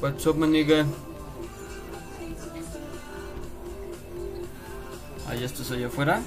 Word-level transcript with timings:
What's 0.00 0.26
up, 0.26 0.36
maniga? 0.38 0.86
Ah, 5.28 5.34
ya 5.34 5.44
estás 5.44 5.70
allá 5.70 5.88
afuera. 5.88 6.22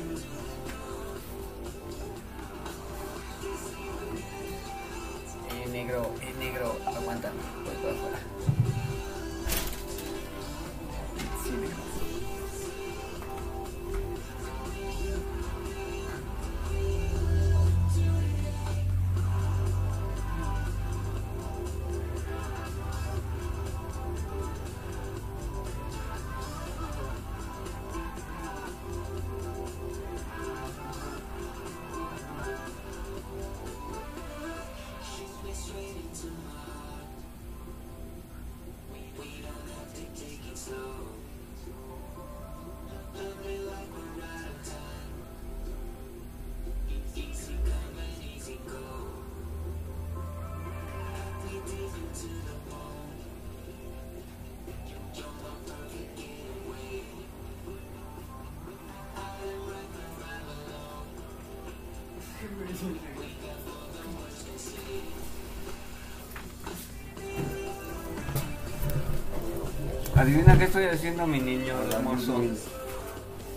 Qué 70.64 70.67
estoy 70.67 70.86
haciendo, 70.86 71.28
mi 71.28 71.39
niño 71.39 71.73
hermoso. 71.92 72.42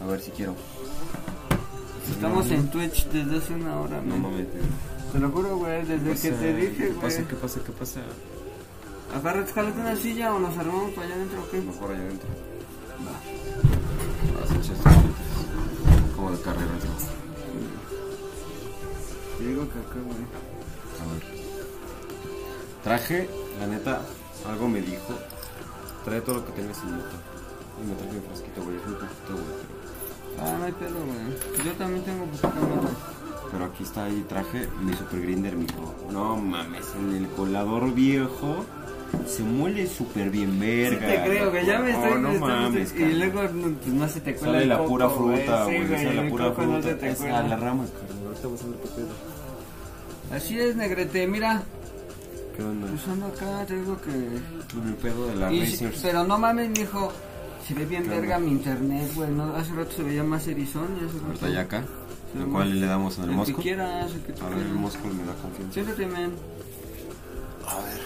A 0.03 0.07
ver 0.07 0.21
si 0.21 0.31
quiero. 0.33 0.55
Estamos 2.11 2.51
en 2.51 2.69
Twitch 2.69 3.07
desde 3.09 3.39
hace 3.39 3.55
una 3.55 3.81
hora, 3.81 4.01
No 4.01 4.17
man. 4.17 4.23
mames. 4.33 4.47
Te 5.13 5.19
lo 5.21 5.31
juro, 5.31 5.57
güey, 5.57 5.85
desde 5.85 6.21
que 6.21 6.37
te 6.37 6.55
dije, 6.55 6.77
¿Qué 6.77 6.87
güey. 6.89 7.01
pasa? 7.01 7.23
¿Qué 7.29 7.35
pasa? 7.37 7.61
¿Qué 7.65 7.73
pasa? 7.73 8.01
Agárrate, 9.15 9.53
jálate 9.53 9.81
una 9.81 9.97
silla 9.97 10.35
o 10.35 10.39
nos 10.41 10.57
armamos 10.59 10.91
para 10.93 11.07
allá 11.07 11.15
adentro, 11.15 11.43
¿o 11.43 11.51
qué? 11.51 11.61
Mejor 11.61 11.91
allá 11.93 12.01
adentro. 12.01 12.29
Va. 13.07 14.41
Vas 14.41 14.51
a 14.51 14.55
echar 14.57 14.75
tus 14.75 14.85
bolitas. 14.85 16.17
Como 16.17 16.31
de 16.33 16.41
carrera. 16.41 16.71
Te 19.39 19.45
digo 19.47 19.63
que 19.63 19.79
acá, 19.79 20.01
güey. 20.05 20.27
A 21.01 21.13
ver. 21.13 21.47
Traje, 22.83 23.29
la 23.61 23.67
neta, 23.69 24.01
algo 24.49 24.69
me 24.69 24.81
dijo. 24.81 25.15
Trae 26.07 26.21
todo 26.23 26.37
lo 26.37 26.47
que 26.47 26.53
tengas 26.53 26.79
en 26.83 26.93
moto. 26.97 27.17
Y 27.83 27.87
me 27.89 27.95
traje 27.97 28.17
un 28.17 28.23
frasquito, 28.23 28.63
güey. 28.65 28.77
Es 28.77 28.87
un 28.87 28.95
poquito, 28.95 29.33
güey. 29.33 29.45
Pero, 30.37 30.47
Ah, 30.49 30.57
no 30.59 30.65
hay 30.67 30.73
pedo, 30.73 30.95
güey. 31.05 31.65
Yo 31.67 31.73
también 31.73 32.05
tengo 32.05 32.25
poquito 32.27 32.49
más. 32.49 32.91
pero 33.53 33.65
aquí 33.67 33.83
está 33.85 34.05
ahí, 34.05 34.25
traje 34.29 34.69
mi 34.83 34.93
super 34.95 35.21
grinder, 35.21 35.57
mijo. 35.57 35.95
No 36.11 36.37
mames, 36.37 36.85
en 36.99 37.15
el 37.15 37.29
colador 37.29 37.93
viejo. 37.95 38.65
Se 39.27 39.43
muele 39.45 39.87
súper 39.87 40.31
bien, 40.31 40.53
Sí 40.53 40.59
verga. 40.59 41.07
te 41.07 41.23
creo, 41.31 41.53
que 41.53 41.65
ya 41.65 41.79
me 41.79 41.93
No, 41.93 41.99
estoy... 42.05 42.21
no 42.23 42.33
estoy- 42.33 42.49
mames, 42.49 42.95
Y 42.97 43.05
luego 43.15 43.43
no, 43.45 43.49
pues, 43.77 43.87
no 43.95 44.09
se 44.09 44.21
te 44.21 44.35
cuela 44.35 44.53
Sale 44.55 44.63
el 44.65 44.69
la 44.69 44.79
coco, 44.79 44.89
pura 44.91 45.09
fruta, 45.11 45.67
Sí, 45.67 45.77
güey. 45.77 45.89
Sale 45.89 46.15
la 46.15 46.29
pura 46.29 46.45
no 46.49 46.55
fruta. 46.55 46.99
te 46.99 47.09
es 47.11 47.21
a 47.23 47.43
la 47.43 47.57
rama, 47.57 47.85
carnal. 47.87 48.27
Ahorita 48.27 48.49
vas 48.49 48.63
a 48.63 48.67
ver 48.67 48.77
qué 48.83 48.89
pedo. 48.89 50.37
Así 50.37 50.59
es, 50.59 50.77
negrete, 50.77 51.27
mira. 51.29 51.63
¿Qué 52.57 52.63
onda? 52.63 52.87
Pues 52.89 53.07
ando 53.09 53.27
acá, 53.27 53.65
te 53.67 53.77
digo 53.77 54.01
que... 54.01 54.11
El 54.11 54.95
pedo 54.95 55.27
de 55.29 55.37
la 55.37 55.53
Y 55.53 55.67
si- 55.67 55.85
Racers. 55.85 56.03
pero 56.03 56.25
no 56.25 56.39
mames, 56.39 56.71
mijo. 56.71 57.13
Se 57.67 57.75
ve 57.75 57.85
bien 57.85 58.05
¿Qué 58.05 58.09
verga 58.11 58.39
mi 58.39 58.51
internet, 58.53 59.11
güey. 59.15 59.31
¿no? 59.31 59.55
Hace 59.55 59.73
rato 59.75 59.91
se 59.93 60.03
veía 60.05 60.23
más 60.23 60.47
erizón 60.47 60.87
y 61.01 61.05
hace 61.05 61.19
rato... 61.19 61.49
Ya 61.53 61.61
acá. 61.63 61.79
¿A 61.79 62.45
cuál 62.51 62.81
le 62.81 62.87
damos? 62.87 63.19
¿En 63.19 63.25
el 63.25 63.31
El 63.31 63.35
que 63.35 63.37
mosco? 63.39 63.63
quieras, 63.63 64.13
el 64.13 64.21
que 64.23 64.33
tú 64.33 64.45
A 64.45 64.49
ver, 64.51 64.59
el 64.59 64.75
mosco 64.75 65.07
me 65.09 65.25
da 65.25 65.35
confianza. 65.35 65.73
Siéntate, 65.75 66.07
men. 66.07 66.33
A 67.67 67.77
ver. 67.77 68.01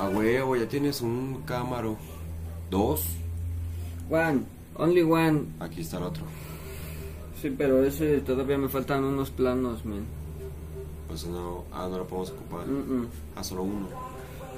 A 0.00 0.08
huevo, 0.08 0.56
ya 0.56 0.66
tienes 0.68 1.00
un 1.00 1.42
cámaro. 1.46 1.96
Dos. 2.70 3.04
One, 4.10 4.42
only 4.76 5.02
one. 5.02 5.42
Aquí 5.60 5.82
está 5.82 5.98
el 5.98 6.04
otro. 6.04 6.24
Sí, 7.42 7.52
pero 7.58 7.84
ese 7.84 8.20
todavía 8.20 8.56
me 8.56 8.68
faltan 8.68 9.02
unos 9.04 9.30
planos, 9.30 9.84
men. 9.84 10.04
Pues 11.08 11.26
no, 11.26 11.64
ah, 11.72 11.88
no 11.90 11.98
lo 11.98 12.06
podemos 12.06 12.30
ocupar. 12.30 12.66
Mm, 12.66 13.00
mm. 13.02 13.06
Ah, 13.36 13.42
solo 13.44 13.64
uno. 13.64 13.88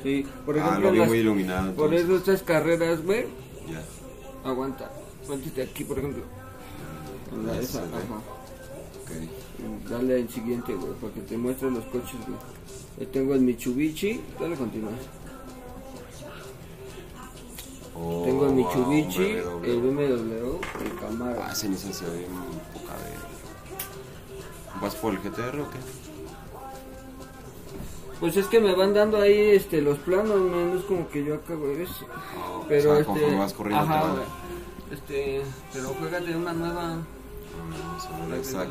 Sí, 0.03 0.25
por 0.45 0.57
ah, 0.59 0.61
ejemplo, 0.61 0.81
lo 0.89 0.93
vi 0.93 0.99
las- 0.99 1.09
muy 1.09 1.19
iluminado. 1.19 1.73
por 1.75 1.87
entonces. 1.95 2.05
eso 2.05 2.17
estas 2.19 2.43
carreras, 2.43 3.03
güey, 3.03 3.25
Ya. 3.69 3.83
aguanta. 4.49 4.91
Ponte 5.27 5.63
aquí, 5.63 5.85
por 5.85 5.99
ejemplo. 5.99 6.23
En 7.33 7.47
la 7.47 7.55
Ya 7.55 7.61
esa, 7.61 7.79
ajá. 7.79 8.21
Ok. 9.03 9.89
Dale 9.91 10.21
al 10.23 10.29
siguiente, 10.29 10.75
güey, 10.75 10.93
para 11.01 11.13
que 11.15 11.21
te 11.23 11.39
muestre 11.39 11.71
los 11.71 11.85
coches, 11.87 12.19
güey. 12.27 12.39
Ahí 13.01 13.07
tengo 13.07 13.35
el 13.35 13.41
Mitsubishi. 13.41 14.21
Dale, 14.39 14.55
continúa. 14.57 14.91
Oh, 17.97 18.23
tengo 18.25 18.47
el 18.47 18.53
Mitsubishi, 18.55 19.35
BMW. 19.35 19.65
el 19.65 19.81
BMW, 19.81 20.03
el 20.05 20.59
Ah, 20.97 21.01
Camaro. 21.01 21.41
Nissan 21.69 21.93
se 21.95 22.05
ve 22.07 22.19
bien 22.19 22.31
poca 22.73 22.93
de. 22.99 24.81
¿Vas 24.81 24.95
por 24.97 25.13
el 25.15 25.21
GTR 25.21 25.61
o 25.61 25.71
qué? 25.71 25.79
Pues 28.21 28.37
es 28.37 28.47
que 28.47 28.61
me 28.61 28.75
van 28.75 28.95
dando 28.95 29.19
ahí 29.21 29.51
este 29.51 29.81
los 29.83 29.99
planos. 29.99 30.41
No 30.41 30.75
es 30.79 30.85
como 30.85 31.09
que 31.09 31.25
yo 31.25 31.35
acá, 31.37 31.55
güey. 31.55 31.83
es- 31.83 31.91
Oh, 31.93 32.65
Pero 32.69 32.81
o 32.91 32.93
sea, 32.95 33.01
este. 33.01 33.05
conforme 33.07 33.39
vas 33.39 33.53
corriendo 33.53 33.85
ajá, 33.85 34.03
te. 34.89 34.95
Este. 34.95 35.43
Pero 35.73 35.89
juégate 35.91 36.37
una 36.37 36.53
nueva. 36.53 36.83
La, 36.83 38.27
la 38.29 38.37
de 38.37 38.41
Ajá, 38.41 38.67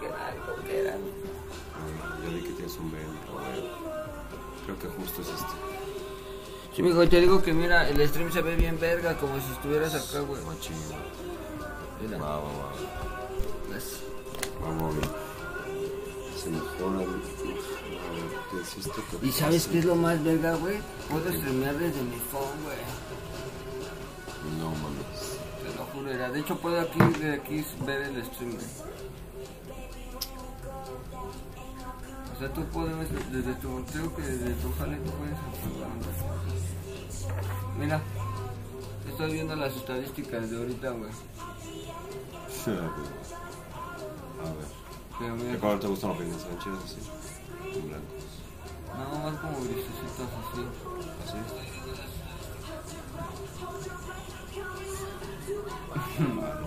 que 0.00 0.06
era, 0.06 0.26
que 0.66 0.80
era. 0.80 0.92
Ah, 0.94 2.18
Ya 2.22 2.28
vi 2.34 2.40
que 2.42 2.50
tienes 2.50 2.76
un 2.78 2.90
BM, 2.90 3.04
pero 3.22 3.32
bueno. 3.34 3.46
Creo 4.66 4.78
que 4.78 4.88
justo 4.88 5.22
es 5.22 5.28
este. 5.28 5.75
Sí, 6.76 6.82
mijo, 6.82 7.08
te 7.08 7.22
digo 7.22 7.42
que 7.42 7.54
mira, 7.54 7.88
el 7.88 8.06
stream 8.06 8.30
se 8.30 8.42
ve 8.42 8.54
bien 8.54 8.78
verga, 8.78 9.16
como 9.16 9.40
si 9.40 9.50
estuvieras 9.50 9.94
acá, 9.94 10.20
güey. 10.20 10.44
Machín. 10.44 10.76
Mira. 12.02 12.18
Va, 12.18 12.36
va, 12.36 12.42
va. 12.42 12.72
¿ves? 13.72 14.02
Vamos. 14.60 14.94
Se 16.36 16.50
güey. 16.50 17.06
¿Qué 19.20 19.26
¿Y 19.26 19.32
sabes 19.32 19.68
qué 19.68 19.78
es 19.78 19.86
lo 19.86 19.94
más 19.94 20.22
verga, 20.22 20.54
güey? 20.56 20.76
Puedo 21.10 21.32
streamear 21.32 21.78
desde 21.78 22.02
mi 22.02 22.18
phone, 22.30 22.62
güey. 22.62 22.76
No 24.58 24.68
mames. 24.68 25.38
Te 25.62 25.78
lo 25.78 25.84
juro, 25.86 26.10
era. 26.10 26.30
De 26.30 26.40
hecho, 26.40 26.58
puedo 26.58 26.78
aquí, 26.78 26.98
de 27.20 27.32
aquí 27.32 27.64
ver 27.86 28.02
el 28.02 28.22
stream, 28.22 28.52
güey. 28.52 28.66
O 32.36 32.38
sea, 32.38 32.52
tú 32.52 32.62
puedes, 32.66 33.10
desde 33.32 33.54
tu, 33.54 33.82
creo 33.86 34.14
que 34.14 34.20
desde 34.20 34.52
tu 34.56 34.70
jale 34.74 34.98
tú 34.98 35.10
puedes. 35.12 35.38
Mira, 37.78 38.02
estoy 39.08 39.32
viendo 39.32 39.56
las 39.56 39.74
estadísticas 39.74 40.50
de 40.50 40.58
ahorita, 40.58 40.90
güey. 40.90 41.10
A 44.38 44.48
ver. 44.52 44.68
Pero 45.18 45.36
¿De 45.36 45.44
mira, 45.44 45.58
color 45.60 45.80
te 45.80 45.86
gustan 45.86 46.10
los 46.10 46.18
peines? 46.18 46.42
¿Son 46.42 46.58
chidos 46.58 46.84
así? 46.84 46.98
En 47.74 47.88
blancos. 47.88 48.24
no, 48.92 49.18
más 49.18 49.40
como 49.40 49.58
grisecitos 49.60 50.28
así. 50.42 50.62
¿Así? 51.24 51.38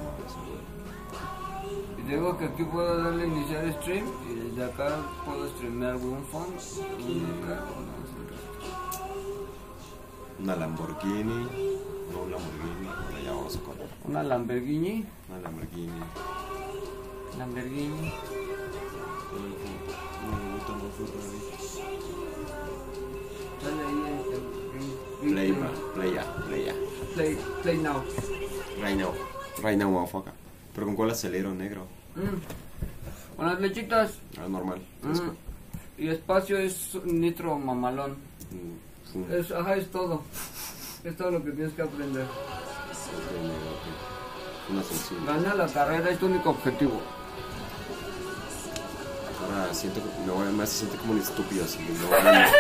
Y 1.97 2.01
digo 2.03 2.37
que 2.37 2.45
aquí 2.45 2.63
puedo 2.63 3.03
darle 3.03 3.23
a 3.23 3.27
iniciar 3.27 3.73
stream 3.81 4.05
desde 4.49 4.63
acá 4.63 4.97
puedo 5.25 5.47
streamear 5.49 5.95
un 5.95 6.23
fondo. 6.25 6.57
Una 10.39 10.55
Lamborghini. 10.55 11.47
No, 12.11 12.21
un 12.23 12.31
Lamborghini. 12.31 12.87
Bueno, 13.03 13.19
ya 13.23 13.31
vamos 13.31 13.55
a 13.55 13.59
correr. 13.59 13.89
Una 14.05 14.23
Lamborghini. 14.23 15.05
Una 15.29 15.39
Lamborghini. 15.39 15.99
Lamborghini. 17.37 18.13
Me 20.25 20.53
gusta 20.53 20.73
más 20.73 20.93
Ferrari. 20.97 21.39
Play. 25.21 25.53
Play. 25.93 26.19
Play 26.47 26.89
play, 27.15 27.37
play 27.61 27.77
now. 27.77 28.01
Right 28.81 28.97
now. 28.97 29.13
Right 29.61 29.77
now, 29.77 29.91
motherfucker. 29.91 30.31
¿Pero 30.73 30.85
con 30.87 30.95
cuál 30.95 31.11
acelero, 31.11 31.53
negro? 31.53 31.87
Mm. 32.15 32.68
Con 33.39 33.47
las 33.47 33.61
lechitas. 33.61 34.11
Ah, 34.37 34.49
normal. 34.49 34.81
Mm. 35.01 36.01
Y 36.03 36.09
espacio 36.09 36.57
es 36.57 36.97
nitro 37.05 37.57
mamalón. 37.57 38.17
Mm. 38.51 39.31
Es, 39.31 39.49
ajá, 39.51 39.77
es 39.77 39.89
todo. 39.89 40.23
Es 41.05 41.15
todo 41.15 41.31
lo 41.31 41.45
que 41.45 41.51
tienes 41.51 41.71
que 41.71 41.83
aprender. 41.83 42.25
Una 44.69 44.83
sencilla. 44.83 45.21
Gana 45.25 45.55
la 45.55 45.67
carrera 45.67 46.09
es 46.09 46.19
tu 46.19 46.25
único 46.25 46.49
objetivo. 46.49 46.99
Ahora 49.41 49.73
siento 49.73 50.01
que 50.01 50.25
me 50.25 50.33
voy 50.33 50.45
a 50.45 50.51
más 50.51 50.67
se 50.67 50.79
siente 50.79 50.97
como 50.97 51.13
un 51.13 51.19
estúpido 51.19 51.65
si 51.65 51.79
no 51.79 52.09
gano. 52.09 52.49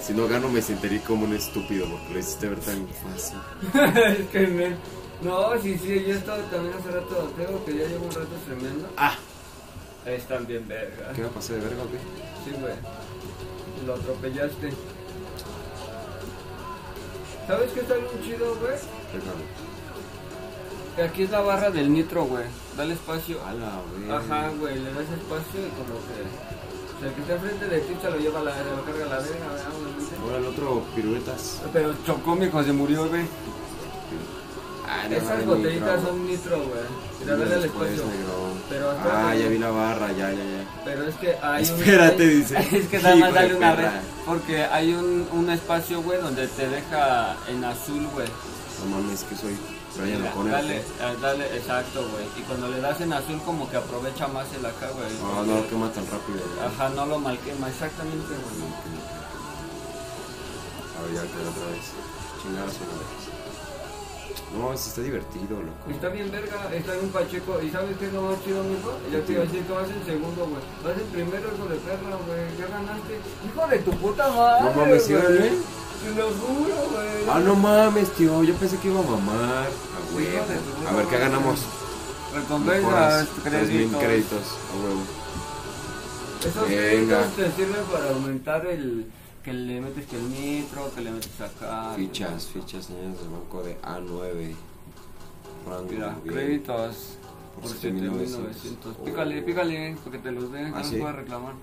Si 0.00 0.12
no 0.14 0.26
gano 0.26 0.48
me 0.48 0.62
sentiré 0.62 1.00
como 1.00 1.24
un 1.24 1.34
estúpido 1.34 1.86
porque 1.88 2.12
lo 2.12 2.18
hiciste 2.18 2.48
ver 2.48 2.58
tan 2.60 2.86
fácil. 2.88 3.38
es 4.18 4.28
que 4.30 4.46
me... 4.48 4.76
No, 5.22 5.56
sí, 5.60 5.78
sí, 5.78 6.04
yo 6.04 6.14
he 6.14 6.18
estado 6.18 6.42
también 6.44 6.74
hace 6.76 6.90
rato, 6.90 7.32
tengo 7.36 7.64
que 7.64 7.76
ya 7.76 7.86
llevo 7.86 8.06
un 8.06 8.10
rato 8.10 8.36
tremendo. 8.44 8.88
Ah, 8.96 9.16
Están 10.06 10.46
bien 10.46 10.66
verga. 10.66 11.12
¿qué 11.14 11.22
me 11.22 11.28
pasé 11.28 11.54
de 11.54 11.60
verga 11.60 11.82
o 11.82 11.90
qué? 11.90 11.98
Sí, 12.44 12.56
güey. 12.60 12.74
Lo 13.86 13.94
atropellaste. 13.94 14.72
¿Sabes 17.46 17.70
qué 17.72 17.80
está 17.80 17.94
bien 17.94 18.22
chido, 18.22 18.54
güey? 18.56 18.72
Déjame. 19.12 19.44
Que 20.96 21.02
aquí 21.02 21.22
es 21.22 21.30
la 21.30 21.40
barra 21.40 21.70
del 21.70 21.92
nitro, 21.92 22.24
güey. 22.24 22.44
Dale 22.76 22.94
espacio. 22.94 23.38
A 23.44 23.52
la 23.54 23.80
verga. 23.96 24.18
Ajá, 24.18 24.50
güey, 24.58 24.78
le 24.78 24.92
das 24.92 25.08
espacio 25.08 25.60
y 25.60 25.70
como 25.70 25.98
que... 26.06 26.22
O 26.96 27.00
sea, 27.00 27.08
el 27.08 27.14
que 27.14 27.20
está 27.22 27.34
enfrente 27.34 27.66
de 27.66 27.80
ti 27.80 27.94
se 28.00 28.10
lo 28.10 28.16
lleva 28.18 28.40
a 28.40 28.42
la, 28.44 28.54
se 28.56 28.64
lo 28.64 28.84
carga 28.84 29.04
a 29.06 29.08
la 29.08 29.18
verga. 29.18 29.46
Ahora 30.22 30.36
el 30.38 30.46
otro 30.46 30.82
piruetas. 30.94 31.62
Pero 31.72 31.94
chocó, 32.04 32.36
mijo, 32.36 32.62
se 32.62 32.72
murió, 32.72 33.08
güey. 33.08 33.24
Ah, 34.94 35.06
Esas 35.10 35.46
botellitas 35.46 36.02
son 36.02 36.26
nitro, 36.26 36.58
güey. 36.58 37.32
Al 37.32 37.64
espacio. 37.64 38.04
Pero 38.68 38.90
Ah, 39.10 39.34
ya 39.34 39.46
vi 39.48 39.58
la 39.58 39.70
barra, 39.70 40.08
ya, 40.12 40.30
ya, 40.30 40.36
ya. 40.44 40.64
Pero 40.84 41.06
es 41.08 41.14
que 41.16 41.36
hay 41.40 41.64
un... 41.70 41.78
Espérate, 41.78 42.26
dice. 42.36 42.58
Es 42.76 42.88
que 42.88 42.98
nada 42.98 43.16
más 43.16 43.32
dale 43.34 43.54
una 43.54 43.74
vez. 43.74 43.90
Porque 44.26 44.64
hay 44.64 44.92
un, 44.94 45.28
un 45.32 45.50
espacio, 45.50 46.02
güey, 46.02 46.20
donde 46.20 46.46
te 46.48 46.68
deja 46.68 47.36
en 47.48 47.64
azul, 47.64 48.06
güey. 48.12 48.26
No 48.80 48.96
mames, 48.96 49.22
que 49.24 49.36
soy. 49.36 49.56
Brian 49.96 50.24
O'Connor. 50.26 50.52
Dale, 50.52 50.76
eh, 50.78 50.82
dale, 51.20 51.56
exacto, 51.56 52.00
güey. 52.10 52.24
Y 52.38 52.40
cuando 52.42 52.68
le 52.68 52.80
das 52.80 53.00
en 53.02 53.12
azul, 53.12 53.40
como 53.44 53.68
que 53.70 53.76
aprovecha 53.76 54.26
más 54.28 54.46
el 54.58 54.64
acá, 54.64 54.88
güey. 54.94 55.06
No, 55.20 55.44
no 55.44 55.60
lo 55.60 55.68
quema 55.68 55.90
tan 55.92 56.04
rápido. 56.06 56.38
güey. 56.54 56.66
Ajá, 56.66 56.88
no 56.90 57.06
lo 57.06 57.18
malquema, 57.18 57.68
exactamente, 57.68 58.26
güey. 58.28 58.72
A 60.98 61.02
ver, 61.02 61.14
ya 61.14 61.22
quedó 61.22 61.50
otra 61.50 61.66
vez. 61.72 61.84
Chingar 62.42 62.66
a 62.68 62.70
su 62.72 62.78
madre. 62.80 63.31
No, 64.56 64.76
sí 64.76 64.88
está 64.90 65.00
divertido, 65.02 65.62
loco. 65.62 65.90
Está 65.90 66.08
bien 66.08 66.30
verga, 66.30 66.68
está 66.74 66.92
bien 66.94 67.08
pacheco. 67.08 67.60
¿Y 67.62 67.70
sabes 67.70 67.96
qué 67.98 68.06
es 68.06 68.12
lo 68.12 68.22
más 68.22 68.44
chido, 68.44 68.62
mijo? 68.64 68.92
Ya 69.10 69.20
te 69.24 69.32
iba 69.32 69.42
a 69.42 69.44
decir 69.46 69.62
que 69.64 69.72
vas 69.72 69.88
en 69.90 70.04
segundo, 70.04 70.46
güey. 70.46 70.62
Vas 70.84 70.96
en 71.00 71.08
primero, 71.08 71.48
hijo 71.54 71.66
de 71.68 71.76
perra, 71.76 72.16
güey. 72.26 72.40
Ya 72.58 72.66
ganaste. 72.68 73.14
Hijo 73.46 73.66
de 73.68 73.78
tu 73.78 73.90
puta 73.92 74.28
madre, 74.30 74.64
No 74.64 74.70
mames, 74.72 75.04
¿sí 75.06 75.12
gané? 75.14 75.50
Te 76.02 76.14
lo 76.16 76.28
juro, 76.30 76.74
güey. 76.92 77.24
Ah, 77.30 77.40
no 77.40 77.54
mames, 77.56 78.10
tío. 78.12 78.42
Yo 78.42 78.54
pensé 78.54 78.76
que 78.78 78.88
iba 78.88 79.00
a 79.00 79.02
mamar. 79.04 79.66
A 79.68 80.14
huevo. 80.16 80.44
A 80.88 80.92
ver, 80.96 81.06
¿qué 81.06 81.18
ganamos? 81.18 81.60
Recompensas, 82.34 82.82
Mejoras, 82.82 83.28
3000 83.44 83.68
créditos. 83.68 84.00
créditos. 84.02 84.42
A 84.72 84.84
huevo. 84.84 85.00
Esos 86.40 86.68
Venga. 86.68 87.18
créditos 87.22 87.36
te 87.36 87.52
sirven 87.52 87.84
para 87.92 88.08
aumentar 88.10 88.66
el... 88.66 89.06
Que 89.42 89.52
le 89.52 89.80
metes 89.80 90.06
que 90.06 90.16
el 90.16 90.30
nitro, 90.30 90.92
que 90.94 91.00
le 91.00 91.10
metes 91.10 91.40
acá. 91.40 91.94
Fichas, 91.96 92.46
fichas, 92.46 92.84
señales 92.86 93.18
del 93.18 93.28
banco 93.28 93.62
de 93.62 93.76
A9. 93.82 94.54
Rango. 95.66 95.86
Mira, 95.90 96.16
bien. 96.22 96.34
créditos 96.34 97.18
Por 97.54 97.64
por 97.64 97.72
7,900. 97.72 98.56
7900. 98.56 98.96
Pícale, 99.04 99.42
pícale, 99.42 99.96
porque 100.02 100.18
te 100.18 100.30
los 100.32 100.52
den, 100.52 100.72
¿Ah, 100.74 100.78
no 100.78 100.84
sí? 100.84 100.96
puedes 100.96 101.16
reclamar. 101.16 101.54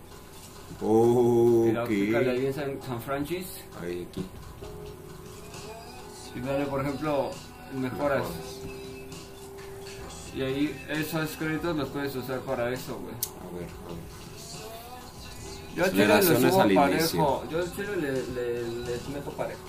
Oh, 0.82 1.64
Mira, 1.66 1.86
pícale 1.86 2.32
ahí 2.32 2.46
en 2.46 2.54
San, 2.54 2.80
San 2.86 3.02
Francis 3.02 3.48
Ahí, 3.82 4.08
aquí. 4.10 4.24
y 6.36 6.40
dale, 6.42 6.66
por 6.66 6.82
ejemplo, 6.82 7.32
mejoras. 7.74 8.24
Y 10.36 10.42
ahí 10.42 10.86
esos 10.90 11.30
créditos 11.38 11.76
los 11.76 11.90
puedes 11.90 12.16
usar 12.16 12.40
para 12.42 12.72
eso, 12.72 13.00
güey. 13.00 13.16
A 13.16 13.56
ver, 13.56 13.64
a 13.64 13.90
ver. 13.94 14.29
Yo 15.76 15.86
al 15.86 15.92
chile 15.92 16.08
le 16.08 16.14
Aceleraciones 16.14 16.52
subo 16.54 16.62
al 16.62 16.74
parejo. 16.74 16.98
inicio. 17.00 17.50
Yo 17.50 17.60
al 17.60 17.76
chile 17.76 17.96
le, 17.98 18.12
le, 18.34 18.68
les 18.86 19.10
meto 19.10 19.32
parejo. 19.32 19.60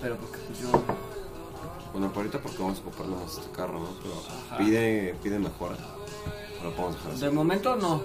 Pero 0.00 0.16
porque 0.16 0.38
pues 0.38 0.60
yo... 0.60 0.68
Bueno, 1.92 2.08
por 2.12 2.18
ahorita 2.18 2.40
porque 2.40 2.58
vamos 2.58 2.78
a 2.78 2.82
comprar 2.82 3.08
nomás 3.08 3.38
este 3.38 3.50
carro, 3.50 3.80
¿no? 3.80 3.88
Pero 4.02 4.14
Ajá. 4.46 4.58
pide, 4.58 5.14
pide 5.22 5.38
mejora. 5.38 5.76
Lo 6.62 6.70
podemos 6.74 6.94
dejar 6.96 7.12
así. 7.12 7.20
De 7.24 7.30
momento 7.30 7.76
no. 7.76 8.02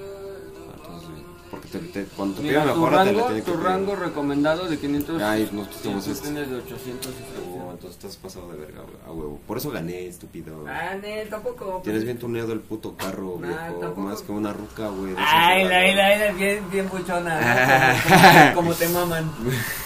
Porque 1.53 1.67
te, 1.67 1.77
te- 1.79 2.05
cuando 2.15 2.37
te 2.37 2.41
Mira, 2.43 2.63
pide 2.63 2.73
tu 2.73 2.79
mejora 2.79 3.03
te 3.03 3.11
rango, 3.11 3.29
la 3.29 3.35
que 3.35 3.41
tu 3.43 3.51
pedir. 3.51 3.63
rango 3.63 3.95
recomendado 3.95 4.67
de 4.67 4.79
500 4.79 5.21
Ay, 5.21 5.49
nosotros 5.51 5.81
tenemos 5.83 6.05
tú 6.05 6.11
este. 6.11 6.27
tienes 6.29 6.49
de 6.49 6.55
800 6.57 7.11
y 7.11 7.13
Oh, 7.55 7.71
entonces 7.71 7.91
estás 8.03 8.17
pasado 8.17 8.51
de 8.51 8.57
verga, 8.57 8.81
güey, 8.81 8.95
a 9.07 9.11
huevo. 9.11 9.39
Por 9.47 9.57
eso 9.57 9.69
gané, 9.69 10.07
estúpido. 10.07 10.65
Ah, 10.67 10.95
Nel, 11.01 11.29
tampoco. 11.29 11.79
Tienes 11.83 12.03
bien 12.03 12.17
tuneado 12.17 12.51
el 12.53 12.59
puto 12.61 12.95
carro, 12.95 13.37
Nah, 13.39 13.47
viejo. 13.47 13.79
tampoco. 13.79 14.01
Más 14.01 14.21
que 14.23 14.31
una 14.31 14.51
ruca, 14.51 14.87
güey. 14.89 15.13
de 15.13 15.13
esas 15.13 15.25
Ay, 15.27 15.63
la, 15.65 15.81
la, 15.93 16.17
la, 16.17 16.31
bien, 16.33 16.69
bien 16.71 16.89
buchona. 16.89 17.39
¿no? 17.39 18.03
Como, 18.55 18.69
como 18.69 18.73
te 18.73 18.89
maman. 18.89 19.31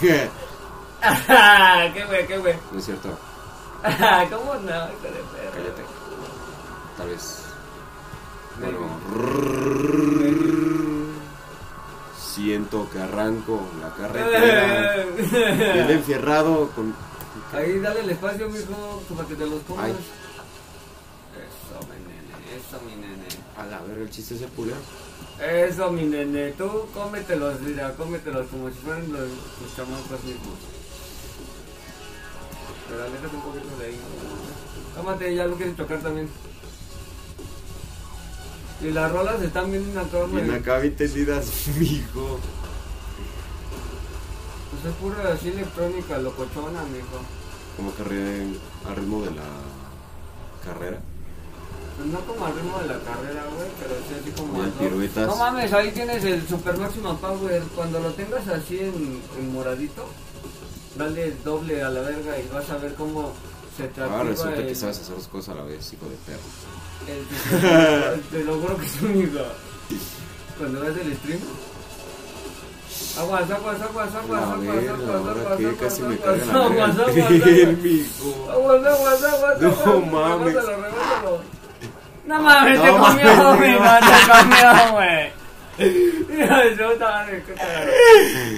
qué 0.00 2.04
güey, 2.06 2.26
qué 2.26 2.38
güey. 2.38 2.54
no 2.72 2.78
es 2.78 2.84
cierto. 2.84 3.08
¿Cómo 4.30 4.54
no? 4.54 4.60
Hijo 4.60 5.02
de 5.02 5.22
perra. 5.32 5.52
Cállate. 5.54 5.82
Tal 6.96 7.08
vez. 7.08 7.44
Bueno. 8.60 8.78
Siento 12.38 12.88
que 12.92 13.00
arranco 13.00 13.60
la 13.80 13.92
carretera. 13.92 15.04
Bien 15.74 15.90
enfierrado 15.90 16.70
con. 16.70 16.94
Ahí 17.52 17.80
dale 17.80 17.98
el 17.98 18.10
espacio, 18.10 18.48
mijo, 18.48 19.02
para 19.16 19.28
que 19.28 19.34
te 19.34 19.44
los. 19.44 19.60
Ay. 19.76 19.90
Eso, 21.34 21.80
mi 21.88 21.96
nene, 22.06 22.56
eso, 22.56 22.80
mi 22.86 22.94
nene. 22.94 23.26
A 23.56 23.66
la 23.66 23.80
verga, 23.80 24.02
el 24.02 24.10
chiste 24.10 24.36
es 24.36 24.42
el 24.42 24.50
puleo. 24.50 24.76
Eso, 25.42 25.90
mi 25.90 26.04
nene, 26.04 26.52
tú 26.52 26.86
cómetelos, 26.94 27.60
mira, 27.60 27.92
cómetelos 27.94 28.46
como 28.46 28.68
si 28.68 28.76
fueran 28.76 29.12
los, 29.12 29.22
los 29.22 29.76
chamacos 29.76 30.22
mismos. 30.22 30.58
Pero 32.88 33.02
aléjate 33.02 33.34
un 33.34 33.42
poquito 33.42 33.76
de 33.80 33.86
ahí. 33.86 34.00
Tómate, 34.94 35.34
ya 35.34 35.44
lo 35.44 35.56
quieres 35.56 35.76
tocar 35.76 35.98
también. 35.98 36.28
Y 38.80 38.90
las 38.92 39.10
rolas 39.10 39.42
están 39.42 39.70
bien 39.70 39.96
acá. 39.96 40.24
Bien 40.30 40.50
acá 40.52 40.78
bien 40.78 40.94
tendidas, 40.96 41.46
mijo. 41.78 42.38
Pues 44.70 44.84
es 44.84 45.00
pura 45.00 45.32
así 45.32 45.48
electrónica, 45.48 46.18
locochona, 46.18 46.82
mijo. 46.84 47.18
Como 47.76 47.94
que 47.94 48.02
al 48.88 48.96
ritmo 48.96 49.22
de 49.22 49.30
la 49.32 49.42
carrera. 50.64 51.00
Pues 51.96 52.08
no 52.10 52.20
como 52.20 52.46
al 52.46 52.54
ritmo 52.54 52.78
de 52.78 52.86
la 52.86 53.00
carrera, 53.00 53.44
güey, 53.56 53.68
pero 53.80 53.94
sí 54.08 54.14
así 54.20 54.30
como... 54.30 54.52
Bien, 54.52 54.70
piruetas. 54.72 55.26
No 55.26 55.36
mames, 55.36 55.72
ahí 55.72 55.90
tienes 55.90 56.22
el 56.24 56.46
Super 56.46 56.76
Máximo 56.76 57.16
Power. 57.16 57.62
Cuando 57.74 57.98
lo 57.98 58.12
tengas 58.12 58.46
así 58.46 58.78
en, 58.78 59.20
en 59.36 59.52
moradito, 59.52 60.06
dale 60.96 61.34
doble 61.44 61.82
a 61.82 61.88
la 61.88 62.00
verga 62.02 62.38
y 62.38 62.48
vas 62.52 62.70
a 62.70 62.76
ver 62.76 62.94
cómo 62.94 63.32
se 63.76 63.88
te 63.88 64.00
Ahora 64.00 64.16
activa 64.16 64.30
resulta 64.30 64.60
el, 64.60 64.66
que 64.68 64.74
sabes 64.74 64.98
hacer 64.98 65.14
dos 65.16 65.28
cosas 65.28 65.56
a 65.56 65.58
la 65.58 65.64
vez, 65.64 65.92
hijo 65.92 66.06
de 66.06 66.16
perro. 66.26 66.38
El- 67.06 68.20
Te 68.30 68.44
lo 68.44 68.58
juro 68.60 68.76
que 68.76 68.86
es 68.86 69.02
único. 69.02 69.40
Cuando 70.58 70.80
ves 70.80 70.96
el 70.98 71.14
stream... 71.16 71.40
Aguas, 73.18 73.50
aguas, 73.50 73.80
aguas, 73.80 74.14
aguas, 74.14 74.42
aguas, 74.42 74.42
aguas, 74.42 74.88
aguas, 74.88 75.36
aguas, 75.36 75.74
casi 75.80 76.02
me 76.02 76.14
aguas, 76.14 76.48
aguas, 76.48 76.98
aguas, 76.98 76.98
aguas. 77.08 77.18
Aguas, 78.50 78.84
aguas, 78.86 79.24
aguas, 79.24 79.60
No 79.60 79.68
aguas. 79.68 80.06
mames. 80.12 80.54
No 82.26 82.40
mames, 82.42 82.82
te 82.82 82.88
comió, 82.88 83.54
mi 83.54 83.72
te 83.72 84.18
comió, 84.30 84.92
güey. 84.92 85.38
Hijo 85.80 86.56
de 86.56 86.76
su 86.76 86.92
puta 86.92 87.08
madre, 87.10 87.42
qué 87.46 87.54
cagado. 87.54 87.90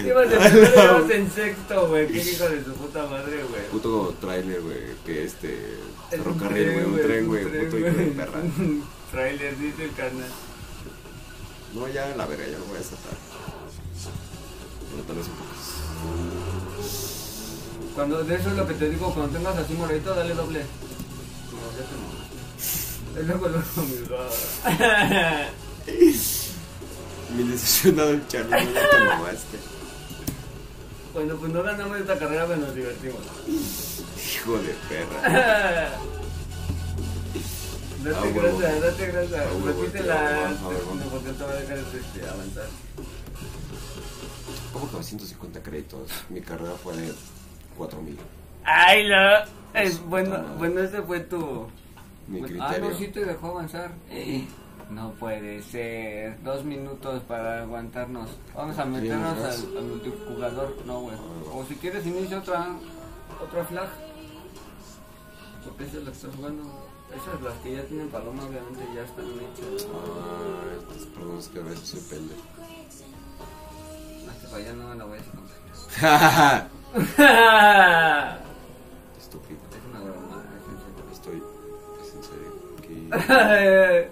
Ibas 0.07 0.33
en 0.33 0.39
primero, 0.63 0.99
ibas 0.99 1.11
en 1.11 1.31
sexto, 1.31 1.89
güey. 1.89 2.07
Qué 2.09 2.19
hijo 2.19 2.49
de 2.49 2.65
su 2.65 2.73
puta 2.75 3.07
madre, 3.07 3.45
güey. 3.49 3.63
Puto 3.71 4.15
trailer, 4.21 4.61
güey, 4.63 4.79
que 5.05 5.25
este. 5.25 5.77
Ferrocarril, 6.11 6.73
güey, 6.73 6.85
un 6.85 7.01
tren, 7.01 7.27
güey, 7.27 7.45
puto 7.45 7.79
hijo 7.79 7.89
de 7.89 8.07
perra. 8.07 8.41
Trailer, 9.11 9.59
dice 9.59 9.85
el 9.85 9.93
canal. 9.93 10.29
No, 11.75 11.89
ya 11.89 12.15
la 12.17 12.27
verga, 12.27 12.47
ya 12.47 12.59
lo 12.59 12.65
voy 12.65 12.77
a 12.77 12.79
desatar. 12.79 13.13
Pero 14.91 15.03
tal 15.05 15.17
vez 15.17 15.29
un 15.29 15.35
poco. 15.35 15.51
Cuando, 17.95 18.25
de 18.25 18.35
eso 18.35 18.51
es 18.51 18.57
lo 18.57 18.67
que 18.67 18.75
te 18.75 18.91
digo, 18.91 19.15
cuando 19.15 19.37
tengas 19.37 19.57
así 19.57 19.75
moradito, 19.75 20.13
dale 20.15 20.35
doble. 20.35 20.61
No, 20.61 20.67
ya 21.77 21.85
te. 21.89 21.95
Es 23.21 23.27
luego, 23.27 23.49
luego, 23.49 23.65
mi 27.37 27.43
decepcionado 27.45 28.11
el 28.11 28.27
charlo, 28.29 28.51
no 28.51 28.73
ya 28.73 28.91
te 28.91 28.99
mamaste. 28.99 29.59
Bueno, 31.13 31.37
pues 31.37 31.53
no 31.53 31.63
ganamos 31.63 31.99
esta 31.99 32.19
carrera, 32.19 32.47
pero 32.47 32.61
nos 32.61 32.75
divertimos. 32.75 33.21
Hijo 34.33 34.59
de 34.59 34.75
perra. 34.89 35.21
Date 38.03 38.17
Ah, 38.17 38.23
huevo. 38.23 38.59
grasa, 38.59 38.81
date 38.81 39.07
grasa. 39.07 39.43
Ah, 39.43 39.67
Repítela. 39.67 40.15
tío, 40.17 40.17
ah. 40.17 40.49
No, 40.63 41.11
porque 41.11 41.29
no 41.29 41.35
te 41.35 41.45
va 41.45 41.51
a 41.51 41.55
dejar 41.57 41.79
este, 41.79 42.29
avanzar. 42.29 42.67
¿Cómo 44.73 44.87
que 44.91 44.97
250 44.97 45.63
créditos? 45.63 46.11
Mi 46.31 46.41
carrera 46.41 46.73
fue 46.83 46.97
de 46.97 47.13
4000. 47.77 48.19
Ay, 48.65 49.07
no. 49.09 49.79
Es 49.79 50.01
bueno, 50.03 50.43
bueno, 50.59 50.81
ese 50.81 51.03
fue 51.03 51.21
tu. 51.21 51.67
Mi 52.27 52.41
bueno, 52.41 52.65
Ah, 52.65 52.69
criterio. 52.69 52.91
no, 52.91 52.99
sí 52.99 53.09
te 53.09 53.25
dejó 53.25 53.49
avanzar. 53.49 53.91
No 54.91 55.13
puede 55.13 55.63
ser. 55.63 56.43
Dos 56.43 56.65
minutos 56.65 57.23
para 57.25 57.63
aguantarnos. 57.63 58.31
Vamos 58.55 58.79
a 58.79 58.85
meternos 58.87 59.35
¿Tienes 59.37 59.59
al, 59.73 59.77
al 59.77 59.85
multijugador. 59.85 60.77
No, 60.87 61.01
güey. 61.01 61.17
Ah, 61.17 61.53
O 61.55 61.65
si 61.69 61.75
quieres, 61.75 62.07
inicia 62.07 62.39
otra. 62.39 62.67
Otra 63.43 63.65
flag. 63.65 63.89
Porque 65.65 65.85
esa 65.85 65.99
es 65.99 66.05
la 66.05 66.11
que 66.11 66.17
estás 66.17 66.35
jugando. 66.35 66.63
Esas, 67.11 67.43
las 67.43 67.55
que 67.59 67.75
ya 67.75 67.83
tienen 67.85 68.09
paloma, 68.09 68.45
obviamente 68.45 68.87
ya 68.95 69.03
están 69.03 69.27
hechas. 69.27 69.87
Ah, 69.93 70.63
estas 70.79 71.07
personas 71.07 71.49
que 71.49 71.59
a 71.59 71.63
veces 71.63 71.89
soy 71.89 72.01
pendejo. 72.03 72.43
Hasta 74.31 74.49
para 74.49 74.63
allá 74.63 74.73
no 74.75 74.95
la 74.95 75.05
voy 75.05 75.19
a 75.19 75.23
comprar. 75.23 76.71
Estúpido. 79.19 79.61
Es 79.71 79.85
una 79.91 80.01
broma, 80.01 80.43
es 81.11 81.15
Estoy. 81.15 81.43
Es 82.01 82.15
en 82.15 82.23
serio. 82.23 82.51
Que... 82.81 82.93
en 82.93 83.23
serio. 83.27 84.11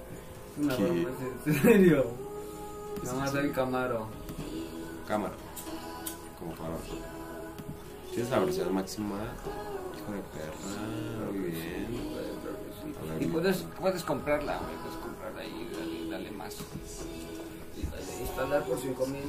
Es 0.50 0.59
una 0.59 0.76
¿Qué? 0.76 0.83
broma, 0.83 1.11
es 1.47 1.47
en 1.47 1.62
serio. 1.62 2.00
No 3.05 3.14
más 3.14 3.35
el 3.35 3.52
Camaro. 3.52 4.09
Cámara. 5.07 5.35
Como 6.38 6.52
para. 6.52 6.75
¿Tienes 8.11 8.31
la 8.31 8.38
versión 8.40 8.75
máxima? 8.75 9.17
Hijo 10.09 10.17
de 10.17 10.23
perra. 10.23 11.31
Muy 11.31 11.50
bien. 11.50 11.87
A 13.00 13.12
ver, 13.12 13.23
Y 13.23 13.27
puedes, 13.27 13.65
puedes 13.79 14.03
comprarla, 14.03 14.59
güey, 14.59 14.77
puedes 14.77 14.99
comprarla 14.99 15.45
y 15.45 15.69
dale, 15.73 16.11
dale 16.11 16.31
más. 16.31 16.57
Y 17.77 17.83
dale, 17.87 18.21
instalar 18.21 18.65
por 18.65 18.81
5000. 18.81 19.23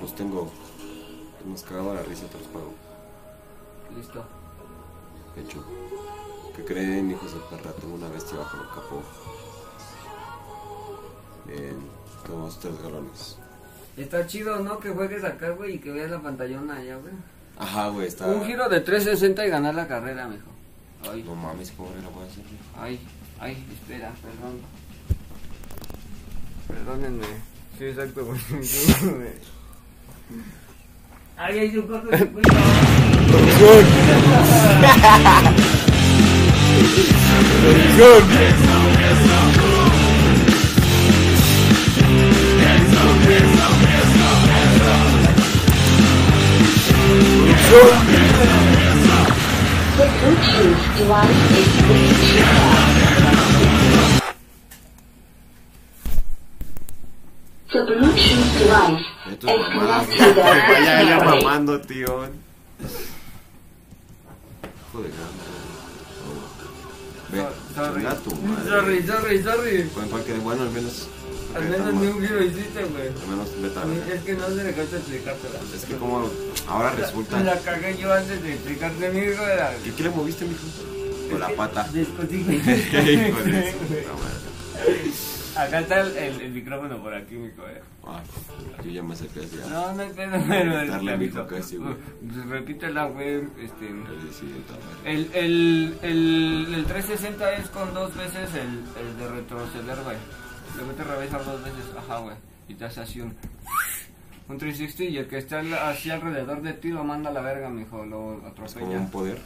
Los 0.00 0.14
tengo. 0.14 0.50
Hemos 1.44 1.62
cagado 1.62 1.94
la 1.94 2.02
risa, 2.02 2.26
te 2.26 2.38
los 2.38 2.46
pago. 2.48 2.72
Listo. 3.96 4.24
Hecho. 5.36 5.64
¿Qué 6.56 6.64
creen, 6.64 7.10
hijos 7.10 7.32
de 7.32 7.40
perra? 7.40 7.72
Tengo 7.72 7.94
una 7.94 8.08
bestia 8.08 8.38
bajo 8.38 8.56
el 8.56 8.68
capó. 8.68 9.02
Bien. 11.46 11.78
Tomamos 12.26 12.58
tres 12.58 12.82
galones. 12.82 13.38
Está 13.96 14.26
chido, 14.26 14.58
¿no? 14.60 14.78
Que 14.78 14.90
juegues 14.90 15.24
acá, 15.24 15.50
güey, 15.50 15.76
y 15.76 15.78
que 15.78 15.90
veas 15.90 16.10
la 16.10 16.20
pantallona 16.20 16.76
allá, 16.76 16.96
güey. 16.96 17.14
Ajá, 17.60 17.88
güey, 17.88 18.08
está. 18.08 18.26
Un 18.26 18.44
giro 18.46 18.68
de 18.68 18.80
360 18.80 19.46
y 19.46 19.50
ganar 19.50 19.74
la 19.74 19.86
carrera, 19.86 20.26
mijo. 20.26 20.48
Ay, 21.12 21.22
No 21.24 21.34
mames, 21.34 21.70
¿cómo 21.76 21.90
la 22.02 22.08
voy 22.08 22.24
a 22.24 22.26
hacer? 22.26 22.42
ay, 22.80 22.98
ay, 23.38 23.66
espera, 23.72 24.10
perdón. 24.22 24.60
Perdónenme. 26.66 27.26
Sí, 27.78 27.84
exacto, 27.84 28.24
güey. 28.24 28.40
Ay, 31.36 31.58
hay 31.58 31.76
un 31.78 31.86
cortocircuito. 31.86 32.50
The 47.70 47.76
Bluetooth 50.18 50.82
device 50.98 51.38
device 51.54 51.54
de 51.56 51.64
Sorry. 68.66 69.02
Sorry, 69.06 69.42
sorry. 69.44 69.90
Pues, 69.94 70.24
que, 70.24 70.32
bueno, 70.40 70.62
al 70.62 70.70
menos. 70.70 71.08
Al 71.54 71.68
menos 71.68 71.94
ni 71.94 72.06
un 72.06 72.20
giro 72.20 72.42
hiciste, 72.44 72.84
güey. 72.84 73.08
Al 73.08 73.28
menos 73.28 73.60
vete 73.60 73.78
a 73.78 73.84
ver. 73.84 74.12
Es 74.12 74.22
que 74.22 74.34
no 74.34 74.46
se 74.48 74.62
dejaste 74.64 74.96
explicártela. 74.96 75.58
Es 75.74 75.84
que 75.84 75.96
como 75.96 76.30
ahora 76.68 76.90
resulta. 76.92 77.40
La 77.40 77.58
cagué 77.58 77.96
yo 77.98 78.12
antes 78.12 78.42
de 78.42 78.52
explicarte 78.54 79.10
mi 79.10 79.18
hijo 79.20 79.42
era. 79.42 79.72
¿Y 79.84 79.90
qué 79.90 80.02
le 80.04 80.10
moviste, 80.10 80.44
mijo? 80.44 80.60
Con 81.30 81.40
la 81.40 81.48
pata. 81.50 81.88
Discutí. 81.92 82.44
Acá 85.56 85.80
está 85.80 86.00
el, 86.00 86.16
el, 86.16 86.40
el 86.40 86.52
micrófono 86.52 87.02
por 87.02 87.12
aquí, 87.12 87.34
mijo. 87.34 87.62
Eh. 87.68 87.82
Ay, 88.06 88.22
yo 88.84 88.90
ya 88.92 89.02
me 89.02 89.14
acerqué 89.14 89.40
hacia. 89.40 89.66
No, 89.66 89.92
no 89.92 90.02
hay 90.02 90.10
pedo, 90.10 90.44
pero 90.48 90.86
Darle 90.86 91.16
mijo 91.18 91.46
casi, 91.46 91.76
güey. 91.76 91.94
Pues 92.32 92.46
Repítela, 92.46 93.06
güey. 93.06 93.42
Este. 93.60 93.88
El, 95.04 95.30
el, 95.34 95.98
el, 96.02 96.74
el 96.74 96.84
360 96.86 97.52
es 97.54 97.68
con 97.68 97.92
dos 97.92 98.14
veces 98.16 98.48
el, 98.54 98.80
el 99.00 99.18
de 99.18 99.28
retroceder, 99.28 99.98
güey. 100.04 100.16
Le 100.76 100.82
metes 100.84 101.06
revisar 101.06 101.44
dos 101.44 101.62
veces, 101.62 101.84
ajá, 101.96 102.18
güey. 102.18 102.36
Y 102.68 102.74
te 102.74 102.84
hace 102.84 103.00
así 103.00 103.20
un. 103.20 103.34
Un 104.48 104.58
360 104.58 105.04
y 105.04 105.18
el 105.18 105.28
que 105.28 105.38
está 105.38 105.60
así 105.88 106.10
alrededor 106.10 106.60
de 106.62 106.72
ti 106.72 106.88
lo 106.88 107.04
manda 107.04 107.30
a 107.30 107.32
la 107.32 107.40
verga, 107.40 107.68
mijo. 107.68 108.04
Lo 108.04 108.42
atropella. 108.46 108.98
un 108.98 109.10
poder. 109.10 109.38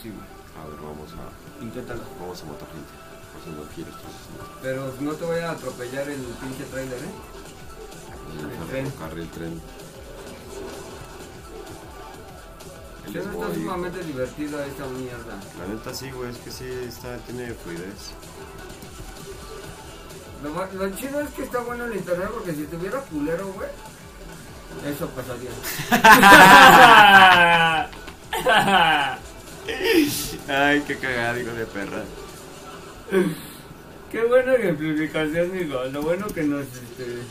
Sí, 0.00 0.10
güey. 0.10 0.62
A 0.62 0.68
ver, 0.68 0.76
vamos 0.80 1.10
a. 1.14 1.62
Inténtalo. 1.64 2.02
Vamos 2.20 2.42
a 2.42 2.44
matar 2.46 2.68
gente. 2.68 2.92
Haciendo 3.40 3.66
giros. 3.74 3.94
entonces, 3.94 4.56
Pero 4.62 4.94
no 5.00 5.12
te 5.14 5.24
voy 5.24 5.38
a 5.40 5.50
atropellar 5.50 6.08
el 6.08 6.20
pinche 6.20 6.64
trailer, 6.70 6.98
¿eh? 6.98 7.14
¿no? 8.34 8.48
El 8.48 8.50
El 8.54 8.68
tren. 8.68 8.86
ferrocarril, 8.86 9.28
tren. 9.30 9.60
Está 13.14 13.30
voy. 13.32 13.54
sumamente 13.54 14.02
divertida 14.02 14.66
esta 14.66 14.86
mierda. 14.86 15.36
La 15.58 15.66
neta 15.74 15.92
sí, 15.94 16.10
güey, 16.10 16.30
es 16.30 16.38
que 16.38 16.50
sí 16.50 16.64
está, 16.88 17.16
tiene 17.18 17.52
fluidez. 17.54 18.12
Lo, 20.44 20.50
lo 20.74 20.96
chido 20.96 21.20
es 21.22 21.30
que 21.30 21.42
está 21.42 21.60
bueno 21.60 21.86
el 21.86 21.96
internet 21.96 22.28
porque 22.32 22.52
si 22.52 22.64
tuviera 22.64 23.00
culero, 23.00 23.46
güey, 23.54 23.68
eso 24.86 25.08
pasaría. 25.08 25.50
Ay, 30.48 30.82
qué 30.86 30.98
cagada, 30.98 31.40
hijo 31.40 31.52
de 31.52 31.64
perra. 31.64 32.02
Qué 34.12 34.24
buena 34.24 34.54
ejemplificación, 34.54 35.52
digo. 35.52 35.82
Lo 35.84 36.02
bueno 36.02 36.26
que 36.26 36.42
nos. 36.42 36.66
Este. 36.66 37.22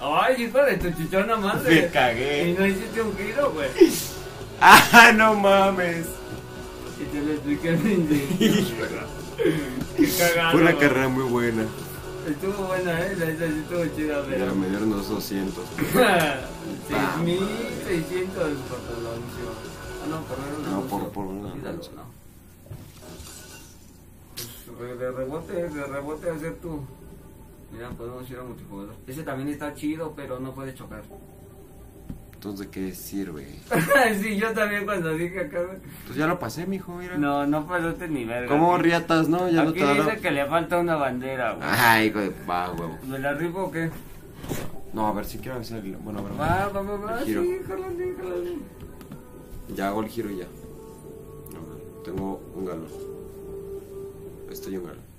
Ay, 0.00 0.42
hijo 0.44 0.58
de 0.58 0.76
tu 0.76 0.90
chichona 0.92 1.36
madre. 1.36 1.82
Me 1.82 1.88
cagué. 1.88 2.50
Y 2.50 2.52
no 2.52 2.66
hiciste 2.66 3.00
un 3.00 3.16
giro, 3.16 3.52
güey. 3.52 3.70
¡Ah, 4.60 5.10
no 5.14 5.34
mames! 5.36 6.06
Y 7.00 7.04
te 7.04 7.20
lo 7.22 7.32
expliqué 7.32 7.72
bien. 7.72 9.10
Qué 9.96 10.08
cagado. 10.18 10.52
Fue 10.52 10.60
una 10.62 10.76
carrera 10.78 11.08
muy 11.08 11.24
buena. 11.24 11.64
Estuvo 12.28 12.66
buena, 12.66 13.00
eh. 13.06 13.16
La 13.16 13.26
sí 13.26 13.58
estuvo 13.62 13.86
chida, 13.96 14.22
pero. 14.28 14.54
me 14.54 14.68
dieron 14.68 14.92
unos 14.92 15.08
200. 15.08 15.64
6600 16.88 18.58
por 18.68 18.78
tu 18.78 18.92
anuncio. 18.92 19.46
Ah, 20.02 20.06
no, 20.08 20.20
por 20.22 20.36
ver 20.44 20.54
un 20.58 20.62
No, 20.70 20.80
por- 20.86 21.08
por 21.10 21.24
un 21.26 21.44
Olvídalo, 21.46 21.68
anuncio. 21.70 21.92
no. 21.96 22.04
Pues, 24.78 24.98
de 24.98 25.10
rebote, 25.10 25.52
de 25.68 25.86
rebote 25.86 26.30
hacer 26.30 26.54
tú. 26.62 26.80
Mira, 27.72 27.90
podemos 27.90 28.28
ir 28.30 28.38
a 28.38 28.42
multijugador. 28.42 28.94
Ese 29.06 29.22
también 29.22 29.48
está 29.48 29.74
chido, 29.74 30.12
pero 30.16 30.40
no 30.40 30.52
puede 30.54 30.74
chocar. 30.74 31.02
Entonces, 32.40 32.60
¿de 32.60 32.70
qué 32.70 32.94
sirve? 32.94 33.46
sí, 34.22 34.38
yo 34.38 34.50
también 34.54 34.86
cuando 34.86 35.12
dije 35.12 35.40
acá. 35.40 35.60
güey. 35.62 35.76
Pues 36.06 36.16
ya 36.16 36.26
lo 36.26 36.38
pasé, 36.38 36.64
mijo, 36.66 36.94
mira. 36.94 37.18
No, 37.18 37.46
no 37.46 37.66
pasaste 37.66 38.08
ni 38.08 38.24
verga. 38.24 38.48
¿Cómo 38.48 38.74
Aquí- 38.74 38.84
riatas, 38.84 39.28
no? 39.28 39.46
Ya 39.50 39.62
no 39.62 39.74
te 39.74 39.80
dice 39.92 40.16
que 40.22 40.30
le 40.30 40.46
falta 40.46 40.78
una 40.78 40.96
bandera, 40.96 41.52
güey. 41.52 41.68
Ay, 41.70 42.06
hijo 42.06 42.18
de... 42.20 42.32
Va, 42.48 42.72
huevo. 42.72 42.96
¿Me 43.06 43.18
la 43.18 43.34
rifo 43.34 43.64
o 43.64 43.70
qué? 43.70 43.90
No, 44.94 45.06
a 45.06 45.12
ver, 45.12 45.26
si 45.26 45.36
quiero 45.36 45.58
hacer 45.58 45.84
el... 45.84 45.96
Bueno, 45.96 46.20
a 46.20 46.22
ver. 46.22 46.32
Va, 46.40 46.68
va, 46.68 46.80
va, 46.80 46.96
va, 46.96 47.24
sí, 47.26 47.34
jálale, 47.68 48.14
jálale. 48.16 48.58
Ya 49.76 49.88
hago 49.88 50.00
el 50.00 50.08
giro 50.08 50.30
y 50.30 50.38
ya. 50.38 50.46
Ver, 50.46 52.02
tengo 52.06 52.40
un 52.54 52.64
galón. 52.64 52.88
Este 54.50 54.70
y 54.70 54.78
un 54.78 54.84
galón. 54.86 55.09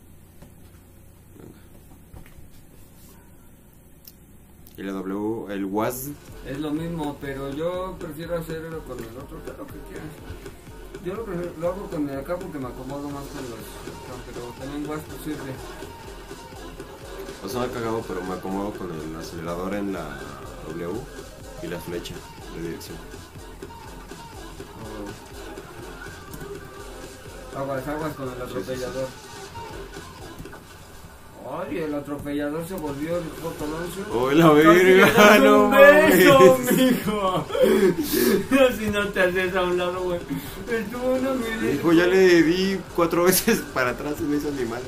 Y 4.81 4.83
la 4.83 4.93
W, 4.93 5.53
el 5.53 5.65
WAS. 5.65 6.07
Es 6.43 6.57
lo 6.59 6.71
mismo, 6.71 7.15
pero 7.21 7.51
yo 7.51 7.95
prefiero 7.99 8.35
hacerlo 8.35 8.79
con 8.79 8.97
el 8.97 9.15
otro, 9.15 9.37
que 9.45 9.51
lo 9.51 9.67
que 9.67 9.79
quieras. 9.87 10.09
Yo 11.05 11.13
lo, 11.13 11.23
prefiero- 11.23 11.53
lo 11.59 11.67
hago 11.67 11.87
con 11.87 12.09
el 12.09 12.17
acá 12.17 12.35
porque 12.35 12.57
me 12.57 12.65
acomodo 12.65 13.07
más 13.09 13.23
con 13.27 13.43
los 13.47 13.59
pero 14.25 14.47
también 14.59 14.89
Wasp 14.89 15.05
sirve. 15.23 15.53
O 17.45 17.47
sea, 17.47 17.59
me 17.59 17.65
ha 17.67 17.69
cagado, 17.71 18.03
pero 18.07 18.23
me 18.23 18.33
acomodo 18.33 18.71
con 18.71 18.89
el 18.91 19.15
acelerador 19.15 19.75
en 19.75 19.93
la 19.93 20.19
W 20.69 20.89
y 21.61 21.67
la 21.67 21.79
flecha 21.79 22.15
de 22.55 22.61
dirección. 22.63 22.97
Aguas, 27.55 27.87
aguas 27.87 28.15
con 28.15 28.33
el 28.33 28.41
atropellador. 28.41 29.07
Ay, 31.49 31.79
el 31.79 31.93
atropellador 31.93 32.65
se 32.67 32.75
volvió 32.75 33.17
el 33.17 33.23
fotononcio. 33.23 34.05
¡Oh, 34.13 34.31
la 34.31 34.49
verga! 34.51 35.39
¡No 35.39 35.65
un 35.65 35.71
beso, 35.71 36.39
mames! 36.39 36.71
mijo! 36.71 37.45
Así 38.69 38.89
no 38.91 39.07
te 39.09 39.21
haces 39.21 39.55
a 39.55 39.61
un 39.63 39.77
lado, 39.77 40.01
güey. 40.01 40.19
Estuvo 40.71 41.13
una 41.15 41.33
mirada. 41.33 41.71
Hijo, 41.71 41.93
ya 41.93 42.05
le 42.07 42.43
di 42.43 42.79
cuatro 42.95 43.23
veces 43.25 43.59
para 43.73 43.91
atrás 43.91 44.15
y 44.19 44.23
me 44.23 44.37
hizo 44.37 44.51
ni 44.51 44.65
madre. 44.65 44.83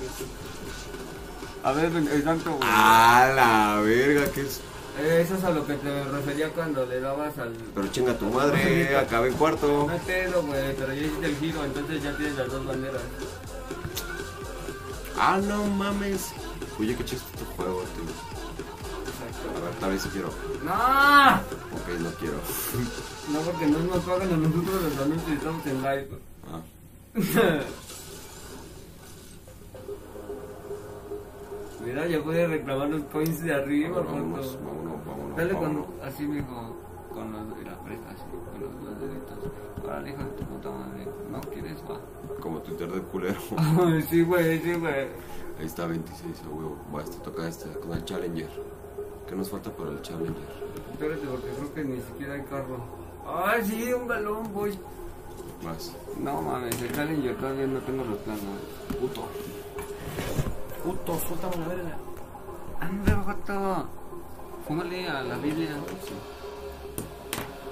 A 1.63 1.71
ver, 1.73 1.85
exacto, 2.13 2.51
güey. 2.51 2.59
¡Ah, 2.63 3.31
la 3.35 3.81
verga! 3.81 4.25
¿Qué 4.33 4.41
es? 4.41 4.61
Eh, 4.99 5.21
Eso 5.25 5.35
es 5.35 5.43
a 5.43 5.49
lo 5.49 5.65
que 5.65 5.73
te 5.73 6.03
refería 6.05 6.49
cuando 6.49 6.85
le 6.85 6.99
dabas 6.99 7.37
al... 7.39 7.51
Pero 7.73 7.87
chinga 7.87 8.13
tu 8.17 8.25
madre, 8.25 8.95
acabé 8.95 9.29
en 9.29 9.33
cuarto. 9.33 9.87
No 9.89 9.97
te 10.05 10.29
lo, 10.29 10.43
güey, 10.43 10.75
pero 10.77 10.93
ya 10.93 11.01
hiciste 11.01 11.25
el 11.25 11.35
giro, 11.37 11.65
entonces 11.65 12.03
ya 12.03 12.15
tienes 12.15 12.37
las 12.37 12.47
dos 12.51 12.63
banderas. 12.65 13.01
Ah, 15.17 15.39
no 15.43 15.65
mames. 15.65 16.31
Oye, 16.79 16.95
qué 16.95 17.05
chiste 17.05 17.37
tu 17.37 17.45
juego, 17.55 17.81
tío. 17.95 18.03
A 19.57 19.59
ver, 19.63 19.73
tal 19.79 19.91
vez 19.91 20.01
sí 20.01 20.09
quiero. 20.09 20.29
¡No! 20.63 20.73
Ok, 21.77 21.99
no 21.99 22.09
quiero. 22.19 22.37
No, 23.31 23.39
porque 23.39 23.65
no 23.67 23.79
nos 23.79 24.03
pagan 24.03 24.33
a 24.33 24.37
nosotros 24.37 24.83
los 24.83 24.97
anuncios 24.99 25.29
y 25.29 25.33
estamos 25.33 25.65
en 25.67 25.77
live. 25.81 26.09
Ah, 26.51 26.61
Mira, 31.85 32.07
ya 32.07 32.23
puede 32.23 32.47
reclamar 32.47 32.89
los 32.89 33.03
coins 33.05 33.43
de 33.43 33.53
arriba, 33.53 33.99
vámonos, 34.01 34.45
foto. 34.47 34.63
vámonos, 34.65 35.05
vámonos. 35.05 35.37
Dale 35.37 35.53
con, 35.53 35.85
así 36.01 36.23
mismo, 36.25 36.75
con 37.13 37.31
los, 37.33 37.57
mira, 37.57 37.77
presta 37.83 38.09
así, 38.11 38.23
con 38.51 38.61
los 38.61 38.71
dos 38.81 38.99
deditos. 39.01 39.51
Ahora, 39.83 40.09
hijo 40.09 40.23
de 40.23 40.29
tu 40.31 40.43
puta 40.45 40.69
madre, 40.71 41.07
¿no 41.29 41.41
quieres? 41.41 41.77
Va. 41.89 41.99
Como 42.39 42.59
Twitter 42.61 42.89
de 42.89 43.01
culero. 43.01 43.39
Sí, 44.09 44.23
güey, 44.23 44.59
sí, 44.61 44.73
güey. 44.75 45.07
Ahí 45.63 45.67
está 45.67 45.87
26, 45.87 46.41
a 46.45 46.49
huevo. 46.49 46.75
Va, 46.93 47.01
este 47.03 47.15
toca 47.19 47.47
este 47.47 47.69
con 47.79 47.93
el 47.93 48.03
Challenger. 48.03 48.49
¿Qué 49.25 49.33
nos 49.33 49.49
falta 49.49 49.71
para 49.71 49.91
el 49.91 50.01
Challenger? 50.01 50.43
Espérate, 50.91 51.25
porque 51.25 51.47
creo 51.47 51.73
que 51.73 51.83
ni 51.85 52.01
siquiera 52.01 52.33
hay 52.33 52.41
carro. 52.41 52.83
Ay, 53.25 53.63
sí, 53.63 53.93
un 53.93 54.05
balón, 54.05 54.53
voy. 54.53 54.77
Más. 55.63 55.95
No 56.19 56.41
mames, 56.41 56.81
el 56.81 56.91
Challenger 56.91 57.37
todavía 57.37 57.67
no 57.67 57.79
tengo 57.79 58.03
los 58.03 58.17
planos. 58.17 58.43
Puto. 58.99 59.21
Puto, 60.83 61.19
suéltame 61.29 61.55
la 61.55 61.67
verga. 61.69 61.97
Anda, 62.81 63.23
gato. 63.25 63.87
Fúmale 64.67 65.07
a 65.07 65.23
la 65.23 65.37
Biblia. 65.37 65.77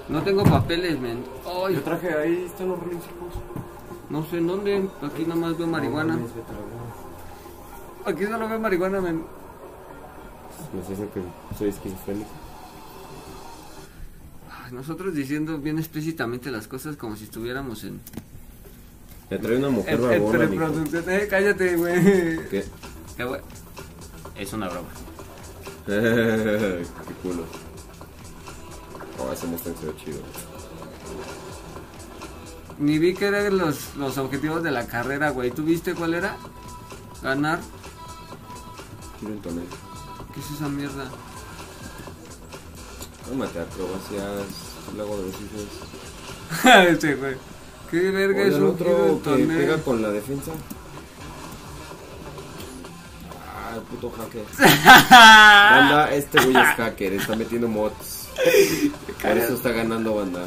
No 0.08 0.22
tengo 0.22 0.44
papeles, 0.44 0.98
men. 0.98 1.22
Ay, 1.44 1.74
Yo 1.74 1.82
traje 1.82 2.14
ahí, 2.14 2.44
están 2.46 2.68
los 2.70 2.78
relincicos. 2.80 3.34
no 4.08 4.24
sé 4.24 4.38
en 4.38 4.46
dónde. 4.46 4.88
Aquí 5.02 5.26
nomás 5.26 5.58
veo 5.58 5.66
marihuana. 5.66 6.18
Aquí 8.06 8.24
solo 8.24 8.48
veo 8.48 8.58
marihuana, 8.60 9.00
men. 9.00 9.22
¿Me 10.72 10.80
dice 10.80 11.08
que 11.12 11.22
soy 11.58 11.68
esquizofrénico? 11.68 12.30
Nosotros 14.72 15.14
diciendo 15.14 15.58
bien 15.58 15.78
explícitamente 15.78 16.50
las 16.50 16.66
cosas 16.66 16.96
como 16.96 17.14
si 17.16 17.24
estuviéramos 17.24 17.84
en. 17.84 18.00
Me 19.30 19.38
trae 19.38 19.56
una 19.56 19.68
mujer 19.68 19.94
En, 20.00 20.12
en 20.12 20.22
babona, 20.22 20.38
mijo. 20.46 20.64
preproducción. 20.64 21.04
Eh, 21.10 21.26
cállate, 21.28 21.76
güey. 21.76 22.02
¿Qué? 22.48 22.64
Qué 23.16 23.24
güey. 23.24 23.40
Es 24.36 24.52
una 24.54 24.68
broma. 24.68 24.88
Qué 25.86 26.84
culo. 27.22 27.44
Oh, 29.18 29.30
ese 29.32 29.46
Mustang 29.46 29.76
se 29.76 29.86
ve 29.86 29.92
chido. 29.96 30.18
Ni 32.78 32.98
vi 32.98 33.14
que 33.14 33.26
eran 33.26 33.58
los, 33.58 33.94
los 33.96 34.16
objetivos 34.18 34.62
de 34.62 34.70
la 34.70 34.86
carrera, 34.86 35.30
güey. 35.30 35.50
¿Tú 35.50 35.62
viste 35.64 35.94
cuál 35.94 36.14
era? 36.14 36.36
Ganar. 37.22 37.60
¿Qué 39.22 40.40
es 40.40 40.50
esa 40.50 40.68
mierda? 40.68 41.08
Tómate 43.28 43.60
acrobacias, 43.60 44.46
luego 44.96 45.16
de 45.16 45.22
los 45.26 45.34
hijos. 45.34 46.88
Ese, 46.88 47.14
güey. 47.14 47.36
¿Qué 47.90 48.10
verga 48.10 48.42
es 48.42 48.54
un 48.54 48.70
otro 48.70 49.20
que 49.22 49.44
pega 49.44 49.76
con 49.78 50.02
la 50.02 50.08
defensa. 50.08 50.50
Ah, 53.46 53.76
el 53.76 53.82
puto 53.82 54.10
hacker. 54.10 54.44
Banda, 55.10 56.12
este 56.12 56.40
güey 56.44 56.56
es 56.56 56.68
hacker, 56.76 57.12
está 57.12 57.36
metiendo 57.36 57.68
mods. 57.68 58.28
Por 59.22 59.38
eso 59.38 59.54
está 59.54 59.70
ganando 59.70 60.14
banda. 60.16 60.46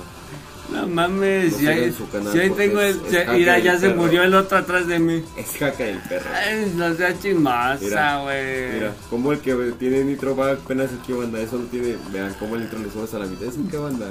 No 0.71 0.87
mames, 0.87 1.51
No 1.53 1.57
si 1.59 1.67
ahí, 1.67 1.93
si 2.31 2.39
ahí 2.39 2.49
tengo 2.49 2.81
el. 2.81 2.99
es- 3.05 3.27
mira, 3.29 3.59
ya 3.59 3.77
se 3.79 3.89
perro. 3.89 4.01
murió 4.01 4.23
el 4.23 4.33
otro 4.33 4.57
atrás 4.57 4.87
de 4.87 4.97
mí. 4.99 5.23
Es 5.37 5.51
hacker 5.59 5.89
el 5.89 5.99
perro. 5.99 6.29
Ay, 6.33 6.73
no 6.75 6.93
sea 6.95 7.17
chismasa, 7.19 7.77
Mira, 7.83 8.21
güey. 8.23 8.73
Mira, 8.73 8.93
como 9.09 9.31
el 9.31 9.39
que 9.39 9.53
tiene 9.77 10.03
nitro 10.03 10.35
va 10.35 10.53
apenas 10.53 10.89
aquí 10.99 11.13
banda, 11.13 11.39
eso 11.39 11.57
no 11.59 11.65
tiene, 11.65 11.95
vean 12.11 12.35
cómo 12.39 12.55
el 12.55 12.63
nitro 12.63 12.79
le 12.79 12.89
subes 12.91 13.13
a 13.13 13.19
la 13.19 13.25
mitad, 13.27 13.43
es 13.47 13.55
un 13.55 13.67
que 13.69 13.77
banda. 13.77 14.07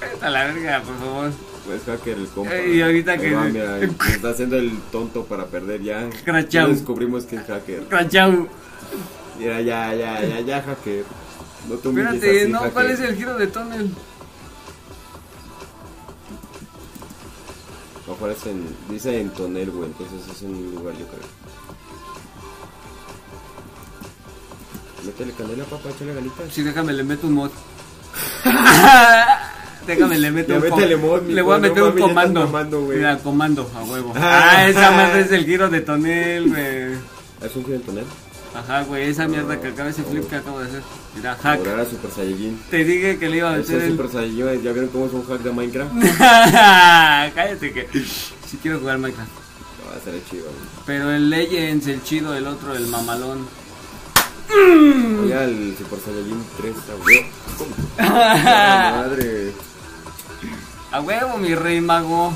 Cállate 0.00 0.24
a 0.26 0.30
la 0.30 0.44
verga, 0.44 0.82
por 0.82 0.98
favor. 0.98 1.30
Pues 1.66 1.82
hacker 1.86 2.18
el 2.18 2.26
compa. 2.28 2.54
Ey, 2.56 2.76
y 2.78 2.82
ahorita 2.82 3.16
que- 3.18 3.34
va, 3.34 3.44
mira, 3.44 3.78
está 4.08 4.30
haciendo 4.30 4.56
el 4.56 4.72
tonto 4.90 5.24
para 5.24 5.46
perder 5.46 5.82
ya. 5.82 6.08
Crachao. 6.24 6.48
Ya 6.48 6.66
descubrimos 6.68 7.24
que 7.24 7.36
es 7.36 7.42
hacker. 7.46 7.82
Crachau. 7.84 8.48
Mira, 9.38 9.60
ya, 9.60 9.94
ya, 9.94 10.20
ya, 10.24 10.40
ya, 10.40 10.62
hacker. 10.62 11.04
No 11.68 11.76
te 11.76 11.88
Espérate, 11.88 12.40
así, 12.42 12.50
no, 12.50 12.58
hacker. 12.58 12.72
¿cuál 12.72 12.90
es 12.90 13.00
el 13.00 13.14
giro 13.16 13.36
de 13.36 13.46
túnel? 13.46 13.90
No 18.06 18.12
aparece 18.12 18.50
en, 18.50 18.66
dice 18.90 19.18
en 19.18 19.30
tonel, 19.30 19.70
güey, 19.70 19.88
entonces 19.88 20.20
es 20.30 20.42
en 20.42 20.50
un 20.50 20.74
lugar, 20.74 20.94
yo 20.98 21.06
creo. 21.06 21.22
Métele 25.06 25.32
candela, 25.32 25.64
papá, 25.64 25.90
échale 25.90 26.14
ganitas. 26.14 26.52
Sí, 26.52 26.62
déjame, 26.62 26.92
le 26.92 27.04
meto 27.04 27.26
un 27.26 27.34
mod. 27.34 27.50
déjame, 29.86 30.18
le 30.18 30.30
meto 30.30 30.48
Ya 30.48 30.56
un 30.56 30.62
métele 30.62 30.96
mod, 30.96 31.22
Le 31.28 31.42
voy 31.42 31.54
a 31.54 31.58
no 31.58 31.62
meter 31.62 31.82
un 31.82 31.98
comando. 31.98 32.80
Mira, 32.88 33.18
comando, 33.18 33.70
a 33.74 33.82
huevo. 33.84 34.12
Ah, 34.16 34.68
esa 34.68 34.90
madre 34.90 35.22
es 35.22 35.32
el 35.32 35.44
giro 35.44 35.68
de 35.68 35.80
tonel, 35.80 36.48
güey. 36.48 36.98
¿Es 37.42 37.56
un 37.56 37.64
giro 37.64 37.76
en 37.76 37.82
tonel? 37.82 38.04
Ajá, 38.54 38.82
güey, 38.84 39.08
esa 39.10 39.26
mierda 39.26 39.60
que 39.60 39.68
acaba 39.68 39.90
ese 39.90 40.04
flip 40.04 40.28
que 40.28 40.36
acabo 40.36 40.60
de 40.60 40.68
hacer. 40.68 40.82
Mira, 41.16 41.34
hack. 41.34 41.58
Ahora 41.58 41.72
era 41.72 41.84
Super 41.84 42.10
Saiyajin. 42.10 42.60
Te 42.70 42.84
dije 42.84 43.18
que 43.18 43.28
le 43.28 43.38
iba 43.38 43.50
a 43.50 43.58
Ese 43.58 43.72
meter 43.72 43.76
es 43.76 43.82
el. 43.84 43.96
Super 43.96 44.12
Saiyajin, 44.12 44.62
¿ya 44.62 44.72
vieron 44.72 44.90
cómo 44.90 45.06
es 45.06 45.12
un 45.12 45.26
hack 45.26 45.40
de 45.40 45.50
Minecraft? 45.52 45.92
Cállate 47.34 47.72
que. 47.72 47.88
Si 48.48 48.56
quiero 48.58 48.78
jugar 48.78 48.98
Minecraft. 48.98 49.28
No, 49.30 49.90
va 49.90 49.96
a 49.96 50.00
ser 50.00 50.14
chido, 50.30 50.44
güey. 50.44 50.54
Pero 50.86 51.10
el 51.10 51.30
Legends, 51.30 51.86
el 51.88 52.02
chido, 52.04 52.34
el 52.36 52.46
otro, 52.46 52.74
el 52.76 52.86
mamalón. 52.86 53.46
Oye, 55.24 55.34
el 55.44 55.76
Super 55.76 55.98
Saiyajin 55.98 56.44
3, 56.58 56.74
güey. 57.02 57.26
Madre. 57.98 59.52
A 60.92 61.00
huevo, 61.00 61.38
mi 61.38 61.54
rey 61.56 61.80
mago. 61.80 62.32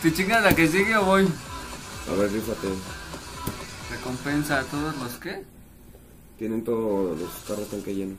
¿Te 0.00 0.12
chingas 0.14 0.42
la 0.42 0.54
que 0.54 0.66
sigue 0.66 0.96
o 0.96 1.04
voy? 1.04 1.28
A 2.10 2.18
ver, 2.18 2.32
rífate. 2.32 2.68
Recompensa 4.02 4.58
a 4.58 4.64
todos 4.64 4.96
los 4.98 5.12
que. 5.18 5.44
Tienen 6.36 6.64
todos 6.64 7.16
los 7.20 7.30
carros 7.46 7.68
tanque 7.68 7.94
lleno. 7.94 8.16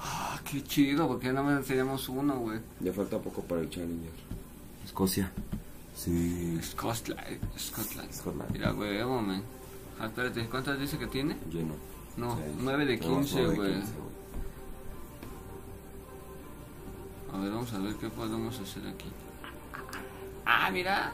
Ah, 0.00 0.40
qué 0.44 0.60
chido, 0.64 1.06
porque 1.06 1.28
nada 1.32 1.42
más 1.42 1.64
teníamos 1.64 2.08
uno, 2.08 2.34
güey. 2.40 2.58
Ya 2.80 2.92
falta 2.92 3.18
poco 3.20 3.42
para 3.42 3.60
el 3.60 3.70
Challenger. 3.70 4.10
Escocia. 4.84 5.30
Sí. 5.94 6.58
Scotland. 6.62 7.38
Scotland. 7.56 8.12
Scotland. 8.12 8.50
Mira, 8.50 8.72
huevo, 8.74 9.22
man. 9.22 9.40
Ah, 10.00 10.06
espérate, 10.06 10.44
¿cuántas 10.46 10.80
dice 10.80 10.98
que 10.98 11.06
tiene? 11.06 11.36
Lleno. 11.52 11.74
No, 12.16 12.34
Sí. 12.34 12.42
9 12.58 12.86
de 12.86 12.98
Tenemos 12.98 13.26
15, 13.26 13.34
nueve 13.36 13.50
de 13.50 13.56
güey. 13.56 13.72
15, 13.74 13.92
A 17.32 17.38
ver, 17.38 17.50
vamos 17.52 17.72
a 17.72 17.78
ver 17.78 17.94
qué 17.94 18.08
podemos 18.08 18.58
hacer 18.58 18.84
aquí. 18.88 19.06
Ah, 20.44 20.70
mira. 20.72 21.12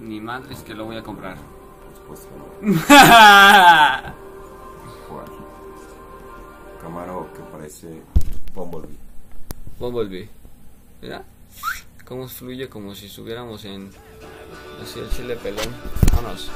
Ni 0.00 0.20
madres 0.20 0.58
que 0.60 0.74
lo 0.74 0.86
voy 0.86 0.96
a 0.96 1.04
comprar. 1.04 1.36
Supuesto, 2.02 2.28
no. 2.36 2.44
Jugar. 5.08 5.28
Camaro 6.80 7.28
que 7.34 7.42
parece 7.52 8.02
Bumblebee. 8.54 8.98
Bumblebee. 9.78 10.28
Mira. 11.00 11.24
Cómo 12.04 12.28
fluye 12.28 12.68
como 12.68 12.94
si 12.94 13.06
estuviéramos 13.06 13.64
en. 13.64 13.90
Así 14.82 14.98
el 14.98 15.08
chile 15.10 15.36
pelón. 15.36 15.68
Vámonos. 16.12 16.50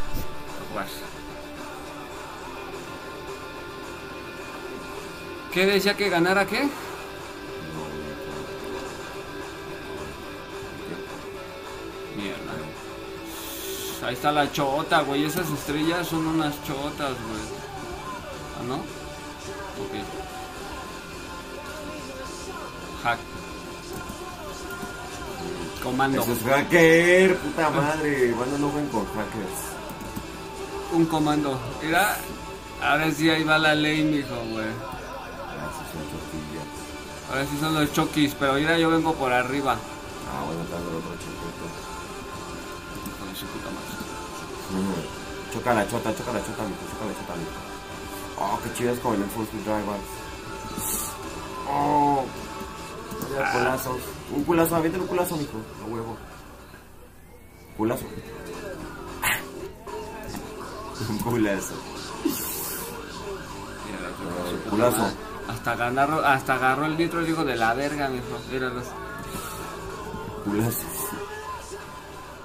Jugar. 0.70 0.86
¿Qué 5.52 5.64
decía 5.64 5.96
que 5.96 6.10
ganara 6.10 6.46
qué? 6.46 6.62
No, 6.62 6.68
Mierda. 12.16 12.45
Ahí 14.04 14.14
está 14.14 14.30
la 14.32 14.50
chota, 14.52 15.00
güey. 15.02 15.24
Esas 15.24 15.50
estrellas 15.50 16.06
son 16.06 16.26
unas 16.26 16.54
chotas, 16.64 17.14
güey. 17.28 17.42
¿Ah, 18.58 18.62
no? 18.66 18.74
Ok. 18.76 19.94
Hack. 23.02 23.18
Comando. 25.82 26.22
Eso 26.22 26.32
es 26.32 26.42
hacker, 26.42 27.36
puta 27.38 27.70
madre. 27.70 28.32
Banda 28.32 28.58
no 28.58 28.68
jueguen 28.70 28.90
con 28.90 29.06
hackers. 29.06 29.76
Un 30.92 31.06
comando. 31.06 31.58
Mira, 31.82 32.16
ahora 32.82 33.10
sí 33.10 33.30
ahí 33.30 33.44
va 33.44 33.58
la 33.58 33.74
ley, 33.74 34.02
mijo, 34.02 34.36
güey. 34.50 34.66
Ah. 34.66 35.70
Ahora 37.30 37.44
sí 37.44 37.58
son 37.60 37.74
los 37.74 37.92
chokis, 37.92 38.34
pero 38.38 38.54
mira, 38.54 38.78
yo 38.78 38.90
vengo 38.90 39.14
por 39.14 39.32
arriba. 39.32 39.72
Ah, 39.72 40.44
bueno, 40.44 40.62
está 40.62 40.76
el 40.76 40.82
otro 40.82 41.12
chiquito. 41.18 41.66
De 43.28 43.36
su 43.36 43.46
puta 43.46 43.70
madre. 43.70 43.85
Mm. 44.70 45.52
Choca 45.52 45.74
la 45.74 45.86
chota, 45.88 46.14
choca 46.16 46.32
la 46.32 46.40
chota, 46.44 46.62
mijo, 46.64 46.80
choca 46.92 47.04
la 47.06 47.14
chota, 47.14 47.34
mijo. 47.36 47.50
Oh, 48.38 48.58
qué 48.62 48.72
chido 48.74 48.92
es 48.92 48.98
como 49.00 49.14
el 49.14 49.22
Enforced 49.22 49.58
Driver. 49.64 49.96
Oh. 51.70 52.24
Vaya 53.30 53.52
culazos. 53.52 53.96
Un 54.34 54.44
culazo, 54.44 54.76
avienten 54.76 55.00
un 55.02 55.06
culazo, 55.08 55.36
mijo. 55.36 55.58
A 55.82 55.86
huevo. 55.90 56.16
Culazo. 57.76 58.04
un 61.08 61.18
culazo. 61.18 61.74
Mira, 63.86 64.08
Ah, 64.08 64.10
culazo. 64.70 65.06
Hasta 65.48 65.72
agarró, 65.72 66.24
hasta 66.26 66.54
agarró 66.54 66.86
el 66.86 66.96
nitro 66.98 67.24
hijo 67.26 67.44
de 67.44 67.56
la 67.56 67.74
verga, 67.74 68.08
mijo. 68.08 68.38
Míralos. 68.50 68.86
Culazo. 70.44 70.86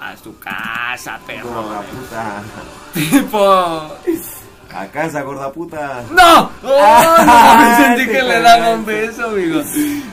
A 0.04 0.16
su 0.16 0.36
casa, 0.38 1.18
perro. 1.26 1.48
Gorda 1.62 1.80
puta. 1.82 2.42
Tipo. 2.92 3.38
A 4.74 4.86
casa, 4.90 5.22
gorda 5.22 5.52
puta. 5.52 6.02
¡No! 6.10 6.50
¡Oh, 6.64 7.16
no! 7.24 7.76
Sentí 7.76 8.06
que 8.10 8.22
le 8.22 8.40
daba 8.40 8.70
un 8.70 8.84
beso, 8.84 9.26
amigo. 9.28 9.60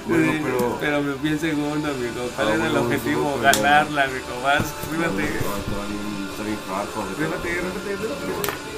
Bueno, 0.06 0.34
pero- 0.44 0.78
Pero 0.80 1.02
me 1.02 1.14
fui 1.16 1.30
en 1.30 1.40
segundo, 1.40 1.90
amigo. 1.90 2.30
¿Cuál 2.36 2.48
Ah, 2.50 2.54
era 2.56 2.66
el 2.68 2.78
objetivo? 2.78 3.38
pero- 3.42 3.52
Ganarla, 3.64 4.04
amigo. 4.04 4.42
Vas, 4.44 4.64
fíjate. 4.92 5.24
Fíjate, 5.24 6.70
fíjate, 7.18 7.50
fíjate. 7.98 8.70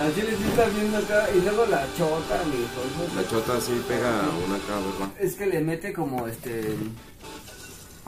Así 0.00 0.22
les 0.22 0.40
está 0.40 0.64
viendo 0.66 0.98
acá. 0.98 1.26
Y 1.34 1.40
luego 1.40 1.66
la 1.66 1.84
chota, 1.96 2.40
amigo. 2.40 2.68
La 3.16 3.28
chota 3.28 3.60
sí 3.60 3.82
pega 3.88 4.08
una 4.46 4.54
acá, 4.56 4.74
¿verdad? 4.76 5.08
Es 5.20 5.34
que 5.34 5.46
le 5.46 5.60
mete 5.60 5.92
como 5.92 6.26
este. 6.28 6.76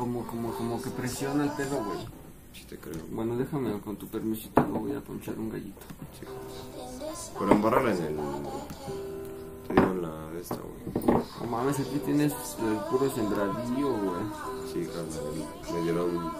Como, 0.00 0.26
como, 0.26 0.50
como 0.54 0.80
que 0.80 0.88
presiona 0.88 1.44
el 1.44 1.50
pedo, 1.50 1.84
güey. 1.84 1.98
Sí 2.54 2.64
te 2.64 2.78
creo. 2.78 3.04
Bueno, 3.10 3.36
déjame 3.36 3.78
con 3.80 3.96
tu 3.96 4.06
permisito, 4.06 4.66
me 4.66 4.78
voy 4.78 4.92
a 4.92 5.00
ponchar 5.02 5.38
un 5.38 5.50
gallito. 5.50 5.82
Sí. 6.18 6.26
Pero 7.38 7.52
embárrala 7.52 7.94
en 7.94 8.02
el. 8.04 8.16
Te 9.68 9.74
digo 9.74 9.94
la 10.00 10.30
de 10.30 10.40
esta, 10.40 10.56
güey. 10.56 11.22
No 11.42 11.46
mames, 11.48 11.80
aquí 11.80 11.98
tienes 12.02 12.32
el 12.32 12.76
puro 12.90 13.10
sembradío, 13.14 13.90
güey. 13.90 14.22
Sí, 14.72 14.88
carnal. 14.88 15.74
Me 15.74 15.82
dieron. 15.82 16.32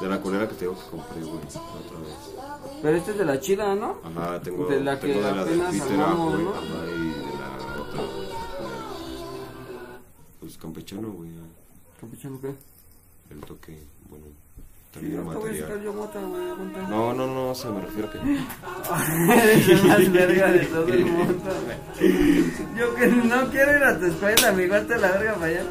De 0.00 0.08
la 0.08 0.20
culera 0.20 0.48
que 0.48 0.54
te 0.56 0.64
digo 0.64 0.74
que 0.74 0.90
compré, 0.90 1.20
güey. 1.20 1.36
Otra 1.36 1.98
vez. 2.00 2.80
Pero 2.82 2.96
este 2.96 3.12
es 3.12 3.18
de 3.18 3.24
la 3.24 3.38
chida, 3.38 3.72
¿no? 3.76 3.98
Ajá, 4.02 4.40
tengo. 4.40 4.66
De 4.66 4.80
la 4.80 4.98
que 4.98 5.12
tengo 5.12 5.28
de 5.28 5.32
la 5.32 5.42
apenas 5.42 5.72
de 5.72 5.80
armamos, 5.80 6.32
güey. 6.32 6.44
¿no? 6.44 6.50
Ajá, 6.50 6.86
y 6.88 7.04
de 7.08 7.22
la 7.38 7.82
otra. 7.82 8.02
Pues 10.40 10.58
campechano, 10.58 11.12
güey. 11.12 11.30
Campechano, 12.00 12.40
¿qué? 12.40 12.75
El 13.30 13.40
toque, 13.40 13.78
bueno. 14.08 14.24
Sí, 14.92 15.00
También 15.00 15.26
sacar 15.26 15.42
material. 15.42 15.82
yo 15.82 15.92
mota. 15.92 16.20
No, 16.88 17.12
no, 17.12 17.26
no, 17.26 17.50
o 17.50 17.54
sea, 17.54 17.70
me 17.70 17.80
refiero 17.82 18.08
a 18.08 18.12
que. 18.12 18.18
Eres 19.52 19.84
más 19.84 20.12
verga 20.12 20.52
de 20.52 20.66
todo 20.66 20.88
el 20.88 21.04
mundo. 21.04 21.34
Yo 22.78 22.94
que 22.94 23.06
no 23.08 23.50
quiero 23.50 23.76
ir 23.76 23.82
a 23.82 23.98
tu 23.98 24.06
escuela, 24.06 24.48
amigo, 24.48 24.74
hazte 24.74 24.96
la 24.98 25.12
verga 25.12 25.34
para 25.34 25.46
allá. 25.46 25.62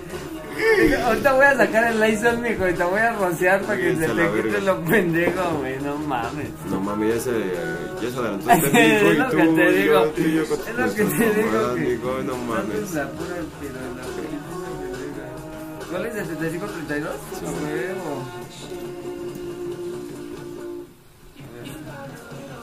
Ahorita 1.06 1.34
voy 1.34 1.46
a 1.46 1.58
sacar 1.58 1.92
el 1.92 2.00
Lysol, 2.00 2.38
mijo, 2.38 2.70
y 2.70 2.74
te 2.74 2.84
voy 2.84 3.00
a 3.00 3.12
rociar 3.14 3.62
para 3.64 3.78
que 3.78 3.96
se 3.96 4.08
te 4.08 4.42
quite 4.42 4.62
lo 4.62 4.82
pendejo, 4.86 5.58
güey, 5.60 5.82
no 5.82 5.98
mames. 5.98 6.48
No 6.70 6.80
mami, 6.80 7.10
ya 7.10 7.20
se, 7.20 7.32
ya 8.02 8.10
se 8.10 8.18
adelantó 8.20 8.52
este 8.54 8.68
amigo 8.68 9.10
Es 9.12 9.18
lo 9.18 9.30
que 9.30 9.48
te 9.48 9.70
y 9.70 9.74
digo. 9.82 10.46
Es 10.46 10.76
lo 10.78 10.94
que 10.94 11.04
te 11.04 11.82
digo 11.82 12.22
no 12.24 12.38
mames. 12.38 12.96
Haces 15.86 15.92
la 15.92 15.92
pura 15.92 15.92
pirola, 15.92 15.92
güey. 15.92 15.92
¿Cuál 15.92 16.06
es 16.06 16.14
7532? 16.14 17.10
A 17.10 17.46
huevo. 17.46 18.24
A 21.38 21.50
ver, 21.54 21.68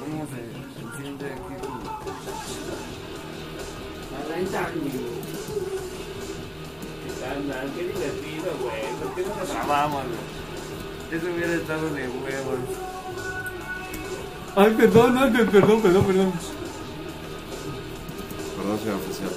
¿Cómo 0.01 0.27
se 0.27 0.41
enciende 0.83 1.27
aquí 1.27 1.55
tu. 1.63 1.71
Arranca. 4.17 4.63
¿Qué 7.03 7.13
tal, 7.21 7.39
man? 7.45 7.67
Qué 7.77 7.83
divertido, 7.83 8.51
güey. 8.61 8.85
¿Por 9.01 9.09
qué 9.15 9.23
no 9.23 9.29
lo 9.37 9.45
grabamos, 9.53 10.03
güey? 10.05 10.23
Eso 11.13 11.27
hubiera 11.35 11.55
estado 11.55 11.87
de 11.91 12.03
huevos. 12.09 12.59
Ay, 14.55 14.75
perdón, 14.77 15.19
ay, 15.19 15.31
perdón, 15.31 15.81
perdón, 15.83 16.05
perdón. 16.05 16.33
Perdón, 18.57 18.79
señor 18.79 18.97
oficial. 18.97 19.31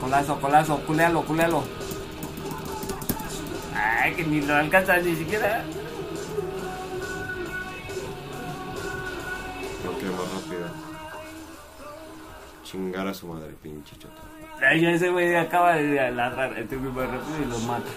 Colazo, 0.00 0.40
colazo, 0.40 0.76
culealo, 0.86 1.22
culealo. 1.22 1.85
Ay, 3.76 4.14
que 4.14 4.24
ni 4.24 4.40
lo 4.40 4.54
alcanza 4.54 4.96
ni 4.98 5.14
siquiera. 5.16 5.62
Tengo 9.82 9.98
que 9.98 10.04
ir 10.06 10.12
más 10.12 10.32
rápido. 10.32 10.68
Chingar 12.64 13.06
a 13.06 13.14
su 13.14 13.26
madre, 13.26 13.54
pinche 13.62 13.96
chota. 13.98 14.22
Ay, 14.66 14.86
ese 14.86 15.10
güey 15.10 15.36
acaba 15.36 15.74
de 15.74 16.00
agarrar 16.00 16.58
este 16.58 16.76
güey 16.76 16.90
más 16.90 17.10
rápido 17.10 17.42
y 17.42 17.44
lo 17.44 17.58
mata. 17.60 17.90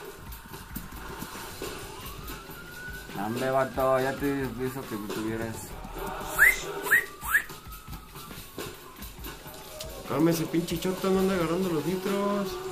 Hombre, 3.25 3.49
vato, 3.49 3.99
ya 3.99 4.13
te 4.13 4.27
hizo 4.65 4.81
que 4.81 5.13
tuvieras. 5.13 5.69
Cálmese, 10.07 10.45
pinche 10.45 10.79
chota, 10.79 11.09
no 11.09 11.19
anda 11.19 11.35
agarrando 11.35 11.69
los 11.69 11.85
litros. 11.85 12.68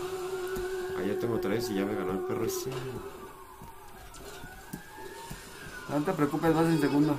Ah, 0.97 1.01
ya 1.05 1.19
tengo 1.19 1.39
tres 1.39 1.69
y 1.69 1.75
ya 1.75 1.86
me 1.86 1.93
ganó 1.93 2.13
el 2.13 2.19
perro 2.19 2.45
ese. 2.45 2.71
No 5.89 6.01
te 6.03 6.12
preocupes, 6.13 6.53
vas 6.53 6.65
en 6.65 6.81
segundo. 6.81 7.15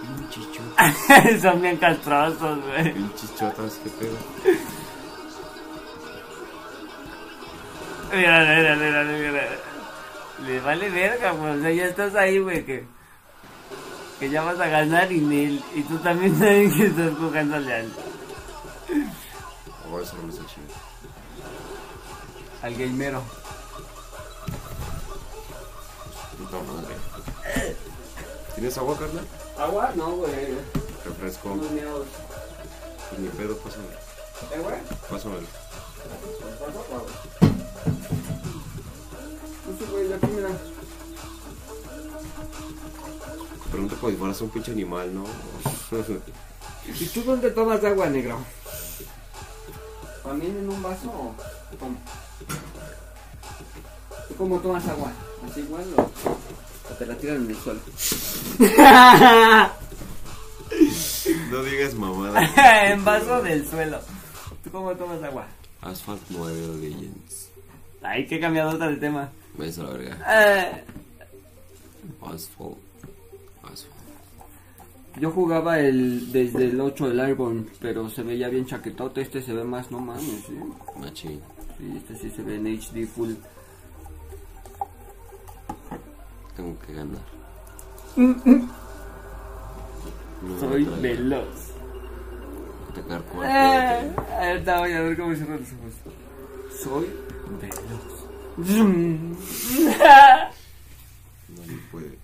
Pinche 0.00 0.40
chota. 0.52 1.40
Son 1.42 1.60
bien 1.60 1.76
castrosos, 1.76 2.58
güey. 2.64 2.94
Pinches 2.94 3.36
chotas, 3.36 3.78
qué 3.84 3.90
pedo. 3.90 4.16
Mira, 8.12 8.40
mira, 8.40 8.76
mira, 8.76 9.04
mira. 9.04 9.48
Le 10.44 10.60
vale 10.60 10.90
verga, 10.90 11.32
güey. 11.32 11.58
O 11.58 11.60
sea, 11.60 11.70
ya 11.70 11.86
estás 11.86 12.14
ahí, 12.14 12.38
güey, 12.38 12.64
que. 12.64 12.84
Que 14.18 14.28
ya 14.28 14.42
vas 14.42 14.58
a 14.58 14.66
ganar 14.66 15.10
y, 15.12 15.16
y 15.74 15.82
tú 15.88 15.96
también 15.98 16.36
sabes 16.38 16.74
que 16.74 16.86
estás 16.86 17.12
jugándole 17.18 17.72
al, 17.72 17.88
Oh, 19.90 20.00
eso 20.00 20.16
no 20.16 20.24
me 20.24 20.32
está 20.32 20.44
chido. 20.46 20.89
Al 22.62 22.74
gamero. 22.74 23.22
Puta 26.38 26.56
madre. 26.62 26.94
¿Tienes 28.54 28.78
agua, 28.78 28.98
carnal? 28.98 29.26
¿Agua? 29.58 29.92
No, 29.94 30.16
güey. 30.16 30.58
Refresco. 31.04 31.54
Miados. 31.54 32.06
Pues 33.08 33.20
ni 33.20 33.28
pedo, 33.28 33.56
pásamelo. 33.58 33.92
¿Eh, 34.52 34.58
güey? 34.62 34.76
Pásamelo. 35.10 35.46
No 39.66 39.78
sé, 39.78 39.84
güey, 39.90 40.12
aquí 40.12 40.26
mira. 40.26 40.48
Pregunta 43.70 43.96
como 43.96 44.10
si 44.10 44.16
fueras 44.18 44.40
un 44.40 44.50
pinche 44.50 44.72
animal, 44.72 45.14
¿no? 45.14 45.24
¿Y 46.98 47.06
tú 47.06 47.22
dónde 47.22 47.50
tomas 47.50 47.84
agua, 47.84 48.08
negro? 48.08 48.38
¿También 50.24 50.56
en 50.58 50.68
un 50.68 50.82
vaso 50.82 51.08
o 51.08 51.34
cómo? 51.78 51.96
¿Tú 54.40 54.48
cómo 54.48 54.58
tomas 54.58 54.88
agua? 54.88 55.12
¿Así 55.44 55.60
igual 55.60 55.84
o, 55.98 56.00
o 56.00 56.94
te 56.98 57.04
la 57.04 57.14
tiran 57.14 57.44
en 57.44 57.50
el 57.50 57.56
suelo? 57.56 57.80
no 61.50 61.62
digas 61.62 61.94
mamada. 61.94 62.90
en 62.90 63.04
vaso 63.04 63.42
del 63.42 63.68
suelo. 63.68 64.00
¿Tú 64.64 64.70
cómo 64.70 64.92
tomas 64.92 65.22
agua? 65.22 65.46
Asphalt 65.82 66.22
9 66.30 66.78
Legends. 66.80 67.50
Ay, 68.00 68.26
qué 68.26 68.40
cambiado 68.40 68.78
de 68.78 68.96
tema. 68.96 69.28
Ves 69.58 69.78
a 69.78 69.82
la 69.82 69.90
verga. 69.90 70.16
Eh, 70.26 70.84
Asphalt. 72.22 72.78
Asphalt. 73.62 73.94
yo 75.20 75.32
jugaba 75.32 75.80
el 75.80 76.32
desde 76.32 76.64
el 76.64 76.80
8 76.80 77.10
el 77.10 77.20
Airborne, 77.20 77.66
pero 77.78 78.08
se 78.08 78.22
veía 78.22 78.48
bien 78.48 78.64
chaquetote. 78.64 79.20
Este 79.20 79.42
se 79.42 79.52
ve 79.52 79.64
más, 79.64 79.90
no 79.90 80.00
mames, 80.00 80.44
¿sí? 80.46 80.58
Machín. 80.98 81.42
Sí, 81.76 81.92
este 81.94 82.16
sí 82.16 82.30
se 82.34 82.42
ve 82.42 82.54
en 82.54 82.66
HD 82.68 83.06
full. 83.06 83.34
Tengo 86.60 86.76
que 86.86 86.92
ganar. 86.92 87.22
No, 90.42 90.60
Soy 90.60 90.82
otra 90.84 90.96
vez. 90.98 91.02
veloz. 91.18 91.48
Atacar 92.90 93.20
Eh, 93.20 93.24
cuatro. 93.32 94.36
ahorita 94.38 94.78
voy 94.80 94.92
a 94.92 95.00
ver 95.00 95.16
cómo 95.16 95.34
cierro 95.34 95.52
los 95.56 95.68
ojos. 95.72 95.94
Soy 96.82 97.06
veloz. 97.62 98.26
No 101.48 101.62
se 101.64 101.72
puede. 101.90 102.18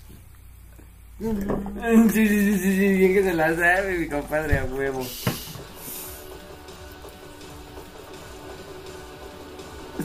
Sí, 1.19 2.29
sí, 2.29 2.29
sí, 2.29 2.59
sí, 2.59 2.71
sí, 2.77 2.89
bien 2.99 3.15
que 3.15 3.23
se 3.23 3.33
la 3.33 3.55
sabe, 3.57 3.99
mi 4.01 4.07
compadre, 4.07 4.59
a 4.59 4.65
huevo. 4.67 5.03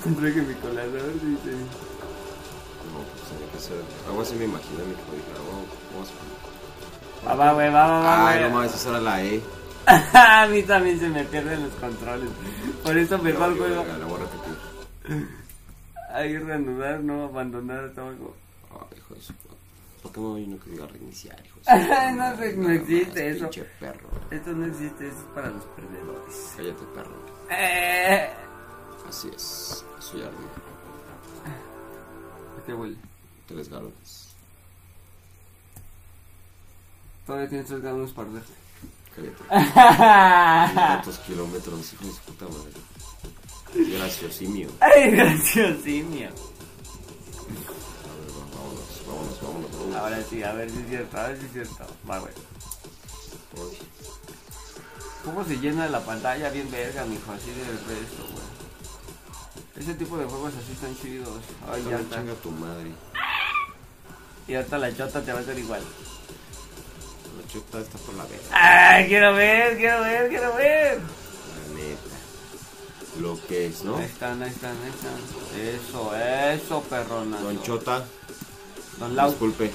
Siempre 0.01 0.33
que 0.33 0.41
mi 0.41 0.53
colador 0.55 1.13
dice. 1.21 1.51
No, 3.61 3.67
ser. 3.67 4.07
Algo 4.07 4.21
así 4.21 4.35
me 4.35 4.45
imaginé, 4.45 4.83
mi 4.83 4.93
ah, 4.93 4.97
vamos 5.93 6.09
a 6.09 7.27
Va, 7.27 7.35
va, 7.35 7.53
güey, 7.53 7.69
va, 7.71 7.87
va, 7.87 7.99
va, 7.99 8.27
Ay, 8.29 8.39
güey. 8.39 8.49
no 8.49 8.55
mames, 8.57 8.73
esa 8.75 8.89
era 8.89 8.99
la 9.01 9.23
E. 9.23 9.41
a 9.85 10.47
mí 10.47 10.63
también 10.63 10.99
se 10.99 11.09
me 11.09 11.23
pierden 11.25 11.63
los 11.63 11.73
controles. 11.73 12.29
Por 12.83 12.97
eso 12.97 13.17
mejor 13.19 13.49
No, 13.49 13.57
juego. 13.57 13.83
verga, 13.83 13.97
La 13.99 14.05
voy 14.05 14.15
a 14.15 14.23
repetir. 14.23 15.27
Ahí 16.13 16.37
reanudar, 16.37 16.99
no 17.01 17.23
abandonar 17.25 17.91
todo. 17.95 18.09
Ay, 18.71 18.97
hijo 18.97 19.13
de 19.15 19.21
su. 19.21 19.33
¿Por 20.01 20.11
qué 20.11 20.19
no 20.19 20.35
hay 20.35 20.43
uno 20.45 20.57
que 20.63 20.69
diga 20.71 20.87
reiniciar, 20.87 21.39
hijo 21.45 21.59
de 21.59 21.63
su 21.63 21.71
puta 21.87 22.11
No 22.11 22.17
no 22.17 22.67
Nada 22.67 22.73
existe 22.75 23.29
eso. 23.29 23.39
Pinche 23.49 23.63
perro. 23.79 24.09
Esto 24.31 24.51
no 24.53 24.65
existe, 24.65 25.07
eso 25.07 25.17
es 25.17 25.23
para 25.35 25.49
los 25.51 25.63
perdedores. 25.65 26.53
Cállate, 26.57 26.83
perro. 26.95 27.15
Eh, 27.51 28.29
Así 29.07 29.29
es. 29.35 29.85
Ya 30.15 30.25
arde. 30.25 30.35
¿a 32.61 32.65
¿Qué 32.65 32.73
huele? 32.73 32.97
Tres 33.51 33.69
galones. 33.69 34.27
Todavía 37.25 37.49
tienes 37.49 37.67
tres 37.67 37.81
galones 37.81 38.11
para 38.11 38.29
arder. 38.29 38.43
Cállate. 39.15 40.73
¿Cuántos 40.73 41.17
kilómetros, 41.19 41.93
hijo 41.93 42.05
de 42.05 42.11
puta 42.25 42.45
madre? 42.45 42.71
Graciosimio. 43.97 44.69
Ay, 44.79 45.11
graciosimio. 45.11 46.29
A 46.29 46.31
ver, 48.15 48.31
vámonos, 48.55 49.03
vámonos, 49.05 49.41
vámonos, 49.41 49.71
vámonos. 49.71 49.95
Ahora 49.95 50.23
sí, 50.23 50.43
a 50.43 50.53
ver 50.53 50.69
si 50.69 50.77
es 50.79 50.87
cierto, 50.87 51.17
a 51.17 51.27
ver 51.27 51.39
si 51.39 51.45
es 51.45 51.51
cierto. 51.51 51.87
Va, 52.09 52.19
güey. 52.19 52.33
¿Cómo 55.25 55.43
se 55.43 55.57
llena 55.59 55.87
la 55.89 55.99
pantalla 55.99 56.49
bien 56.49 56.71
verga, 56.71 57.05
mijo? 57.05 57.31
Así 57.33 57.51
de 57.51 57.65
resto, 57.65 58.23
güey. 58.31 58.45
Ese 59.75 59.93
tipo 59.95 60.17
de 60.17 60.25
juegos 60.25 60.53
así 60.55 60.71
están 60.71 60.95
chidos. 60.97 61.41
Ay, 61.69 61.83
ya 61.89 61.99
está. 61.99 62.17
chinga 62.17 62.33
tu 62.35 62.51
madre. 62.51 62.91
Y 64.51 64.55
ahorita 64.55 64.77
la 64.79 64.93
chota 64.93 65.21
te 65.21 65.31
va 65.31 65.39
a 65.39 65.41
hacer 65.43 65.57
igual. 65.57 65.79
La 65.79 67.47
chuta 67.53 67.79
está 67.79 67.97
por 67.99 68.15
la 68.15 68.25
verga. 68.25 68.43
¡Ay, 68.51 69.07
quiero 69.07 69.33
ver, 69.33 69.77
quiero 69.77 70.01
ver, 70.01 70.27
quiero 70.27 70.55
ver! 70.57 70.99
La 70.99 71.73
neta. 71.79 73.21
Lo 73.21 73.39
que 73.47 73.67
es, 73.67 73.85
¿no? 73.85 73.95
Ahí 73.95 74.03
están, 74.03 74.43
ahí 74.43 74.49
están, 74.49 74.75
ahí 74.83 74.89
están. 74.89 75.57
Eso, 75.57 76.15
eso, 76.17 76.81
perrona. 76.83 77.39
Don 77.39 77.63
Chota, 77.63 78.03
Don 78.99 79.15
Lau, 79.15 79.29
disculpe, 79.29 79.71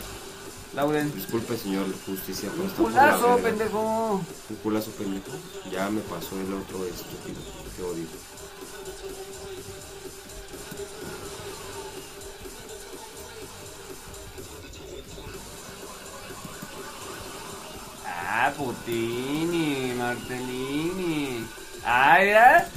Lauren. 0.74 1.10
disculpe 1.14 1.56
señor 1.56 1.86
justicia, 2.04 2.50
Un 2.54 2.68
culazo, 2.68 3.38
pendejo. 3.38 4.20
Un 4.50 4.56
culazo 4.62 4.90
pendejo. 4.90 5.30
Ya 5.72 5.88
me 5.88 6.02
pasó 6.02 6.38
el 6.38 6.52
otro 6.52 6.84
estúpido. 6.84 7.40
Qué 7.78 7.82
odio. 7.82 8.04
Ah, 18.38 18.52
Putini, 18.54 19.94
Martellini. 19.96 21.46
Ah, 21.86 22.22
ya. 22.22 22.68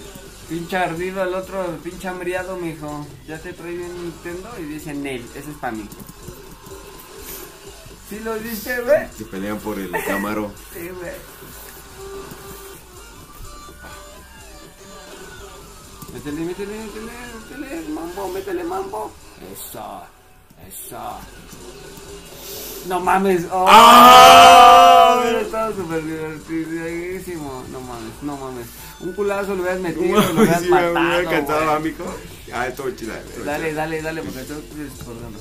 Pinche 0.47 0.77
ardido 0.77 1.21
el 1.21 1.33
otro, 1.33 1.77
pinche 1.83 2.07
hambriado, 2.07 2.55
mijo. 2.55 3.05
Ya 3.27 3.37
te 3.39 3.51
trae 3.51 3.73
un 3.77 4.03
Nintendo 4.05 4.49
y 4.57 4.63
dice 4.63 4.93
Nel, 4.93 5.21
ese 5.35 5.51
es 5.51 5.57
para 5.59 5.73
mí. 5.73 5.85
¿Sí 8.07 8.19
lo 8.21 8.39
dice, 8.39 8.81
güey? 8.83 9.09
Se 9.17 9.25
pelean 9.25 9.59
por 9.59 9.77
el 9.77 9.91
Camaro. 10.05 10.49
Sí, 10.73 10.87
güey. 10.97 11.11
Métele, 16.13 16.41
métele, 16.45 16.77
métele, 16.85 17.11
métele, 17.59 17.89
mambo, 17.89 18.29
métele, 18.29 18.63
mambo. 18.63 19.11
Eso, 19.51 20.03
eso. 20.69 21.19
No 22.88 22.99
mames. 22.99 23.45
Oh, 23.51 23.65
¡Ah! 23.69 25.21
Estaba 25.41 25.73
súper 25.75 26.03
divertidísimo. 26.05 27.63
No 27.71 27.82
mames, 27.82 28.13
no 28.23 28.38
mames. 28.38 28.67
Un 29.01 29.13
culazo 29.13 29.55
lo 29.55 29.62
hubieras 29.62 29.79
metido, 29.79 30.19
lo 30.21 30.41
hubieras 30.41 30.62
sí, 30.62 30.69
me 30.69 30.75
matado. 30.75 30.91
hubiera 30.99 31.19
encantado, 31.21 31.71
amigo. 31.71 32.05
Ah, 32.53 32.67
estuvo 32.67 32.89
chida. 32.91 33.17
estuvo 33.19 33.45
Dale, 33.45 33.73
dale, 33.73 34.01
dale, 34.01 34.21
porque 34.23 34.41
estoy 34.41 34.62
desbordando. 34.75 35.39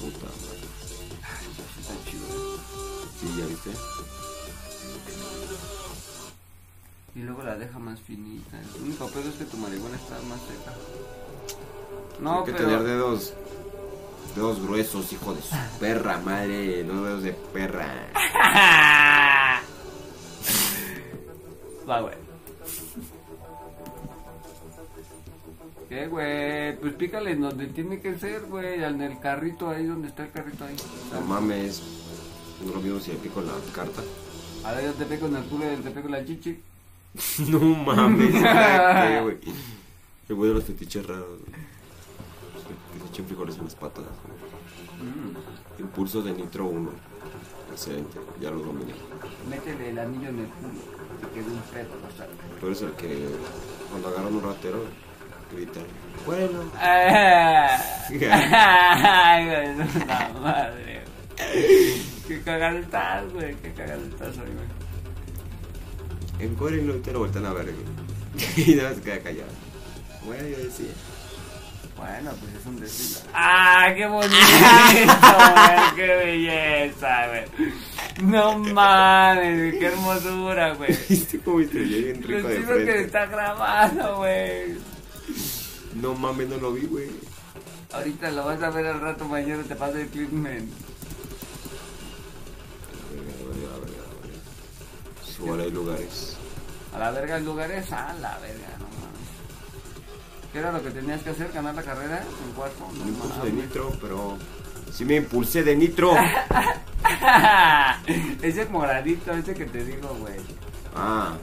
Puta 0.00 0.26
madre. 0.26 0.60
Está 1.80 1.94
chido. 2.10 2.26
eh. 2.26 2.58
Sí, 3.20 3.26
ya 3.38 3.46
viste. 3.46 3.70
Y 7.16 7.20
luego 7.22 7.42
la 7.42 7.56
deja 7.56 7.78
más 7.78 8.00
finita. 8.00 8.58
El 8.76 8.82
único 8.82 9.06
pedo 9.08 9.28
es 9.28 9.34
que 9.36 9.44
tu 9.44 9.56
marihuana 9.58 9.96
está 9.96 10.14
más 10.28 10.40
seca. 10.40 10.72
No, 12.18 12.40
Hay 12.40 12.44
que 12.46 12.52
pero... 12.52 12.64
tener 12.64 12.82
dedos. 12.82 13.34
Dedos 14.34 14.62
gruesos, 14.62 15.12
hijo 15.12 15.34
de 15.34 15.42
su 15.42 15.56
perra 15.80 16.18
madre. 16.18 16.84
No 16.84 17.02
dedos 17.02 17.22
de 17.22 17.32
perra. 17.32 17.88
Va, 21.88 22.00
güey. 22.00 22.14
¿Qué, 25.88 26.06
güey? 26.06 26.76
Pues 26.78 26.94
pícale 26.94 27.34
donde 27.34 27.66
tiene 27.66 28.00
que 28.00 28.16
ser, 28.18 28.42
güey. 28.42 28.84
En 28.84 29.00
el 29.00 29.18
carrito 29.18 29.68
ahí, 29.68 29.84
donde 29.86 30.06
está 30.08 30.22
el 30.24 30.30
carrito 30.30 30.64
ahí. 30.64 30.76
No 31.12 31.20
mames. 31.22 31.82
No 32.64 32.74
lo 32.74 32.80
mismo 32.80 33.00
si 33.00 33.10
le 33.10 33.16
pico 33.18 33.40
la 33.40 33.52
carta. 33.74 34.02
A 34.64 34.72
ver, 34.72 34.84
yo 34.84 34.92
te 34.92 35.06
pego 35.06 35.26
en 35.26 35.36
el 35.36 35.42
culo 35.44 35.64
y 35.72 35.76
te 35.78 35.90
pego 35.90 36.06
en 36.06 36.12
la 36.12 36.24
chichi. 36.24 36.60
No 37.48 37.58
mames. 37.58 38.30
¿Qué, 38.34 39.20
güey? 39.22 39.38
El 40.28 40.36
güey 40.36 40.48
de 40.50 40.54
los 40.54 40.64
fetiches 40.64 41.04
raros. 41.04 41.26
Se 41.48 41.69
echen 43.20 43.26
frijoles 43.26 43.56
en 43.58 43.64
las 43.64 43.74
patas. 43.74 44.04
Mm. 45.00 45.80
Impulso 45.80 46.22
de 46.22 46.32
nitro 46.32 46.66
1. 46.66 46.90
Excelente. 47.72 48.18
Ya 48.40 48.50
lo 48.50 48.60
dominé. 48.60 48.94
Métele 49.48 49.90
el 49.90 49.98
anillo 49.98 50.28
en 50.28 50.38
el 50.40 50.46
culo. 50.46 50.80
Te 51.20 51.28
quedó 51.34 51.52
un 51.52 51.60
pedo, 51.72 51.94
no 52.02 52.10
sabes. 52.16 52.36
Tú 52.60 52.66
eres 52.66 52.82
el 52.82 52.92
que 52.92 53.28
cuando 53.90 54.08
agarran 54.08 54.34
un 54.34 54.42
ratero 54.42 54.84
grita. 55.52 55.80
Bueno. 56.26 56.64
Ay, 56.78 58.16
güey, 59.46 59.76
la 60.06 60.30
madre. 60.40 61.02
Qué 62.26 62.42
cagado 62.44 62.78
estás, 62.78 63.32
güey. 63.32 63.54
Qué 63.56 63.72
cagado 63.72 64.02
estás 64.04 64.36
hoy, 64.38 64.50
güey. 64.50 64.68
Encuérenlo 66.50 66.96
y 66.96 67.00
te 67.00 67.12
lo 67.12 67.20
vueltan 67.20 67.46
a 67.46 67.52
ver. 67.52 67.66
güey. 67.66 67.76
y 68.56 68.74
nada 68.74 68.90
más 68.90 68.98
se 68.98 69.04
queda 69.04 69.20
callado. 69.20 69.50
Bueno, 70.24 70.48
yo 70.48 70.58
decía. 70.58 70.92
Bueno, 72.00 72.30
pues 72.40 72.54
es 72.54 72.66
un 72.66 72.80
decir. 72.80 73.18
¡Ah, 73.34 73.92
qué 73.94 74.06
bonito! 74.06 74.34
güey! 74.34 75.94
¡Qué 75.96 76.06
belleza, 76.06 77.26
güey! 77.28 77.44
No 78.22 78.58
mames, 78.58 79.74
qué 79.74 79.86
hermosura, 79.86 80.74
güey. 80.74 80.96
¿Viste 81.10 81.40
cómo 81.40 81.60
estoy 81.60 81.84
bien 81.84 82.22
rico 82.22 82.38
Lo 82.40 82.48
de 82.48 82.56
chido 82.56 82.68
que 82.68 82.84
frente? 82.84 83.00
está 83.02 83.26
grabando, 83.26 84.16
güey. 84.16 84.78
No 85.94 86.14
mames, 86.14 86.48
no 86.48 86.56
lo 86.56 86.72
vi, 86.72 86.86
güey. 86.86 87.10
Ahorita 87.92 88.30
lo 88.30 88.46
vas 88.46 88.62
a 88.62 88.70
ver 88.70 88.86
al 88.86 89.00
rato, 89.00 89.26
mañana 89.26 89.62
te 89.62 89.76
pasa 89.76 90.00
el 90.00 90.08
clip, 90.08 90.30
men. 90.30 90.70
A 92.96 93.12
ver, 93.12 93.20
a 93.20 93.44
ver, 93.44 93.66
a 93.68 93.76
ver, 93.78 94.00
a 94.00 94.26
ver. 94.26 95.36
Solo 95.36 95.62
hay 95.62 95.70
lugares. 95.70 96.36
A 96.94 96.98
la 96.98 97.10
verga 97.10 97.36
el 97.36 97.44
lugar 97.44 97.70
es 97.70 97.92
a 97.92 98.14
la 98.14 98.38
verga, 98.38 98.68
no. 98.78 98.89
¿Qué 100.52 100.58
era 100.58 100.72
lo 100.72 100.82
que 100.82 100.90
tenías 100.90 101.22
que 101.22 101.30
hacer? 101.30 101.52
¿Ganar 101.52 101.74
la 101.74 101.82
carrera 101.82 102.22
en 102.46 102.52
cuarto? 102.54 102.86
No 102.98 103.08
impulso 103.08 103.44
de 103.44 103.52
nitro, 103.52 103.92
pero. 104.00 104.36
Sí 104.92 105.04
me 105.04 105.16
impulsé 105.16 105.62
de 105.62 105.76
nitro. 105.76 106.12
ese 108.42 108.64
moradito, 108.66 109.32
ese 109.32 109.54
que 109.54 109.66
te 109.66 109.84
digo, 109.84 110.08
güey. 110.20 110.34
Ah, 110.96 111.34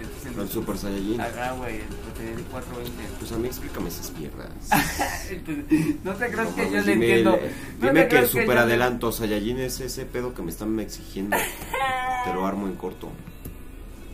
es 0.00 0.36
el 0.36 0.48
Super 0.48 0.76
Saiyajin. 0.76 1.20
Acá, 1.20 1.52
güey, 1.52 1.76
el 1.76 1.86
que 1.86 2.18
te 2.18 2.36
di 2.36 2.42
420. 2.50 3.02
Pues 3.20 3.32
a 3.32 3.36
mí 3.36 3.46
explícame 3.48 3.88
esas 3.88 4.12
mierdas. 4.12 4.48
no 6.04 6.12
te 6.14 6.30
creas 6.30 6.48
No 6.50 6.56
que 6.56 6.70
yo 6.70 6.80
le 6.80 6.92
entiendo. 6.94 7.38
dime 7.80 8.08
que 8.08 8.18
el 8.18 8.26
super 8.26 8.46
yo 8.46 8.54
le- 8.54 8.60
adelanto 8.60 9.12
Saiyajin 9.12 9.60
es 9.60 9.80
ese 9.80 10.04
pedo 10.04 10.34
que 10.34 10.42
me 10.42 10.50
están 10.50 10.78
exigiendo. 10.80 11.36
Te 12.24 12.34
lo 12.34 12.44
armo 12.46 12.66
en 12.66 12.74
corto. 12.74 13.08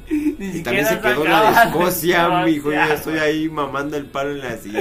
Ni 0.08 0.58
Y 0.58 0.62
también 0.62 0.86
se 0.86 1.00
quedó 1.00 1.24
la 1.24 1.50
de 1.50 1.68
Escocia, 1.68 2.44
mijo. 2.44 2.70
Yo 2.70 2.74
ya 2.74 2.94
estoy 2.94 3.18
ahí 3.18 3.48
mamando 3.48 3.96
el 3.96 4.06
palo 4.06 4.30
en 4.30 4.38
la 4.40 4.56
silla. 4.56 4.80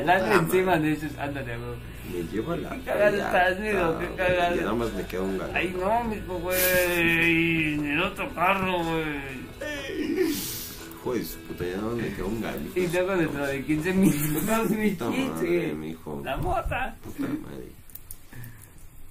Puta 0.00 0.34
encima 0.34 0.78
de 0.78 0.92
esos, 0.92 1.18
ándale, 1.18 1.56
güey. 1.56 1.96
Me 2.12 2.22
llevo 2.32 2.52
a 2.52 2.56
la. 2.56 2.70
Qué 2.70 2.80
cagado 2.82 3.10
fregada, 3.10 3.48
estás, 3.48 3.60
mijo, 3.60 3.98
qué 3.98 4.14
cagado. 4.16 4.54
Y 4.54 4.58
nada 4.58 4.74
más 4.74 4.92
me 4.92 5.02
queda 5.04 5.22
un 5.22 5.38
gato. 5.38 5.52
Ay, 5.54 5.76
no, 5.78 6.04
mijo, 6.04 6.38
güey. 6.38 7.74
En 7.74 7.86
el 7.86 8.02
otro 8.02 8.34
carro, 8.34 8.84
güey. 8.84 10.30
Hijo 10.30 11.14
de 11.14 11.24
su 11.24 11.38
puta, 11.40 11.64
ya 11.64 11.76
no 11.78 11.90
me 11.90 12.14
quedó 12.14 12.26
un 12.28 12.40
gallo. 12.40 12.70
Y 12.74 12.86
luego 12.86 13.16
dentro 13.16 13.46
de 13.46 13.64
15 13.64 13.92
minutos, 13.92 14.70
mi 14.70 14.90
Puta 14.90 15.10
madre, 15.10 15.74
mijo. 15.74 16.22
La 16.24 16.36
mota. 16.36 16.96
Puta 17.02 17.22
madre. 17.22 17.72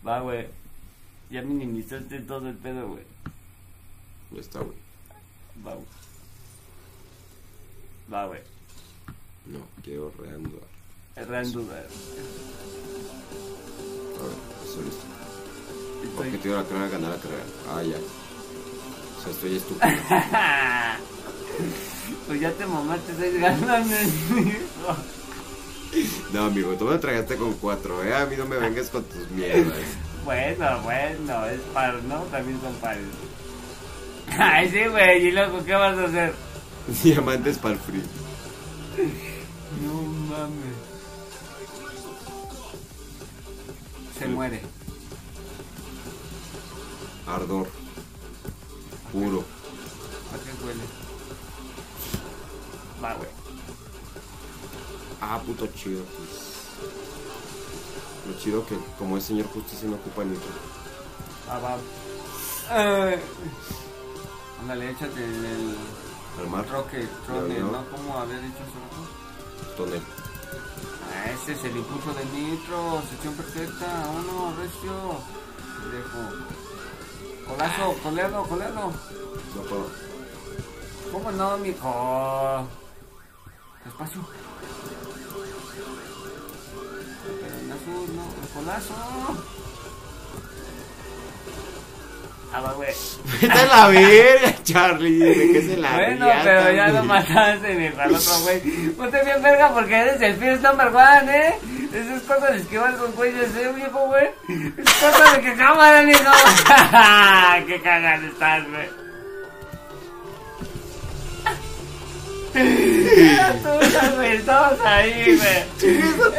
Va, 0.08 0.19
güey. 0.21 0.48
Ya 1.30 1.41
minimizaste 1.41 2.19
todo 2.21 2.48
el 2.48 2.56
pedo, 2.56 2.88
güey. 2.88 3.04
Ya 4.32 4.39
está, 4.39 4.60
güey. 4.60 4.85
Va, 8.13 8.25
güey. 8.27 8.41
No, 9.45 9.59
quiero 9.83 10.11
reanudar. 10.19 10.61
Erran 11.15 11.51
duda. 11.51 11.75
A 11.75 11.79
ver, 11.81 11.89
eso 14.63 14.81
listo. 14.81 15.05
Estoy... 16.03 16.27
Objetivo 16.27 16.55
de 16.55 16.61
la 16.61 16.67
carrera, 16.67 16.87
ganar 16.89 17.11
la 17.11 17.17
carrera. 17.17 17.43
Ah, 17.69 17.83
ya. 17.83 17.97
O 17.97 19.21
sea, 19.23 19.31
estoy 19.31 19.55
estúpido. 19.55 19.87
pues 22.27 22.41
ya 22.41 22.51
te 22.51 22.65
mamaste 22.65 23.13
seis 23.17 23.39
ganas, 23.39 23.87
mijo. 24.29 24.95
No, 26.33 26.45
amigo, 26.45 26.73
tú 26.73 26.85
me 26.85 26.97
tragaste 26.97 27.37
con 27.37 27.53
cuatro, 27.53 28.03
¿eh? 28.03 28.13
A 28.13 28.25
mí 28.25 28.35
no 28.35 28.45
me 28.45 28.57
vengas 28.57 28.89
con 28.89 29.03
tus 29.05 29.29
mierdas. 29.31 29.79
Bueno, 30.25 30.81
bueno, 30.81 31.45
es 31.45 31.61
par, 31.71 32.01
¿no? 32.05 32.23
También 32.31 32.59
son 32.59 32.73
pares. 32.77 33.05
Ay, 34.38 34.69
sí, 34.69 34.85
güey. 34.88 35.27
¿Y 35.27 35.31
luego 35.31 35.63
qué 35.63 35.73
vas 35.73 35.97
a 35.97 36.05
hacer? 36.05 36.33
Diamantes 37.03 37.57
para 37.57 37.73
el 37.75 37.79
frío. 37.79 38.01
No 39.83 40.01
mames. 40.01 40.75
Se 44.17 44.27
muere. 44.27 44.61
Ardor. 47.27 47.67
Puro. 49.11 49.43
¿A 50.33 50.38
qué 50.38 50.65
huele? 50.65 50.83
Va, 53.03 53.13
güey. 53.15 53.29
Ah, 55.21 55.39
puto 55.45 55.67
chido. 55.67 56.03
pues. 56.03 56.55
Lo 58.27 58.39
chido 58.39 58.65
que 58.65 58.75
como 58.97 59.17
es 59.17 59.23
señor 59.23 59.47
justicia 59.47 59.88
no 59.89 59.95
ocupa 59.95 60.23
nitro. 60.23 60.47
Ah, 61.49 61.59
va. 61.59 61.77
Eh. 62.71 63.19
Ándale, 64.65 64.89
échate 64.89 65.23
el, 65.23 65.45
el 65.45 65.75
Al 66.41 66.49
mar. 66.49 66.67
roque, 66.67 67.04
Ya 67.04 67.25
trone, 67.28 67.54
veo. 67.54 67.67
¿no? 67.71 67.86
¿Cómo 67.91 68.17
había 68.17 68.39
dicho 68.39 68.58
rato? 68.73 69.75
Tonel. 69.78 70.01
Ah, 71.13 71.30
ese 71.30 71.51
es 71.54 71.63
el 71.65 71.78
impulso 71.78 72.12
de 72.15 72.25
nitro, 72.25 72.99
sección 73.08 73.36
perfecta, 73.36 74.08
uno, 74.10 74.56
recio. 74.58 75.19
Dejo. 75.91 77.47
Colazo, 77.47 77.93
coleado, 78.01 78.43
coleado. 78.45 78.91
No 79.56 79.62
puedo. 79.69 79.88
¿Cómo 81.12 81.32
no, 81.32 81.58
mijo? 81.60 82.67
Despacio. 83.86 84.21
Pero 87.39 87.56
en 87.56 87.71
azul, 87.71 88.15
no, 88.15 88.25
colazo. 88.60 88.93
Ah, 92.53 92.62
va, 92.62 92.73
güey. 92.73 92.89
Vete 93.41 93.60
a 93.60 93.65
la 93.65 93.88
verga, 93.88 94.55
Charlie. 94.63 95.19
¿De 95.19 95.51
qué 95.51 95.62
se 95.62 95.77
la 95.77 95.91
Bueno, 95.93 96.27
pero 96.43 96.71
ya 96.71 96.88
lo 96.88 97.03
mataste, 97.03 97.73
mi 97.73 97.88
al 97.88 98.15
otro 98.15 98.39
güey. 98.43 98.62
Ponte 98.91 99.23
bien 99.23 99.41
verga 99.41 99.73
porque 99.73 99.95
eres 99.95 100.21
el 100.21 100.36
first 100.38 100.63
number 100.63 100.88
one, 100.88 101.38
¿eh? 101.38 101.55
Eso 101.93 102.15
es 102.15 102.23
cosa 102.23 102.51
de 102.51 102.58
esquivar 102.58 102.95
con 102.97 103.12
cuellos, 103.13 103.47
¿eh, 103.55 103.71
viejo, 103.75 104.08
güey? 104.08 104.27
Es 104.77 104.93
cosa 104.93 105.36
de 105.36 105.41
que 105.41 105.55
cámara, 105.55 106.01
mijo. 106.01 106.19
Qué 107.67 107.81
cagado 107.81 108.27
estás, 108.27 108.63
güey. 108.69 109.04
Estabas 114.33 114.79
ahí, 114.85 115.37
güey. 115.37 115.93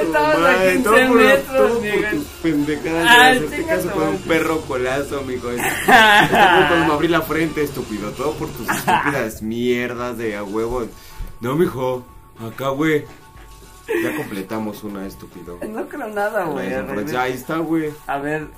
Estabas 0.07 0.37
a 0.37 0.41
madre, 0.41 0.73
15 0.73 0.83
todo 0.85 1.09
por- 1.09 1.17
metros, 1.17 1.57
todo 1.57 1.81
por 1.81 2.11
tus 2.11 2.25
pendejadas 2.43 3.07
Ah, 3.09 3.29
hacerte 3.31 3.57
chinga 3.57 3.77
caso 3.77 3.91
con 3.93 4.09
un 4.09 4.19
perro 4.19 4.61
colazo, 4.63 5.23
mijo. 5.23 5.51
Es 5.51 5.61
es 5.61 5.73
como 5.85 6.69
cuando 6.69 6.87
me 6.87 6.93
abrí 6.95 7.09
la 7.09 7.23
frente, 7.23 7.63
estúpido. 7.63 8.11
Todo 8.13 8.33
por 8.35 8.49
tus 8.49 8.69
estúpidas 8.69 9.43
mierdas 9.43 10.19
de 10.19 10.37
a 10.37 10.45
huevo. 10.45 10.87
No, 11.41 11.55
mijo. 11.55 12.05
Acá, 12.41 12.69
güey. 12.71 13.05
Ya 14.03 14.17
completamos 14.17 14.83
una, 14.85 15.07
estúpido. 15.07 15.59
No 15.69 15.89
creo 15.89 16.09
nada, 16.09 16.45
güey. 16.45 16.73
Ahí 16.75 16.85
está, 17.05 17.23
Ahí 17.23 17.33
está, 17.33 17.57
güey. 17.59 17.93
A 18.07 18.19
ver. 18.19 18.49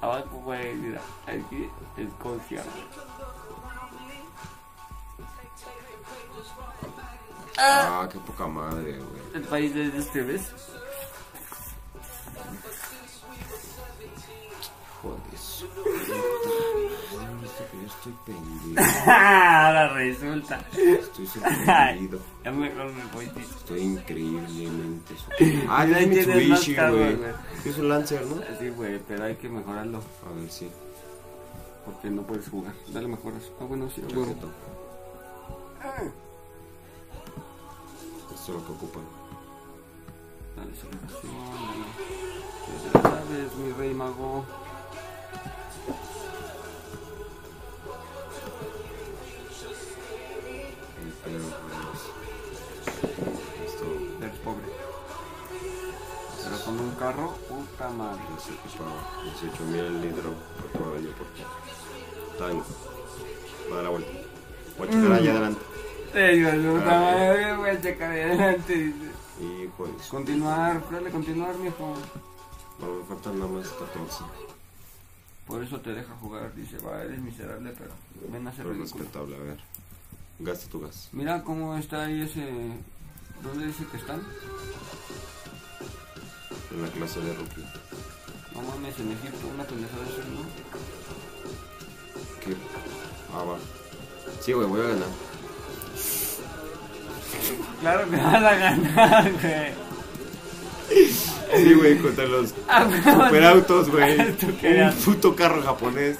Abajo, 0.00 0.40
güey, 0.44 0.74
mira. 0.76 1.00
Aquí, 1.26 1.68
Escocia, 1.96 2.62
güey. 2.62 3.09
Ah, 7.62 8.08
qué 8.10 8.18
poca 8.20 8.46
madre, 8.46 8.92
güey. 8.98 9.22
El 9.34 9.42
país 9.42 9.74
de 9.74 9.86
este, 9.98 10.22
¿ves? 10.22 10.42
Joder, 15.02 15.18
su 15.38 15.66
puta 15.68 15.88
madre, 17.16 17.36
viste 17.40 17.64
que 17.70 17.76
yo 17.80 17.86
estoy 17.86 18.14
pendiente. 18.26 18.82
Ahora 19.10 19.88
resulta. 19.94 20.60
Estoy 20.76 21.26
sorprendido. 21.26 22.18
Ya 22.44 22.50
mejor 22.52 22.86
me 22.92 23.04
voy, 23.12 23.26
tío. 23.28 23.42
Estoy 23.42 23.80
increíblemente 23.80 25.14
sorprendido. 25.18 25.64
Ah, 25.70 25.86
Ya 25.86 26.06
Mitsubishi, 26.06 26.74
güey. 26.74 27.18
Es 27.64 27.78
un 27.78 27.88
Lancer, 27.90 28.24
¿no? 28.26 28.36
Sí, 28.58 28.68
güey, 28.70 28.98
pero 29.06 29.24
hay 29.24 29.36
que 29.36 29.48
mejorarlo. 29.48 29.98
A 29.98 30.34
ver, 30.40 30.50
sí. 30.50 30.70
Porque 31.84 32.08
no 32.10 32.22
puedes 32.22 32.48
jugar. 32.48 32.72
Dale 32.88 33.08
mejoras. 33.08 33.42
Ah, 33.60 33.64
bueno, 33.64 33.88
sí, 33.94 34.02
güey. 34.14 34.34
Esto 38.40 38.52
es 38.52 38.58
lo 38.58 38.66
que 38.66 38.72
ocupan. 38.72 39.02
Dale 40.56 40.72
celebración, 40.74 41.32
dale. 41.60 41.84
Ya 42.86 43.02
sabes, 43.02 43.54
mi 43.56 43.72
rey 43.72 43.92
mago. 43.92 44.46
Güey. 51.22 51.36
Esto 53.66 53.84
Eres 54.22 54.38
pobre. 54.38 54.64
Pero 56.42 56.64
con 56.64 56.80
un 56.80 56.90
carro, 56.92 57.34
puta 57.46 57.90
madre. 57.90 58.22
se 58.42 58.52
ocupaba 58.52 59.02
18 59.38 59.64
mil 59.64 60.00
litros 60.00 60.34
por 60.56 60.80
todo 60.80 60.96
ello 60.96 61.10
porque 61.18 61.42
está 62.32 62.46
bien. 62.46 62.64
Va 63.70 63.72
a 63.72 63.74
dar 63.74 63.84
la 63.84 63.90
vuelta. 63.90 64.10
Voy 64.78 64.88
a 64.88 64.90
checar 64.90 65.12
allá 65.12 65.30
adelante. 65.32 65.69
Te 66.12 66.28
digo, 66.32 66.50
puta 66.78 67.00
madre, 67.00 67.56
voy 67.56 67.70
a 67.70 67.80
checar 67.80 68.10
adelante. 68.10 68.74
dice. 68.74 69.10
Hijo 69.40 69.86
de 69.86 70.02
su- 70.02 70.10
Continuar, 70.10 70.82
dale 70.90 71.10
continuar, 71.10 71.54
mijo. 71.56 71.94
Bueno, 72.78 72.94
me 73.00 73.04
faltan 73.06 73.38
nada 73.38 73.50
más 73.50 73.68
14. 73.68 74.24
Por 75.46 75.62
eso 75.62 75.80
te 75.80 75.92
deja 75.92 76.14
jugar. 76.20 76.54
Dice, 76.54 76.78
va, 76.78 77.02
eres 77.02 77.18
miserable, 77.20 77.72
pero 77.78 77.90
ven 78.30 78.46
a 78.46 78.50
hacer 78.50 78.64
Pero 78.64 78.76
ridículo. 78.76 79.04
respetable, 79.04 79.36
a 79.36 79.40
ver. 79.40 79.60
Gasta 80.40 80.68
tu 80.70 80.80
gas. 80.80 81.08
Mira 81.12 81.42
cómo 81.42 81.76
está 81.76 82.04
ahí 82.04 82.22
ese. 82.22 82.48
¿Dónde 83.42 83.66
dice 83.66 83.84
que 83.90 83.96
están? 83.96 84.20
En 86.72 86.82
la 86.82 86.88
clase 86.88 87.20
de 87.20 87.34
rookie. 87.34 87.64
No 88.54 88.62
mames, 88.62 88.98
en 89.00 89.12
Egipto, 89.12 89.46
una 89.54 89.64
pendejada 89.64 90.02
de 90.04 90.10
¿no? 90.10 90.42
¿Qué? 92.44 92.54
Ah, 93.34 93.44
va. 93.44 93.58
Sí, 94.40 94.52
güey, 94.52 94.66
voy 94.68 94.80
a 94.80 94.84
ganar. 94.84 95.08
Claro 97.80 98.10
que 98.10 98.16
vas 98.16 98.34
a 98.34 98.54
ganar, 98.54 99.32
güey. 99.40 99.90
Sí, 101.56 101.74
güey, 101.74 101.98
contra 101.98 102.24
los 102.26 102.54
Ah, 102.68 102.86
superautos, 103.04 103.90
güey. 103.90 104.18
Un 104.20 104.92
puto 105.04 105.34
carro 105.34 105.62
japonés 105.62 106.18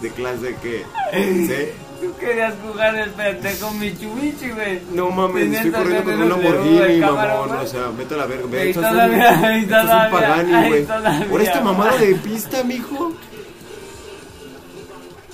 de 0.00 0.10
clase 0.10 0.56
que. 0.62 0.84
¿Sí? 1.12 1.72
tú 2.00 2.14
querías 2.18 2.52
jugar 2.62 2.94
el 2.96 3.10
pendejo 3.10 3.70
Mitsubishi, 3.72 4.50
güey. 4.50 4.82
No 4.92 5.10
mames, 5.10 5.50
estoy 5.52 5.70
corriendo 5.70 6.10
con 6.10 6.22
un 6.22 6.28
Lamborghini, 6.28 7.00
mamón. 7.00 7.56
O 7.56 7.66
sea, 7.66 7.88
vete 7.96 8.14
a 8.14 8.18
la 8.18 8.26
verga. 8.26 8.60
Ahí 8.60 8.74
todavía, 8.74 9.48
ahí 9.48 9.60
esto 9.62 9.76
es 9.76 9.82
un 9.82 9.86
todavía, 9.86 10.10
Pagani, 10.10 10.68
güey. 10.68 10.84
todavía, 10.84 11.28
Por 11.30 11.40
esta 11.40 11.60
mamada 11.62 11.96
de 11.96 12.14
pista, 12.16 12.62
mijo. 12.64 13.12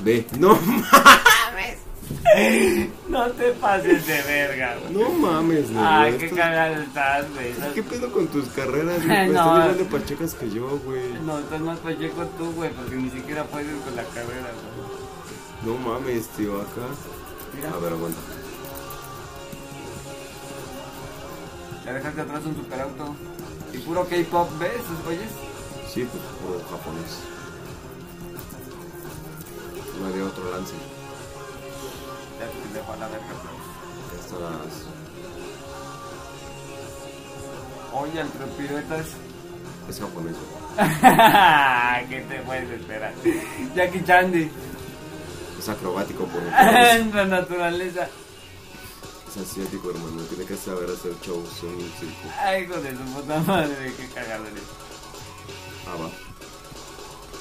Ve, 0.03 0.25
no 0.39 0.59
No 3.09 3.27
te 3.33 3.51
pases 3.53 4.07
de 4.07 4.23
verga, 4.23 4.77
güey. 4.81 4.93
No 5.03 5.11
mames, 5.11 5.73
güey. 5.73 5.85
Ay, 5.85 6.17
qué 6.19 6.31
cagado 6.31 6.83
estás, 6.83 7.27
güey. 7.35 7.53
¿Qué 7.75 7.83
pedo 7.83 8.11
con 8.13 8.27
tus 8.29 8.47
carreras, 8.49 9.05
güey? 9.07 9.27
Pues 9.27 9.33
No. 9.33 9.41
Están 9.43 9.63
igual 9.63 9.79
de 9.79 9.85
pachecas 9.85 10.35
que 10.35 10.51
yo, 10.51 10.79
güey. 10.85 11.13
No, 11.25 11.39
estás 11.39 11.61
más 11.61 11.79
pacheco 11.79 12.25
tú, 12.39 12.53
güey, 12.53 12.71
porque 12.71 12.97
ni 12.97 13.11
siquiera 13.11 13.45
puedes 13.45 13.67
con 13.85 13.97
la 13.97 14.05
carrera, 14.05 14.51
güey. 14.53 15.77
No 15.77 15.89
mames, 15.89 16.29
tío, 16.29 16.57
acá. 16.61 16.87
Mira, 17.55 17.71
A 17.71 17.79
ver, 17.79 17.93
aguanta. 17.93 18.19
ya 21.85 21.93
dejaste 21.95 22.21
atrás 22.21 22.43
un 22.47 22.57
superauto. 22.57 23.15
Y 23.73 23.79
puro 23.79 24.05
K-pop, 24.09 24.49
¿ves 24.59 24.73
güeyes? 25.05 25.31
Sí, 25.93 26.07
pues, 26.11 26.23
o 26.47 26.71
japonés. 26.71 27.19
No 30.01 30.07
había 30.07 30.25
otro 30.25 30.51
lance. 30.51 30.75
Ya 32.41 32.47
te 32.47 32.75
dejo 32.79 32.93
a 32.93 32.97
la 32.97 33.09
verga, 33.09 33.27
pero... 33.29 33.55
Ya 34.11 34.21
estarás. 34.21 34.75
Oye, 37.93 38.21
el 38.21 38.29
tropirueta 38.31 38.97
es... 38.99 39.07
Es 39.89 40.01
japonés. 40.01 40.37
¿Qué 42.09 42.21
te 42.23 42.39
puedes 42.43 42.71
esperar? 42.71 43.13
Jackie 43.75 44.05
Chandy. 44.05 44.51
Es 45.59 45.69
acrobático 45.69 46.25
por 46.27 46.43
en 46.93 47.15
la 47.15 47.25
naturaleza. 47.27 48.09
Es 49.29 49.37
asiático, 49.37 49.91
hermano. 49.91 50.23
Tiene 50.23 50.45
que 50.45 50.57
saber 50.57 50.89
hacer 50.91 51.13
shows 51.23 51.49
en 51.65 51.75
un 51.75 51.93
circo. 51.99 52.29
Ay, 52.39 52.63
hijo 52.65 52.75
de 52.81 52.93
su 52.93 53.03
puta 53.13 53.39
madre, 53.41 53.93
qué 53.97 54.07
cagado 54.15 54.47
eres. 54.47 54.63
Ah, 55.87 55.97
va. 56.03 56.11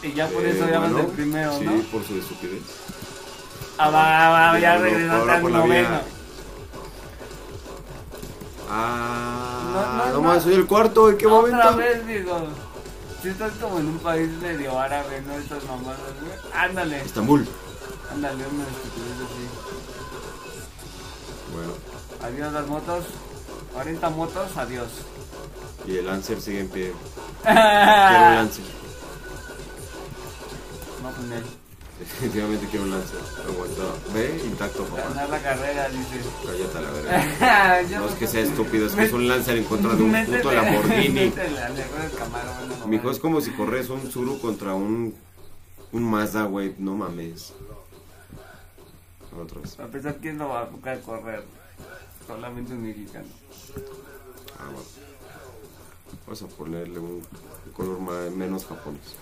Y 0.07 0.13
ya 0.13 0.27
por 0.27 0.43
Eh, 0.45 0.49
eso 0.51 0.67
ya 0.67 0.79
vas 0.79 0.91
bueno, 0.91 1.07
del 1.07 1.15
primero, 1.15 1.57
sí, 1.59 1.65
¿no? 1.65 1.81
por 1.91 2.03
su 2.05 2.15
estupidez. 2.17 2.61
Ah, 3.81 3.89
va, 3.89 4.29
va, 4.51 4.59
ya 4.59 4.73
ahora 4.75 5.35
al 5.35 5.43
noveno. 5.53 6.01
Ah, 8.69 9.61
No, 9.73 10.05
no, 10.07 10.13
nomás 10.13 10.35
no. 10.37 10.41
soy 10.43 10.53
el 10.55 10.67
cuarto. 10.67 11.09
¿En 11.09 11.17
qué 11.17 11.27
Otra 11.27 11.53
momento? 11.53 11.77
vez, 11.77 12.05
digo. 12.07 12.47
Si 13.21 13.29
estás 13.29 13.51
como 13.61 13.79
en 13.79 13.87
un 13.87 13.99
país 13.99 14.29
medio 14.41 14.79
árabe, 14.79 15.21
¿no? 15.25 15.33
Estas 15.33 15.63
mamadas, 15.65 15.99
güey. 16.21 16.31
Ándale, 16.53 17.01
Estambul. 17.01 17.47
ándale, 18.11 18.35
una 18.47 18.63
estupidez 18.63 19.17
así. 19.25 19.47
Bueno, 21.53 21.73
Adiós 22.23 22.53
las 22.53 22.67
motos. 22.67 23.05
40 23.73 24.09
motos, 24.09 24.57
adiós. 24.57 24.87
y 25.85 25.97
el 25.97 26.05
Lancer 26.07 26.41
sigue 26.41 26.61
en 26.61 26.69
pie. 26.69 26.93
Quiero 27.43 27.59
un 28.27 28.35
Lancer. 28.35 28.65
No, 31.03 31.11
con 31.11 31.31
él. 31.33 31.43
Definitivamente 31.99 32.65
quiero 32.67 32.85
un 32.85 32.91
Lancer. 32.91 33.19
Aguanta. 33.45 33.83
Ve, 34.13 34.41
intacto, 34.45 34.85
papá. 34.85 35.09
Ganar 35.09 35.29
la 35.29 35.39
carrera, 35.41 35.89
dices. 35.89 36.25
Cállate 36.45 36.81
la 36.81 36.91
verga. 36.91 37.99
No 37.99 38.05
es 38.07 38.15
que 38.15 38.27
sea 38.27 38.41
estúpido, 38.41 38.87
es 38.87 38.95
que 38.95 39.03
es 39.03 39.13
un 39.13 39.27
Lancer 39.27 39.57
en 39.57 39.65
contra 39.65 39.95
de 39.95 40.03
un 40.03 40.25
puto 40.25 40.51
Lamborghini. 40.51 41.33
Mijo, 42.87 43.11
es 43.11 43.19
como 43.19 43.41
si 43.41 43.51
corres 43.51 43.89
un 43.89 44.09
Zuru 44.09 44.39
contra 44.39 44.73
un. 44.73 45.13
Un 45.91 46.03
Mazda, 46.03 46.43
güey. 46.43 46.75
No 46.77 46.95
mames. 46.95 47.53
Otros. 49.37 49.79
A 49.79 49.87
pesar, 49.87 50.17
¿quién 50.21 50.37
no 50.37 50.49
va 50.49 50.61
a 50.61 50.65
buscar 50.65 51.01
correr? 51.01 51.43
Solamente 52.25 52.73
un 52.73 52.83
mexicano. 52.83 53.27
Ah, 54.57 54.65
bueno. 54.65 54.83
Vamos 56.25 56.41
a 56.41 56.47
ponerle 56.47 56.99
un 56.99 57.23
color 57.75 57.99
más, 57.99 58.31
menos 58.31 58.65
japonés. 58.65 59.15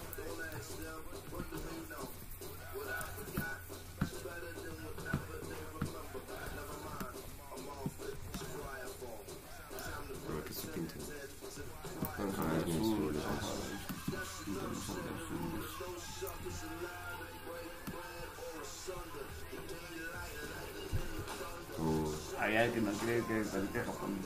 Parezca 23.57 23.91
japonés. 23.91 24.25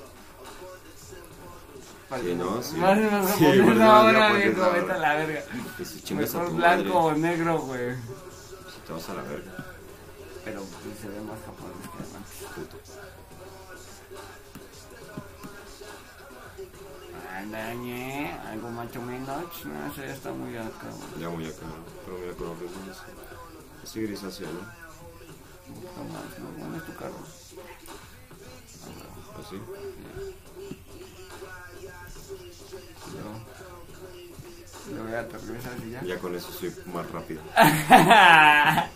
Sí, 2.21 2.36
¿no? 2.36 2.61
Sí. 2.61 2.75
Más 2.75 2.97
ahora, 3.79 4.34
viejo, 4.34 4.61
ahora. 4.63 4.79
vete 4.79 4.91
a 4.91 4.97
la 4.97 5.15
verga. 5.15 5.41
que 5.77 5.86
si 5.86 6.01
chingas 6.01 6.36
a 6.36 6.39
Mejor 6.39 6.49
tu 6.51 6.57
blanco 6.57 6.84
madre, 6.84 7.13
o 7.13 7.15
negro, 7.15 7.59
güey. 7.61 7.95
si 7.95 8.79
te 8.86 8.93
vas 8.93 9.09
a 9.09 9.13
la 9.13 9.21
verga, 9.23 9.51
Pero 10.43 10.61
pues, 10.61 10.99
se 11.01 11.07
ve 11.07 11.21
más 11.21 11.39
japonés 11.45 11.88
que 11.88 12.17
antes. 12.17 12.47
puto. 12.55 12.77
Andañe, 17.34 18.32
algo 18.49 18.69
más 18.71 18.95
o 18.95 19.01
menos. 19.01 19.27
No, 19.65 19.86
eso 19.91 20.01
ya 20.03 20.13
está 20.13 20.32
muy 20.32 20.55
acá, 20.57 20.88
güey. 20.91 21.21
Ya 21.21 21.29
muy 21.29 21.45
acá, 21.45 21.65
pero 22.05 22.17
mira 22.19 22.34
con 22.36 22.47
los 22.49 22.59
ritmos. 22.59 22.97
Así 23.84 24.01
grisáceo, 24.01 24.47
¿no? 24.51 24.59
Más, 26.11 26.39
¿no? 26.39 26.49
Bueno, 26.59 26.75
es 26.77 26.86
tu 26.86 26.93
carro. 26.95 27.15
Así. 29.39 29.55
Luego, 33.13 33.39
luego 34.91 35.09
ya 35.09 35.27
te 35.27 35.38
regresas 35.38 35.73
y 35.86 35.91
ya. 35.91 36.03
Ya 36.03 36.19
con 36.19 36.36
eso 36.36 36.51
soy 36.51 36.73
más 36.93 37.09
rápido. 37.11 37.41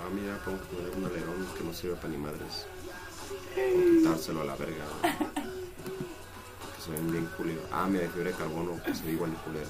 Ah, 0.00 0.10
mira, 0.14 0.38
podemos 0.44 0.66
poner 0.68 0.90
un 0.96 1.04
alerón 1.04 1.46
que 1.56 1.64
no 1.64 1.74
sirve 1.74 1.96
para 1.96 2.08
ni 2.08 2.16
madres. 2.16 2.66
O 3.56 3.98
quitárselo 3.98 4.40
a 4.42 4.44
la 4.44 4.56
verga. 4.56 4.84
güey. 5.02 5.12
Que 6.76 6.82
se 6.82 6.90
ven 6.92 7.12
bien 7.12 7.26
culero. 7.36 7.60
Ah, 7.72 7.86
mira, 7.90 8.04
de 8.04 8.08
fibra 8.10 8.30
de 8.30 8.36
carbono, 8.36 8.82
que 8.82 8.94
se 8.94 9.04
ve 9.04 9.12
igual 9.12 9.30
de 9.32 9.36
culero. 9.38 9.68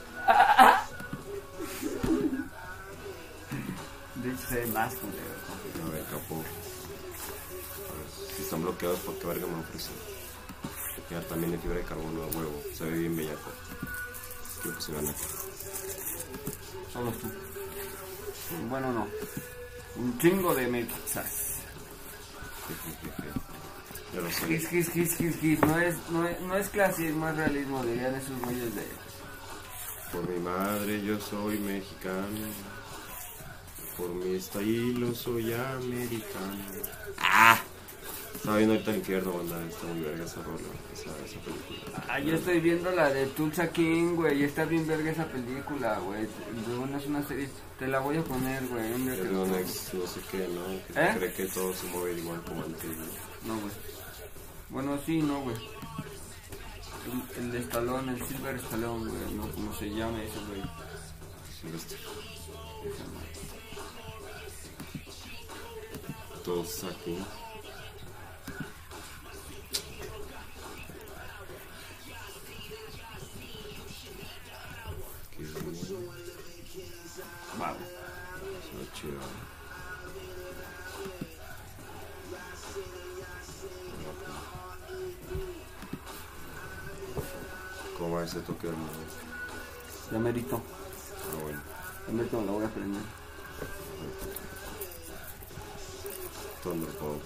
De 4.17 4.29
hecho, 4.31 4.49
se 4.49 4.55
ve 4.61 4.67
más 4.69 4.95
culero. 4.95 5.87
A 5.87 5.91
ver, 5.91 6.05
capo. 6.05 6.45
Están 8.49 8.63
bloqueados, 8.63 9.01
¿por 9.01 9.15
qué 9.19 9.27
verga 9.27 9.47
me 9.47 9.61
ofrecen? 9.61 9.93
Mira, 11.11 11.21
también 11.29 11.53
de 11.53 11.59
fibra 11.59 11.77
de 11.77 11.85
carbono 11.85 12.23
a 12.23 12.27
huevo. 12.29 12.63
Se 12.73 12.85
ve 12.85 12.99
bien 13.01 13.15
bellaco. 13.15 13.51
Quiero 14.63 14.79
que 14.79 14.83
se 14.83 14.97
aquí. 14.97 15.25
Solo 16.91 17.11
tú. 17.13 17.29
Bueno, 18.71 18.91
no. 18.91 19.07
Un 19.97 20.19
chingo 20.19 20.55
de 20.55 20.67
mexas. 20.67 21.57
Ya 24.15 24.21
lo 24.23 24.31
sé. 24.31 24.47
Gis, 24.47 24.69
gis, 24.71 24.91
gis, 24.93 25.17
gis, 25.19 25.41
gis. 25.41 25.61
No 25.61 25.79
es, 25.79 25.97
no 26.09 26.27
es, 26.27 26.41
no 26.41 26.57
es 26.57 26.71
clasismo, 26.71 27.29
es 27.29 27.37
realismo, 27.37 27.85
dirían 27.85 28.15
esos 28.15 28.41
güeyes 28.41 28.75
de... 28.75 28.87
Por 30.11 30.27
mi 30.27 30.41
madre 30.41 31.05
yo 31.05 31.21
soy 31.21 31.59
mexicano. 31.59 32.49
Por 33.95 34.09
mi 34.09 34.37
estilo 34.37 35.15
soy 35.15 35.53
americano. 35.53 36.65
¡Ah! 37.19 37.61
Estaba 38.39 38.57
viendo 38.59 38.75
ahorita 38.75 38.91
el 38.93 38.97
infierno, 38.99 39.33
banda. 39.33 39.67
Está 39.69 39.87
muy 39.89 40.01
verga 40.01 40.25
esa 40.25 40.43
rola, 40.43 40.69
esa, 40.93 41.11
esa 41.27 41.41
película. 41.41 42.05
Ah, 42.09 42.21
yo 42.21 42.35
estoy 42.37 42.61
viendo 42.61 42.91
la 42.93 43.11
de 43.11 43.27
Tulsa 43.27 43.69
King, 43.71 44.15
güey. 44.15 44.41
y 44.41 44.45
Está 44.45 44.65
bien 44.65 44.87
verga 44.87 45.11
esa 45.11 45.27
película, 45.27 45.99
güey. 45.99 46.23
De 46.67 46.79
una 46.79 46.99
es 46.99 47.07
una 47.07 47.27
serie. 47.27 47.49
Te 47.81 47.89
la 47.89 47.99
voy 47.99 48.17
a 48.17 48.23
poner, 48.23 48.65
güey. 48.69 48.93
un 48.93 49.07
día 49.07 49.17
que 49.17 49.25
lo 49.25 49.45
no 49.45 49.57
sé 49.57 50.21
qué, 50.31 50.49
¿no? 50.49 50.95
Que 50.95 51.01
¿Eh? 51.05 51.15
cree 51.17 51.33
que 51.33 51.47
todo 51.47 51.75
se 51.75 51.87
mueve 51.89 52.19
igual 52.21 52.41
como 52.43 52.63
antes. 52.63 52.85
¿no? 53.45 53.55
No, 53.55 53.61
güey. 53.61 53.73
Bueno, 54.71 54.99
sí, 55.05 55.21
no, 55.21 55.41
güey. 55.43 55.57
El, 57.37 57.43
el 57.45 57.53
de 57.53 57.59
Stallone, 57.59 58.13
el 58.13 58.25
Silver 58.25 58.55
Stallone, 58.57 59.11
güey. 59.11 59.35
No, 59.35 59.49
como 59.51 59.75
se 59.75 59.91
llama 59.91 60.23
ese, 60.23 60.39
güey. 60.47 60.63
Silvestre. 61.61 61.99
Esa 61.99 63.05
madre. 63.13 63.29
Va 88.19 88.25
ese 88.25 88.41
toque, 88.41 88.69
hermano? 88.69 88.91
Ya 90.11 90.19
merito. 90.19 90.57
Ah, 90.57 91.43
bueno. 91.43 91.61
Ya 92.07 92.15
merito 92.15 92.41
me 92.41 92.47
la 92.47 92.53
voy 92.53 92.65
a 92.65 92.69
prender. 92.69 93.03
Thunderbolt. 96.63 97.23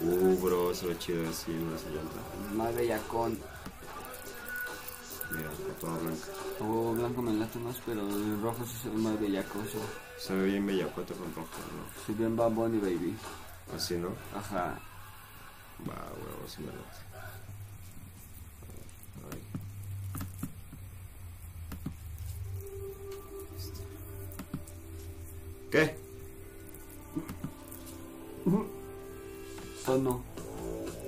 Uh, 0.00 0.36
bro, 0.42 0.74
se 0.74 0.86
ve 0.86 0.98
chido 0.98 1.28
así 1.28 1.50
una 1.52 1.76
llanta. 1.94 2.54
Más 2.54 2.74
bellacón. 2.74 3.38
Mira, 5.30 5.50
toda 5.80 5.98
blanca. 5.98 6.26
O 6.60 6.92
blanco 6.92 7.22
me 7.22 7.32
late 7.32 7.58
más, 7.58 7.80
pero 7.86 8.02
el 8.02 8.42
rojo 8.42 8.64
sí 8.66 8.76
se 8.82 8.90
ve 8.90 8.96
más 8.96 9.18
bellacoso. 9.18 9.78
Se 10.18 10.34
ve 10.34 10.46
bien 10.46 10.66
bellacuete 10.66 11.14
con 11.14 11.34
rojo, 11.34 11.48
¿no? 11.72 12.04
Se 12.04 12.12
ve 12.12 12.26
en 12.26 12.36
Bad 12.36 12.50
Bunny, 12.50 12.78
baby. 12.78 13.16
Así, 13.74 13.96
¿no? 13.96 14.08
Ajá. 14.36 14.78
Va, 15.88 15.94
huevo, 15.94 16.46
sí 16.46 16.60
me 16.60 16.66
late. 16.66 17.13
¿Qué? 25.74 25.92
Tono. 29.84 30.22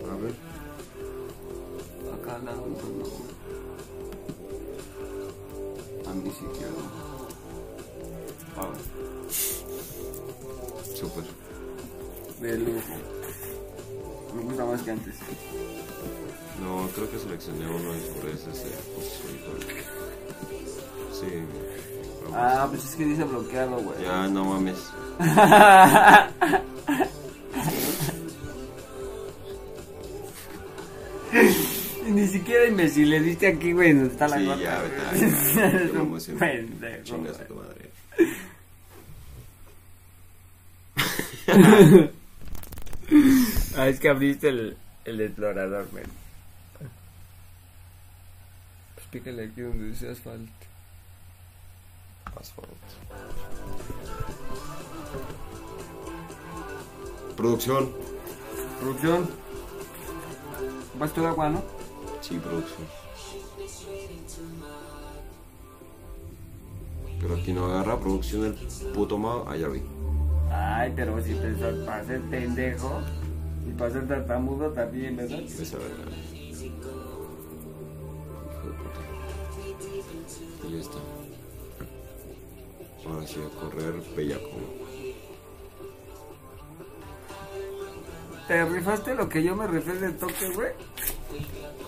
A 0.02 0.16
ver. 0.16 0.34
Acá 2.12 2.34
al 2.34 2.44
lado 2.46 2.62
tono. 2.62 3.04
A 6.04 6.14
mi 6.14 6.28
izquierda. 6.30 6.84
Vamos. 8.56 8.78
Súper. 10.96 11.24
De 12.40 12.58
lujo. 12.58 12.94
Me 14.34 14.42
gusta 14.42 14.64
más 14.64 14.82
que 14.82 14.90
antes. 14.90 15.14
No, 16.60 16.88
creo 16.92 17.08
que 17.08 17.18
seleccioné 17.20 17.68
uno 17.68 17.94
y 17.94 18.00
sobre 18.00 18.32
ese 18.32 18.52
se 18.52 18.70
posicionó. 18.96 19.60
Sí. 21.12 21.95
Ah, 22.38 22.66
pues 22.68 22.84
es 22.84 22.94
que 22.96 23.06
dice 23.06 23.24
bloqueado, 23.24 23.76
güey. 23.78 24.02
Ya, 24.02 24.28
no 24.28 24.44
mames. 24.44 24.76
Ni 32.08 32.26
siquiera 32.28 32.66
imbécil, 32.66 33.10
le 33.10 33.20
diste 33.20 33.48
aquí, 33.48 33.72
güey, 33.72 33.92
donde 33.92 34.12
está 34.12 34.28
la 34.28 34.38
Sí, 34.38 34.44
gota. 34.46 34.60
ya, 34.62 34.80
vete. 34.82 35.88
emoción. 35.98 36.38
pendejo, 36.38 37.02
Chingas 37.04 37.40
a 37.40 37.44
tu 37.46 37.54
madre. 37.54 37.90
Ah, 43.78 43.88
es 43.88 44.00
que 44.00 44.08
abriste 44.08 44.48
el, 44.48 44.76
el 45.04 45.20
explorador, 45.20 45.86
güey. 45.92 46.02
Pues 48.94 49.06
pícale 49.12 49.44
aquí 49.44 49.60
donde 49.60 49.88
dice 49.90 50.10
asfalto. 50.10 50.50
Asphalt. 52.36 52.68
Producción. 57.36 57.90
Producción. 58.80 59.28
Vas 60.98 61.12
tú 61.12 61.20
de 61.20 61.26
agua, 61.26 61.50
¿no? 61.50 61.62
Sí, 62.20 62.38
producción. 62.38 62.86
Pero 67.20 67.34
aquí 67.34 67.52
no 67.52 67.66
agarra 67.66 67.98
producción 67.98 68.44
el 68.44 68.54
puto 68.92 69.18
mao. 69.18 69.44
Ah, 69.48 69.56
ya 69.56 69.68
vi. 69.68 69.82
Ay, 70.50 70.92
pero 70.94 71.22
si 71.22 71.34
pensás 71.34 71.74
para 71.84 72.04
ser 72.04 72.20
pendejo 72.22 73.00
y 73.68 73.72
para 73.72 73.90
ser 73.92 74.08
tartamudo 74.08 74.70
también, 74.70 75.16
¿verdad? 75.16 75.40
Esa 75.40 75.78
verga. 75.78 76.04
Hijo 76.32 76.62
de 78.64 78.72
puta. 78.72 79.00
Y 80.68 80.72
ya 80.72 80.80
está. 80.80 80.98
Ahora 83.08 83.26
sí 83.26 83.36
a 83.40 83.60
correr 83.60 83.94
bellaco. 84.16 84.50
¿Te 88.48 88.64
rifaste 88.64 89.14
lo 89.14 89.28
que 89.28 89.42
yo 89.42 89.56
me 89.56 89.66
rifé 89.66 89.94
de 89.94 90.12
toque, 90.12 90.50
güey? 90.54 90.70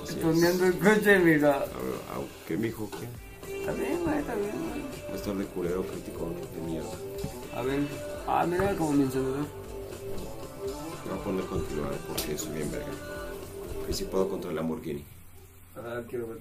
Es. 0.05 0.21
Torneando 0.21 0.67
el 0.67 0.79
coche, 0.79 1.19
mira. 1.21 1.55
A 1.57 1.59
ver, 1.59 1.69
au, 2.15 2.27
¿qué 2.47 2.57
mijo? 2.57 2.91
¿Qué? 2.91 3.59
Está 3.61 3.73
bien, 3.73 4.03
güey, 4.05 4.19
está 4.19 4.35
bien, 4.35 4.53
güey. 4.69 4.83
Va 5.09 5.13
a 5.13 5.17
estar 5.17 5.35
de 5.37 5.45
culero 5.47 5.83
crítico 5.85 6.33
de 6.55 6.61
mierda. 6.63 6.91
A 7.55 7.63
ver. 7.63 7.81
Ah, 8.27 8.47
mira 8.47 8.75
como 8.77 8.93
mi 8.93 9.05
encendedor. 9.05 9.47
Voy 11.05 11.19
a 11.19 11.25
poner 11.25 11.45
continuar 11.47 11.95
porque 12.09 12.37
soy 12.37 12.53
bien 12.55 12.71
verga. 12.71 12.93
Y 13.89 13.93
si 13.93 14.05
puedo 14.05 14.29
contra 14.29 14.51
el 14.51 14.57
Lamborghini. 14.57 15.05
Ah, 15.77 16.03
quiero 16.09 16.29
ver. 16.29 16.39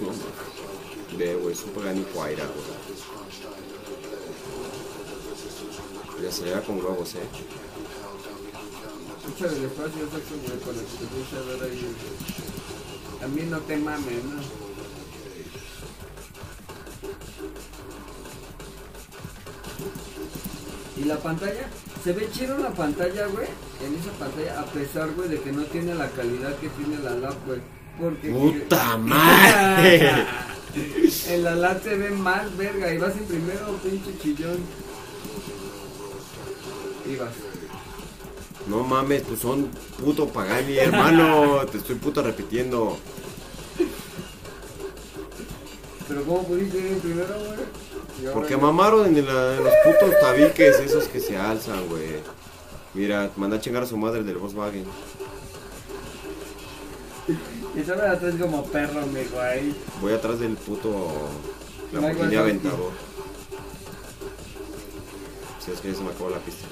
No, 0.00 0.08
ma. 0.08 0.14
Ve, 1.16 1.34
güey, 1.34 1.52
es 1.52 1.60
Pagani 1.60 2.04
Huayra, 2.14 2.44
güey. 2.44 2.66
Ya 6.22 6.32
se 6.32 6.44
lleva 6.44 6.60
con 6.60 6.78
globos, 6.78 7.14
eh. 7.14 7.18
Escucha 9.18 9.46
el 9.46 9.64
espacio 9.64 10.04
exacto, 10.04 10.34
güey, 10.46 10.58
con 10.60 10.74
el 10.74 10.84
que 10.84 10.96
te 10.96 11.36
a 11.36 11.40
ver 11.42 11.62
ahí. 11.70 11.96
También 13.20 13.50
no 13.50 13.58
te 13.60 13.76
mames, 13.76 14.24
¿no? 14.24 14.68
Y 20.96 21.04
la 21.04 21.18
pantalla, 21.18 21.68
se 22.02 22.12
ve 22.12 22.28
chido 22.32 22.58
la 22.58 22.70
pantalla, 22.70 23.26
güey. 23.26 23.46
En 23.84 23.94
esa 23.94 24.10
pantalla, 24.18 24.60
a 24.60 24.64
pesar, 24.66 25.10
güey, 25.14 25.28
de 25.28 25.40
que 25.40 25.52
no 25.52 25.64
tiene 25.64 25.94
la 25.94 26.10
calidad 26.10 26.56
que 26.58 26.68
tiene 26.70 26.98
la 26.98 27.14
lap, 27.14 27.34
güey. 27.46 27.60
Porque. 28.00 28.28
¡Puta 28.30 28.96
madre! 28.98 30.26
en 31.28 31.44
la 31.44 31.54
lap 31.54 31.82
se 31.82 31.96
ve 31.96 32.10
más 32.10 32.56
verga. 32.56 32.92
Y 32.92 32.98
vas 32.98 33.12
en 33.16 33.24
primero, 33.24 33.66
pinche 33.82 34.16
chillón. 34.22 34.58
Y 37.10 37.16
vas. 37.16 37.30
No 38.68 38.82
mames, 38.84 39.22
pues 39.22 39.40
son 39.40 39.70
puto 40.02 40.28
Pagani, 40.28 40.76
hermano. 40.76 41.64
Te 41.70 41.78
estoy 41.78 41.96
puto 41.96 42.22
repitiendo. 42.22 42.98
Pero 46.06 46.22
¿cómo 46.24 46.42
pudiste 46.46 46.78
ir 46.78 46.86
en 46.86 47.00
primero, 47.00 47.34
güey? 47.38 48.32
Porque 48.34 48.56
mamaron 48.56 49.06
en, 49.16 49.26
la- 49.26 49.56
en 49.56 49.64
los 49.64 49.72
putos 49.84 50.14
tabiques 50.20 50.80
esos 50.80 51.04
que 51.08 51.20
se 51.20 51.36
alzan, 51.36 51.86
güey. 51.88 52.20
Mira, 52.94 53.30
manda 53.36 53.56
a 53.56 53.60
chingar 53.60 53.82
a 53.82 53.86
su 53.86 53.96
madre 53.96 54.20
el 54.20 54.26
del 54.26 54.38
Volkswagen. 54.38 54.84
Y 57.78 57.84
se 57.84 57.92
ve 57.94 58.06
atrás 58.08 58.34
como 58.40 58.64
perro, 58.64 59.00
amigo, 59.00 59.40
ahí. 59.40 59.74
Voy 60.00 60.12
atrás 60.12 60.40
del 60.40 60.56
puto 60.56 60.88
No 61.92 62.00
Lamborghini 62.00 62.24
WhatsApp. 62.26 62.40
aventador. 62.40 62.92
Si 65.64 65.70
es 65.70 65.80
que 65.80 65.92
ya 65.92 65.94
se 65.98 66.02
me 66.02 66.10
acabó 66.10 66.30
la 66.30 66.38
pista. 66.38 66.66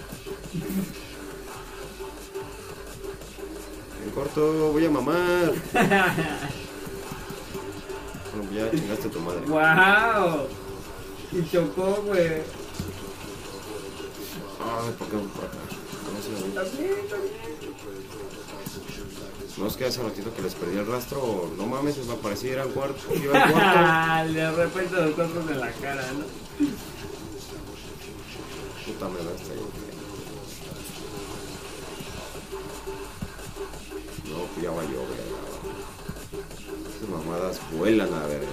En 4.05 4.11
corto, 4.11 4.73
voy 4.73 4.85
a 4.87 4.91
mamar. 4.91 5.53
Bueno, 8.37 8.53
ya 8.53 8.71
chingaste 8.71 9.09
a 9.09 9.11
tu 9.11 9.21
madre. 9.21 9.41
¡Wow! 9.47 10.47
Y 11.33 11.51
chocó, 11.51 12.03
güey. 12.07 12.43
Ay, 14.61 14.95
¿por 14.99 15.09
qué 15.09 15.17
por 15.17 15.45
acá? 15.47 15.57
No 16.13 16.21
se. 16.21 16.31
También, 16.53 17.09
también. 17.09 17.33
No 19.57 19.67
es 19.67 19.77
que 19.77 19.87
hace 19.87 20.03
ratito 20.03 20.35
que 20.35 20.43
les 20.43 20.55
perdí 20.55 20.77
el 20.77 20.87
rastro. 20.87 21.51
No 21.57 21.67
mames, 21.67 21.97
me 22.07 22.13
aparecía 22.13 22.53
era 22.53 22.63
el 22.65 22.71
cuarto. 22.71 23.15
Iba 23.15 23.43
al 23.43 23.53
cuarto. 23.53 24.33
De 24.33 24.51
repente 24.53 24.95
los 24.97 25.15
cuerpos 25.15 25.51
en 25.51 25.61
la 25.61 25.73
cara, 25.73 26.05
¿no? 26.13 26.25
Puta 28.85 29.09
me 29.09 29.19
está 29.21 29.53
ahí. 29.53 29.67
No, 34.31 34.45
pues 34.45 34.63
ya 34.63 34.71
valió, 34.71 35.01
verga. 35.01 35.25
Esas 36.97 37.09
mamadas 37.09 37.61
vuelan 37.73 38.13
a 38.13 38.27
verga. 38.27 38.47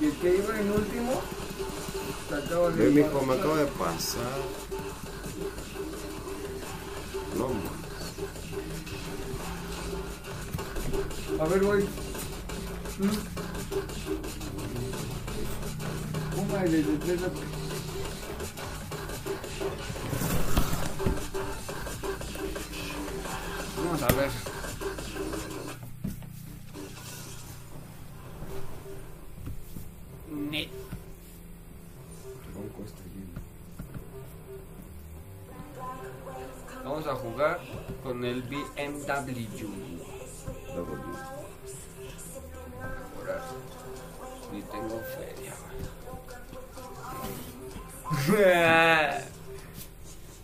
Y 0.00 0.04
el 0.06 0.12
que 0.16 0.36
iba 0.36 0.60
en 0.60 0.70
último. 0.72 1.22
Ve, 2.76 2.90
mijo, 2.90 3.22
me 3.22 3.34
acaba 3.34 3.56
de 3.58 3.66
pasar. 3.66 4.22
A 11.40 11.44
ver, 11.46 11.64
güey. 11.64 11.82
¿Mm? 11.82 13.10
Una 16.40 16.62
de 16.62 16.82
tres 16.82 17.20
Vamos 23.76 24.02
a 24.02 24.12
ver. 24.14 24.30
Ne- 30.50 30.83
con 38.24 38.30
el 38.30 38.42
BMW. 38.42 39.68
Ahora, 43.16 43.44
ni 44.52 44.62
tengo 44.62 45.02
feria. 45.16 45.52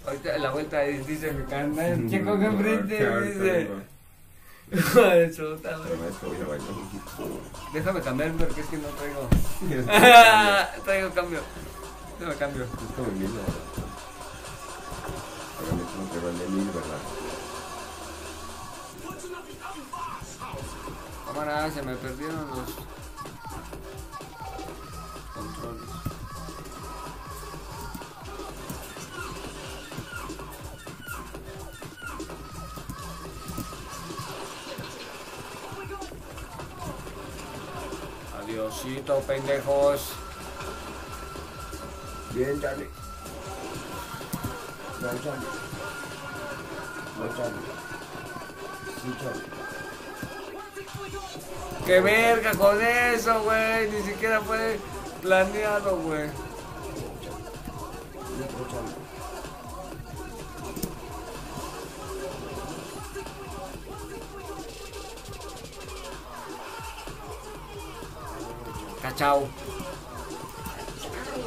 Ahorita 0.07 0.39
la 0.39 0.51
vuelta 0.51 0.81
dice 0.81 1.33
mi 1.33 1.45
carnal, 1.45 2.09
chico 2.09 2.39
que 2.39 2.45
enfrente, 2.45 3.21
dice. 3.23 3.71
Déjame 7.73 8.01
cambiar 8.03 8.33
porque 8.33 8.61
es 8.61 8.67
que 8.67 8.77
no 8.77 8.89
traigo. 8.89 9.29
traigo 10.85 11.11
cambio. 11.11 11.41
Déjame 12.19 12.37
cambio. 12.37 12.65
Es 12.65 12.95
como 12.95 13.11
mil, 13.13 13.35
¿no? 13.35 13.41
Hágame 15.59 15.83
como 15.83 16.13
que 16.13 16.19
vale 16.19 16.49
mil, 16.51 16.71
¿verdad? 16.71 17.20
cámara, 21.41 21.71
se 21.71 21.83
me 21.83 21.95
perdieron 21.95 22.47
los 22.49 22.69
controles. 25.35 25.89
Adiosito, 38.39 39.21
pendejos. 39.21 40.13
Bien, 42.35 42.61
Charlie. 42.61 42.91
No, 45.01 45.09
Charlie. 45.09 45.47
No, 47.19 47.37
Charlie. 47.37 47.61
Sí, 49.03 49.15
Charlie. 49.23 49.70
¡Qué 51.87 52.01
verga 52.01 52.53
con 52.55 52.81
eso, 52.81 53.43
güey! 53.43 53.91
Ni 53.91 54.03
siquiera 54.03 54.41
fue 54.41 54.79
planeado, 55.23 55.97
güey. 55.97 56.29
Cachao. 69.03 69.49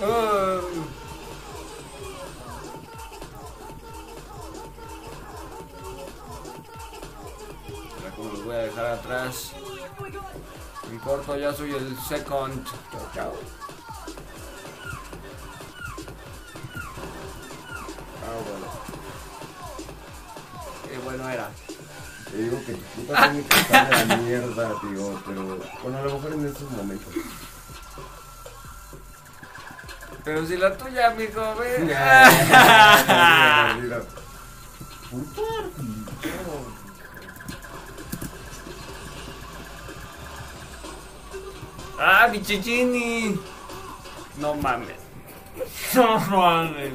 Ah. 0.01 0.59
Los 8.43 8.45
voy 8.45 8.55
a 8.55 8.59
dejar 8.59 8.85
atrás. 8.85 9.51
En 10.91 10.99
corto 10.99 11.37
ya 11.37 11.53
soy 11.53 11.71
el 11.71 11.97
second. 11.97 12.65
Chao, 12.91 13.09
chao. 13.13 13.33
Ah, 18.21 18.35
bueno. 18.49 18.67
Qué 20.89 20.97
bueno 20.99 21.29
era. 21.29 21.49
Te 22.29 22.37
digo 22.37 22.59
que 22.65 22.73
tu 22.73 23.01
puta 23.01 23.21
técnica 23.23 23.59
está 23.59 23.85
de 23.85 24.05
la 24.05 24.17
mierda, 24.17 24.69
tío, 24.81 25.23
pero 25.25 25.57
bueno, 25.83 25.97
a 25.97 26.01
lo 26.01 26.13
mejor 26.15 26.33
en 26.33 26.47
estos 26.47 26.71
momentos. 26.71 27.13
Pero 30.23 30.45
si 30.45 30.57
la 30.57 30.77
tuya, 30.77 31.11
amigo, 31.11 31.55
ve. 31.55 31.95
¡Ah, 42.05 42.27
mi 42.27 42.41
chichini! 42.41 43.39
No 44.37 44.55
mames. 44.55 44.97
No 45.95 46.19
mames. 46.19 46.91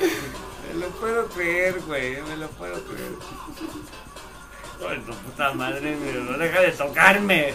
Me 0.00 0.80
lo 0.80 0.88
puedo 0.92 1.26
creer, 1.26 1.78
güey. 1.82 2.22
Me 2.22 2.38
lo 2.38 2.48
puedo 2.48 2.82
creer. 2.84 3.12
Ay, 4.88 4.98
tu 5.00 5.12
puta 5.12 5.52
madre, 5.52 5.98
pero 6.02 6.24
no 6.24 6.38
deja 6.38 6.60
de 6.60 6.72
tocarme. 6.72 7.54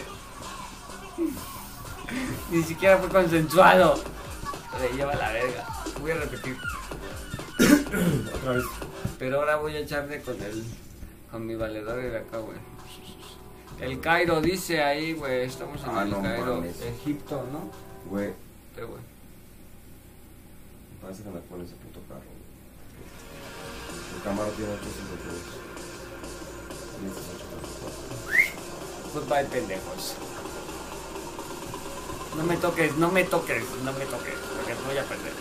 Ni 2.51 2.61
siquiera 2.61 2.99
fue 2.99 3.09
consensuado. 3.09 3.99
Le 4.79 4.95
lleva 4.95 5.15
la 5.15 5.31
verga. 5.31 5.65
Voy 5.99 6.11
a 6.11 6.15
repetir. 6.15 6.55
Otra 8.35 8.51
vez. 8.51 8.65
Pero 9.17 9.39
ahora 9.39 9.55
voy 9.55 9.75
a 9.75 9.79
echarle 9.79 10.21
con 10.21 10.39
el. 10.43 10.63
con 11.31 11.47
mi 11.47 11.55
valedor 11.55 11.99
de 11.99 12.15
acá, 12.15 12.37
güey. 12.37 12.76
El 13.79 13.99
Cairo 13.99 14.41
dice 14.41 14.81
ahí, 14.83 15.13
güey. 15.13 15.43
Estamos 15.45 15.83
en 15.83 15.89
Ah, 15.89 16.03
el 16.03 16.09
no 16.09 16.21
Cairo, 16.21 16.55
mames. 16.55 16.81
Egipto, 16.81 17.43
¿no? 17.51 17.69
Güey, 18.09 18.29
Sí, 18.75 18.81
güey. 18.81 19.01
parece 21.01 21.23
que 21.23 21.29
me 21.29 21.39
pone 21.41 21.63
ese 21.63 21.75
puto 21.75 21.99
carro. 22.07 22.21
güey. 22.21 22.37
El 24.17 24.23
Camaro 24.23 24.49
tiene 24.51 24.71
852. 24.73 25.35
Y 27.03 27.05
este 27.07 27.19
es 27.19 27.27
844. 27.35 29.13
Goodbye, 29.13 29.45
pendejos. 29.45 30.15
No 32.35 32.43
me 32.43 32.57
toques, 32.57 32.95
no 32.97 33.11
me 33.11 33.23
toques, 33.23 33.63
no 33.83 33.93
me 33.93 34.05
toques, 34.05 34.33
porque 34.55 34.73
voy 34.85 34.97
a 34.97 35.03
perder. 35.03 35.33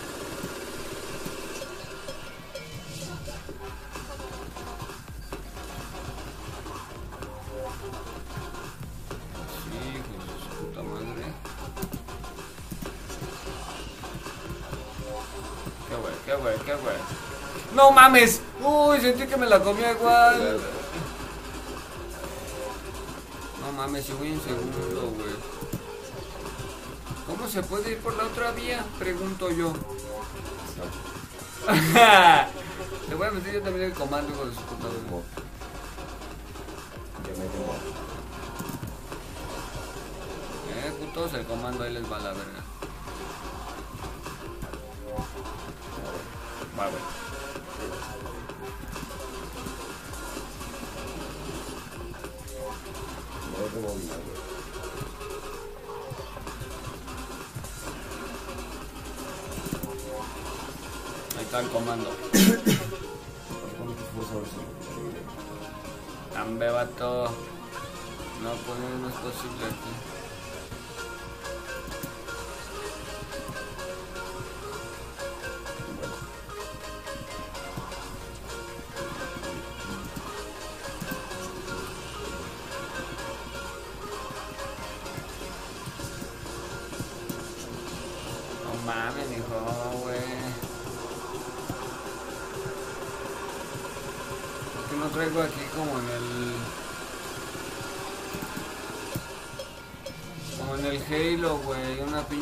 Mames! 18.07 18.41
Uy, 18.63 19.01
sentí 19.01 19.27
que 19.27 19.35
me 19.35 19.47
la 19.47 19.59
comía 19.59 19.91
igual. 19.91 20.59
No 23.61 23.71
mames, 23.73 24.05
si 24.05 24.13
voy 24.13 24.29
en 24.29 24.41
segundo, 24.41 25.13
güey. 25.15 25.35
¿Cómo 27.27 27.49
se 27.49 27.61
puede 27.63 27.91
ir 27.91 27.97
por 27.97 28.15
la 28.15 28.23
otra 28.23 28.51
vía? 28.51 28.85
Pregunto 28.97 29.49
yo. 29.51 29.73
Le 33.09 33.15
voy 33.15 33.27
a 33.27 33.31
meter 33.31 33.55
yo 33.55 33.61
también 33.61 33.87
el 33.87 33.93
comando, 33.93 34.45
de 34.45 34.53
su 34.53 34.61
tengo. 34.61 35.23
Eh, 40.69 40.91
putos, 40.99 41.33
el 41.33 41.45
comando 41.45 41.83
ahí 41.83 41.93
les 41.93 42.09
va 42.09 42.15
a 42.17 42.19
la 42.19 42.29
verga. 42.29 42.63
Va, 46.79 47.26
Ahí 61.35 61.43
está 61.43 61.59
el 61.61 61.69
comando. 61.69 62.11
Ambe, 66.35 66.69
vato. 66.69 67.23
No, 68.43 68.51
pues 68.51 68.79
no 69.01 69.09
es 69.09 69.15
posible 69.15 69.65
aquí. 69.65 70.16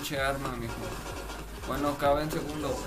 Pinche 0.06 0.22
arma, 0.22 0.56
mijo. 0.58 0.74
Bueno, 1.68 1.98
cabe 1.98 2.24
en 2.24 2.32
segundo. 2.32 2.78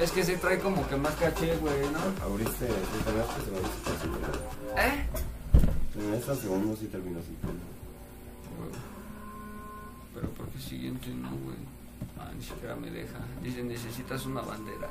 Es 0.00 0.10
que 0.10 0.24
se 0.24 0.36
trae 0.38 0.58
como 0.60 0.86
que 0.88 0.96
más 0.96 1.14
caché, 1.16 1.56
güey, 1.56 1.82
¿no? 1.90 2.24
Abriste, 2.24 2.66
sí, 2.66 3.04
terminaste 3.04 3.44
segundo, 3.44 3.68
sí, 3.68 3.82
casi, 3.84 4.08
güey. 4.08 4.86
¿Eh? 4.86 5.06
En 5.96 6.14
esta 6.14 6.34
segundo 6.34 6.76
sí 6.76 6.86
terminó. 6.86 7.20
Pero 10.14 10.28
¿por 10.30 10.48
qué 10.48 10.58
siguiente 10.60 11.08
no, 11.08 11.30
güey? 11.30 11.56
Ah, 12.18 12.30
ni 12.36 12.42
siquiera 12.42 12.74
me 12.74 12.90
deja. 12.90 13.18
Dice, 13.42 13.62
necesitas 13.62 14.24
una 14.24 14.40
bandera. 14.40 14.88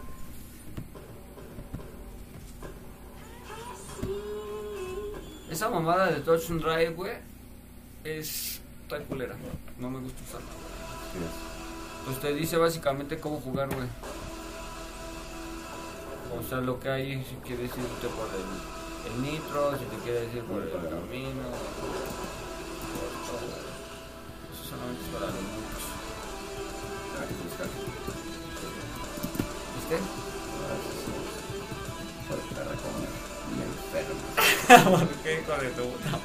Esa 5.64 5.70
mamada 5.72 6.08
de 6.08 6.20
Touch 6.20 6.52
and 6.52 6.62
Drive, 6.62 6.90
güey, 6.90 7.14
es... 8.04 8.60
Está 8.82 9.00
culera. 9.00 9.34
No 9.80 9.90
me 9.90 10.02
gusta 10.02 10.22
usarla. 10.22 10.50
Pues 12.04 12.20
te 12.20 12.34
dice 12.34 12.58
básicamente 12.58 13.18
cómo 13.18 13.40
jugar, 13.40 13.74
güey. 13.74 13.88
O 16.38 16.44
sea, 16.50 16.58
lo 16.60 16.82
que 16.82 16.90
hay, 16.90 17.24
si 17.24 17.36
quieres 17.48 17.70
irte 17.70 18.08
por 18.10 18.28
el, 18.36 18.44
el 19.10 19.22
nitro, 19.22 19.72
si 19.80 19.86
te 19.86 19.96
quieres 20.04 20.36
ir 20.36 20.44
por 20.44 20.64
el 20.64 20.70
camino. 20.70 21.48
por 21.80 23.08
todo. 23.24 23.56
Eso 24.52 24.64
solamente 24.70 25.02
es 25.02 25.10
para 25.14 25.28
los 25.28 25.36
muchos. 25.48 25.84
Ah. 27.16 27.24
¿Viste? 29.78 29.98
Por 32.28 32.40
perra 32.54 32.76
como 32.76 33.64
enfermo. 33.64 34.43
¿Por 34.68 35.08
qué, 35.24 35.42
hijo 35.42 35.54
de 35.62 35.70
tu 35.72 35.84
puta. 35.92 36.20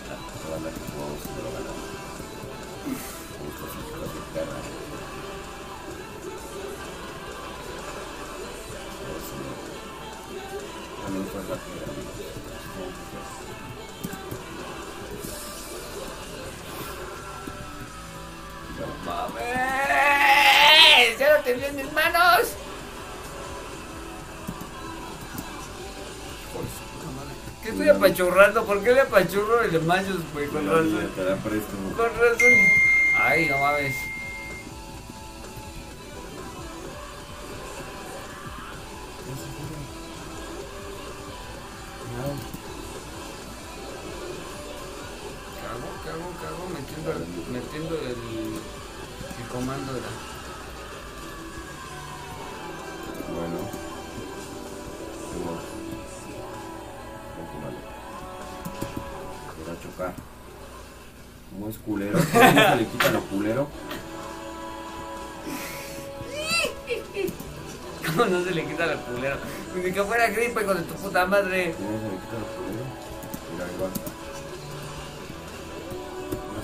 ¡Mames! 19.05 19.49
¡Ya 21.19 21.33
lo 21.33 21.41
tenía 21.43 21.69
en 21.69 21.77
mis 21.77 21.93
manos! 21.93 22.58
Estoy 27.79 27.89
apachurrando? 27.89 28.65
¿Por 28.65 28.83
qué 28.83 28.93
le 28.93 29.01
apachurro 29.01 29.63
el 29.63 29.71
de 29.71 29.79
güey? 29.79 30.49
Con 30.49 30.67
razón. 30.67 31.11
Con 31.97 32.07
razón. 32.07 32.53
Ay, 33.17 33.49
no 33.49 33.59
mames. 33.59 33.95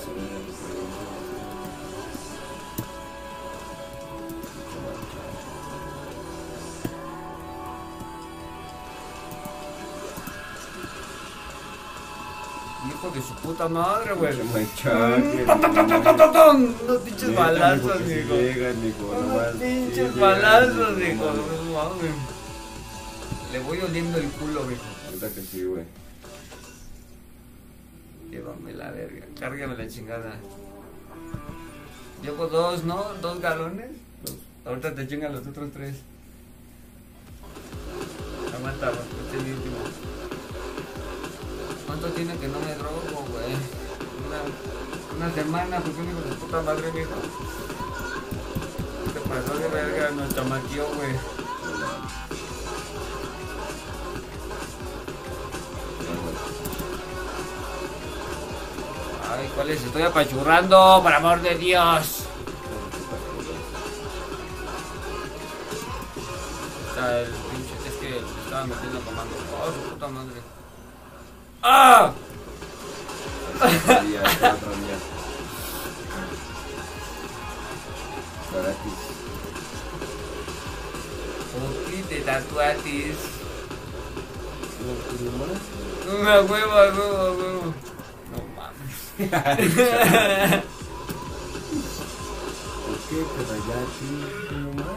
O 0.06 0.10
menos, 0.14 0.44
Hijo 12.86 13.10
de 13.10 13.22
su 13.22 13.34
puta 13.36 13.66
madre, 13.68 14.12
güey. 14.12 14.32
Unos 16.82 17.02
pinches 17.02 17.34
balazos, 17.34 18.00
mijo, 18.02 18.34
Unos 19.06 19.54
pinches 19.58 20.14
balazos, 20.16 20.98
nomás. 20.98 21.18
No 21.18 21.72
mames. 21.72 22.33
Le 23.54 23.60
voy 23.60 23.80
oliendo 23.80 24.18
el 24.18 24.28
culo, 24.30 24.68
hijo. 24.68 24.82
Neta 25.12 25.28
que 25.32 25.40
sí, 25.40 25.62
güey. 25.62 25.84
Llévame 28.28 28.72
la 28.72 28.90
verga. 28.90 29.26
Cárgame 29.38 29.76
la 29.76 29.86
chingada. 29.86 30.34
Llevo 32.20 32.48
dos, 32.48 32.82
¿no? 32.82 33.14
Dos 33.22 33.40
galones. 33.40 33.92
Dos. 34.24 34.34
Ahorita 34.64 34.92
te 34.96 35.06
chingan 35.06 35.34
los 35.34 35.46
otros 35.46 35.70
tres. 35.72 35.98
Aguanta, 38.56 38.90
este 38.90 39.36
es 39.36 39.44
mi 39.44 39.50
último. 39.52 39.76
¿Cuánto 41.86 42.08
tiene 42.08 42.36
que 42.36 42.48
no 42.48 42.58
me 42.58 42.74
drogo, 42.74 43.24
güey? 43.30 43.54
Una, 44.26 45.26
una 45.26 45.32
semana, 45.32 45.78
un 45.78 46.08
hijo 46.08 46.28
de 46.28 46.34
puta 46.40 46.60
madre, 46.60 46.90
mijo. 46.90 47.14
Te 49.14 49.20
pasó 49.20 49.58
de 49.60 49.68
verga, 49.68 50.10
nos 50.10 50.34
chamaqueó, 50.34 50.86
güey. 50.96 51.43
Ay, 59.36 59.50
¿cuál 59.54 59.70
es? 59.70 59.82
Estoy 59.82 60.02
apachurrando, 60.02 61.00
por 61.02 61.12
amor 61.12 61.40
de 61.40 61.56
Dios. 61.56 62.24
Sea, 66.94 67.20
el 67.20 67.26
pinche, 67.26 67.74
es 67.88 67.94
que 67.94 68.18
estaba 68.44 68.64
metiendo 68.64 69.00
comando. 69.00 69.34
Oh, 69.60 69.72
su 69.72 69.90
puta 69.90 70.06
madre. 70.08 70.40
¡Ah! 71.62 72.12
Otro 73.56 74.02
día, 74.02 74.22
este 74.22 74.46
otro 74.46 74.70
día. 74.70 74.98
Gratis. 78.52 79.00
¿Por 81.54 81.90
qué 81.90 82.02
te 82.08 82.20
tatuatis? 82.20 83.16
Una 86.20 86.40
hueva, 86.42 86.80
hueva, 86.92 87.32
hueva. 87.32 87.74
No 88.30 88.38
¿Por 89.16 89.26
qué 93.08 93.16
te 93.16 93.40
rayaste, 93.48 94.54
mamá? 94.56 94.90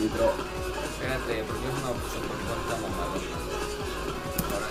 Nitro. 0.00 0.32
Espérate, 0.92 1.44
porque 1.46 1.66
es 1.68 1.74
una 1.78 1.92
super 2.12 2.38
corta 2.46 2.74
mamadota. 2.82 3.36
Ahora 4.52 4.68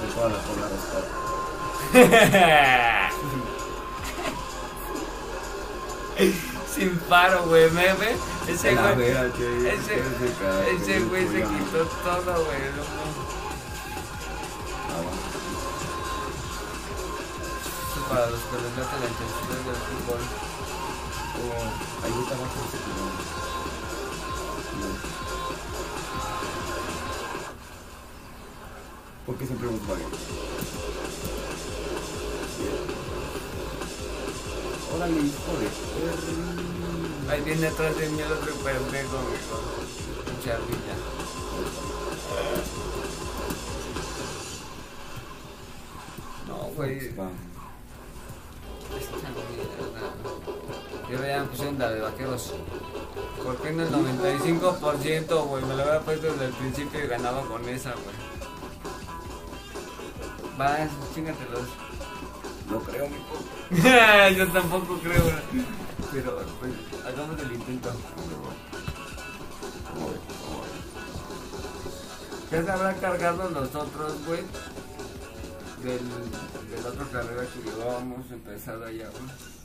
Te 0.00 0.06
puedo 0.14 0.28
la 0.28 0.40
cola 0.46 0.66
rescate. 0.68 1.10
sí. 6.18 6.28
Sin 6.74 6.92
paro, 7.08 7.38
güey, 7.46 7.70
me 7.70 7.92
ve. 7.94 8.16
Ese 8.48 8.74
güey. 8.74 9.10
Ese, 9.10 11.00
güey 11.00 11.26
se 11.26 11.42
quitó 11.42 11.84
todo, 12.04 12.44
güey. 12.44 12.62
Ah. 14.88 15.02
Esto 17.86 18.00
es 18.00 18.06
para 18.08 18.26
los 18.30 18.40
que 18.40 18.56
les 18.56 18.72
late 18.76 18.96
la 19.00 19.06
intensidad 19.08 19.62
del 19.66 19.80
fútbol. 19.86 20.22
Oh, 21.36 21.66
ahí 22.04 22.14
está 22.22 22.34
abajo 22.34 22.58
ese. 22.68 22.78
¿Por 29.26 29.34
qué 29.36 29.44
siempre 29.46 29.66
Volkswagen? 29.66 30.06
Órale, 34.94 35.18
hijo 35.18 35.52
de 35.58 35.66
perri. 35.66 36.75
Ahí 37.28 37.40
viene 37.42 37.66
atrás 37.66 37.96
de 37.98 38.08
mí 38.08 38.20
el 38.20 38.32
otro 38.32 38.54
pendejo, 38.54 39.16
güey. 39.18 39.40
No, 46.46 46.56
güey. 46.76 46.98
Esta 46.98 47.22
mierda. 49.50 49.76
Y 51.10 51.14
ahora 51.14 51.28
ya 51.28 51.40
me 51.40 51.46
pusieron 51.48 51.78
la 51.78 51.90
de 51.90 52.00
vaqueros. 52.00 52.54
¿Por 53.42 53.56
qué 53.56 53.72
no 53.72 53.82
el 53.82 53.90
95%, 53.90 55.46
güey? 55.46 55.64
Me 55.64 55.74
lo 55.74 55.82
había 55.82 56.00
puesto 56.00 56.32
desde 56.32 56.46
el 56.46 56.52
principio 56.52 57.04
y 57.04 57.08
ganaba 57.08 57.42
con 57.42 57.68
esa, 57.68 57.92
güey. 57.92 58.16
Vas, 60.56 60.90
chingatelos. 61.14 61.68
No 62.70 62.80
creo, 62.80 63.08
mijo. 63.08 63.36
Yo 64.36 64.48
tampoco 64.52 64.98
creo, 64.98 65.22
güey. 65.22 65.66
Pero, 66.16 66.34
pues, 66.60 66.72
hagamos 67.04 67.38
el 67.42 67.52
intento. 67.52 67.90
¿Qué 72.48 72.62
se 72.62 72.70
habrán 72.70 72.98
cargado 73.00 73.50
los 73.50 73.74
otros, 73.74 74.24
güey? 74.26 74.40
Del, 75.82 76.08
de 76.70 76.82
la 76.82 76.88
otra 76.88 77.04
carrera 77.12 77.42
que 77.46 77.70
llevábamos 77.70 78.30
empezada 78.30 78.90
ya, 78.92 79.10
güey. 79.10 79.56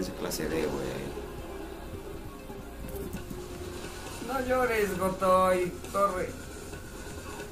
Dice 0.00 0.12
clase 0.14 0.48
D, 0.48 0.66
güey. 0.66 1.10
No 4.26 4.40
llores, 4.46 4.98
Gotoy. 4.98 5.72
Corre. 5.92 6.30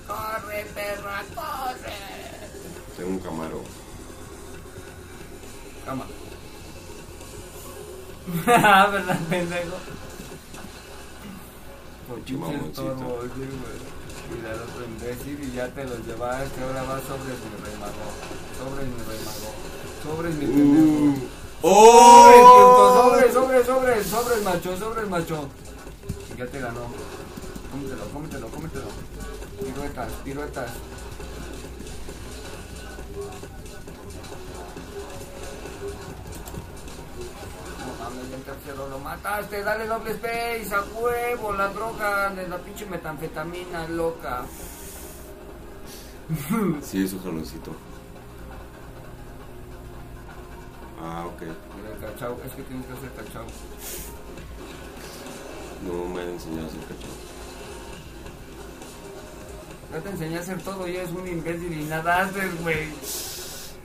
Corre, 0.07 0.67
perra, 0.75 1.23
corre. 1.35 1.97
Tengo 2.97 3.11
un 3.11 3.19
camaro. 3.19 3.63
Cama. 5.85 6.07
¿Verdad, 8.47 9.19
pendejo? 9.29 9.77
mamoncito. 12.09 12.83
la 14.43 14.53
otro 14.55 14.85
imbécil 14.85 15.39
y 15.45 15.53
ya 15.55 15.69
te 15.69 15.85
los 15.85 16.07
llevaste, 16.07 16.63
ahora 16.63 16.83
va 16.85 17.01
sobres 17.01 17.39
mi 17.45 17.65
rey 17.65 17.77
mago. 17.79 18.09
Sobres 18.59 18.87
mi 18.87 19.03
rey 19.05 19.21
mago. 19.25 19.51
Sobres 20.03 20.35
mi 20.35 20.47
pendejo. 20.47 21.15
Sobres, 21.15 21.19
puto, 21.19 21.48
¡Oh! 21.63 23.09
sobres, 23.09 23.33
sobres, 23.33 23.67
sobres, 23.67 24.07
sobres, 24.07 24.43
macho, 24.45 24.77
sobres, 24.77 25.09
macho. 25.09 25.49
Ya 26.37 26.47
te 26.47 26.61
ganó. 26.61 26.83
Cómetelo, 27.73 28.05
cómetelo, 28.13 28.49
cómetelo. 28.49 28.87
Piruetas, 29.61 30.13
piruetas. 30.25 30.71
Tercero 38.45 38.89
lo 38.89 38.99
mataste, 39.01 39.63
dale 39.63 39.87
doble 39.87 40.13
space, 40.13 40.75
a 40.75 40.83
huevo, 40.99 41.53
la 41.53 41.69
droga 41.69 42.31
de 42.31 42.49
la 42.49 42.57
pinche 42.57 42.87
metanfetamina 42.87 43.87
loca. 43.89 44.47
Sí, 46.83 47.05
es 47.05 47.13
un 47.13 47.23
jaloncito. 47.23 47.73
Ah, 51.01 51.25
ok. 51.27 51.41
Mira 51.43 51.95
el 51.95 52.01
cachao, 52.01 52.37
es 52.45 52.53
que 52.53 52.63
tienes 52.63 52.87
que 52.87 52.93
hacer 52.93 53.13
cachao. 53.13 53.47
No 55.87 56.09
me 56.15 56.23
han 56.23 56.29
enseñado 56.31 56.65
a 56.65 56.67
hacer 56.69 56.81
cachao. 56.81 57.15
Ya 59.93 60.01
te 60.01 60.11
enseñé 60.11 60.37
a 60.37 60.41
hacer 60.41 60.61
todo 60.63 60.87
y 60.89 60.97
eres 60.97 61.11
un 61.11 61.27
imbécil 61.27 61.73
y 61.81 61.85
nada 61.85 62.23
haces, 62.23 62.61
güey. 62.63 62.89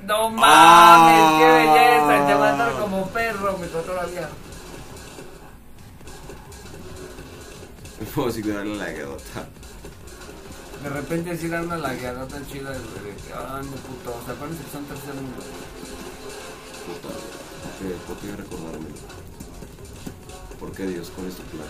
No 0.05 0.29
mames, 0.29 0.43
Ah. 0.45 1.37
qué 1.39 1.45
belleza, 1.45 2.27
te 2.27 2.33
va 2.33 2.49
a 2.49 2.51
andar 2.51 2.73
como 2.73 3.07
perro, 3.09 3.57
me 3.57 3.67
tocó 3.67 3.83
todavía. 3.83 4.27
Vamos 8.15 8.35
a 8.35 8.39
ignorar 8.39 8.65
la 8.65 8.89
guedota. 8.89 9.47
De 10.83 10.89
repente 10.89 11.37
sí 11.37 11.47
da 11.47 11.61
una 11.61 11.77
lagueada 11.77 12.27
tan 12.27 12.45
chida, 12.47 12.71
güey, 12.71 13.13
ah, 13.33 13.61
no 13.63 13.71
puto, 13.71 14.17
o 14.21 14.25
sea, 14.25 14.33
acuérdense 14.33 14.63
que 14.65 14.71
son 14.71 14.83
tercer 14.85 15.13
mundo. 15.15 15.41
Puta. 16.85 17.09
¿Por 17.13 17.71
qué? 17.79 17.95
¿Por 18.07 18.17
qué 18.17 18.35
recordármelo? 18.35 18.95
¿Por 20.59 20.71
qué 20.71 20.85
Dios 20.87 21.09
con 21.11 21.25
este 21.27 21.43
plan? 21.43 21.67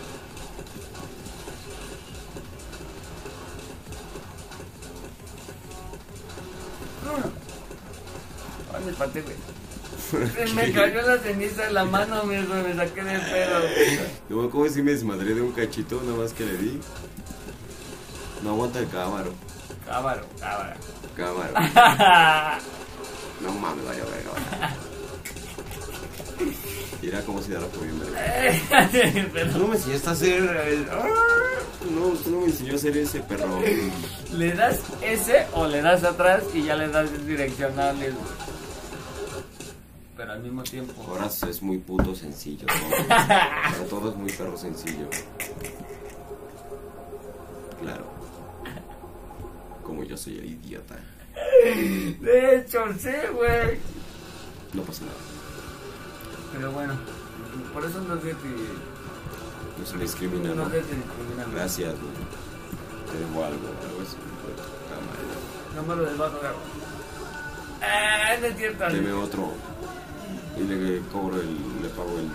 Ay, 8.75 8.83
me 8.85 8.91
espanté, 8.91 9.21
güey. 9.21 9.35
Se 10.47 10.53
me 10.53 10.71
cayó 10.71 11.01
la 11.01 11.17
ceniza 11.17 11.67
en 11.67 11.73
la 11.73 11.85
mano, 11.85 12.21
güey, 12.23 12.39
me 12.39 12.75
saqué 12.75 13.03
de 13.03 13.19
pedo, 13.19 13.61
güey. 14.29 14.49
Como 14.49 14.67
si 14.69 14.81
me 14.83 14.91
desmadré 14.91 15.33
de 15.33 15.41
un 15.41 15.51
cachito, 15.51 16.01
nada 16.03 16.17
más 16.17 16.33
que 16.33 16.45
le 16.45 16.57
di. 16.57 16.79
No 18.43 18.51
aguanta 18.51 18.79
el 18.79 18.89
cámaro. 18.89 19.31
Cámaro, 19.85 20.25
cámara. 20.39 20.77
Cámaro. 21.15 22.61
No 23.41 23.51
mames, 23.51 23.83
vaya 23.85 24.05
verga. 24.05 24.73
Y 27.03 27.09
era 27.09 27.21
como 27.21 27.41
si 27.41 27.51
dara 27.51 27.67
por 27.67 27.83
bien 27.83 27.99
verga. 27.99 28.89
Pero 29.33 29.51
No 29.57 29.67
me 29.67 29.75
enseñaste 29.75 30.09
a 30.09 30.11
hacer. 30.13 30.37
el- 30.67 30.85
No, 31.93 32.05
usted 32.07 32.31
no 32.31 32.39
me 32.39 32.45
enseñó 32.45 32.73
a 32.73 32.75
hacer 32.77 32.97
ese 32.97 33.19
perro. 33.21 33.59
le 34.37 34.53
das 34.53 34.79
ese 35.01 35.45
o 35.53 35.67
le 35.67 35.81
das 35.81 36.03
atrás 36.05 36.43
y 36.53 36.63
ya 36.63 36.75
le 36.77 36.87
das 36.87 37.09
direccionales. 37.27 38.13
Pero 40.15 40.31
al 40.31 40.39
mismo 40.41 40.63
tiempo. 40.63 40.93
Ahora 41.07 41.25
es 41.27 41.61
muy 41.61 41.77
puto 41.79 42.15
sencillo. 42.15 42.67
Todo, 42.67 43.07
Para 43.09 43.71
todo 43.89 44.09
es 44.11 44.15
muy 44.15 44.31
perro 44.31 44.57
sencillo. 44.57 45.09
Claro. 47.81 48.05
Como 49.83 50.03
yo 50.03 50.15
soy 50.15 50.37
el 50.37 50.45
idiota. 50.45 50.95
De 52.21 52.55
hecho, 52.57 52.79
sí, 52.97 53.09
güey. 53.35 53.77
No 54.73 54.83
pasa 54.83 55.01
nada. 55.03 55.17
Pero 56.53 56.71
bueno, 56.71 56.93
por 57.73 57.83
eso 57.85 57.99
no 58.01 58.15
se 58.21 58.33
te, 58.33 58.49
No 59.79 59.85
se 59.85 59.97
discrimina, 59.97 60.49
no 60.49 60.55
¿no? 60.65 60.69
se 60.69 60.77
discrimina. 60.77 61.45
Gracias, 61.53 61.93
güey. 61.93 62.13
Te 63.11 63.17
debo 63.19 63.43
algo, 63.45 63.67
algo 63.67 64.01
así. 64.01 64.17
No 65.75 65.83
me 65.83 65.95
lo 65.95 66.03
desbajo, 66.09 66.37
güey. 66.39 66.51
Ah, 67.81 68.35
no 68.39 68.45
es 68.47 68.55
cierto. 68.57 68.85
Deme 68.89 69.11
otro. 69.13 69.51
Y 70.57 70.61
le 70.63 70.99
cobro 71.11 71.35
el. 71.41 71.57
Le 71.81 71.89
pago 71.89 72.17
el. 72.19 72.29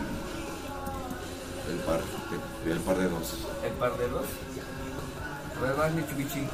El 1.72 1.78
par. 1.86 2.00
de- 2.64 2.72
el 2.72 2.80
par 2.80 2.98
de 2.98 3.08
dos. 3.08 3.34
El 3.64 3.72
par 3.74 3.96
de 3.96 4.08
dos. 4.08 4.24
A 5.56 5.60
ver, 5.60 5.74
vas, 5.76 5.92
Mitsubishi. 5.94 6.40
Va, 6.40 6.48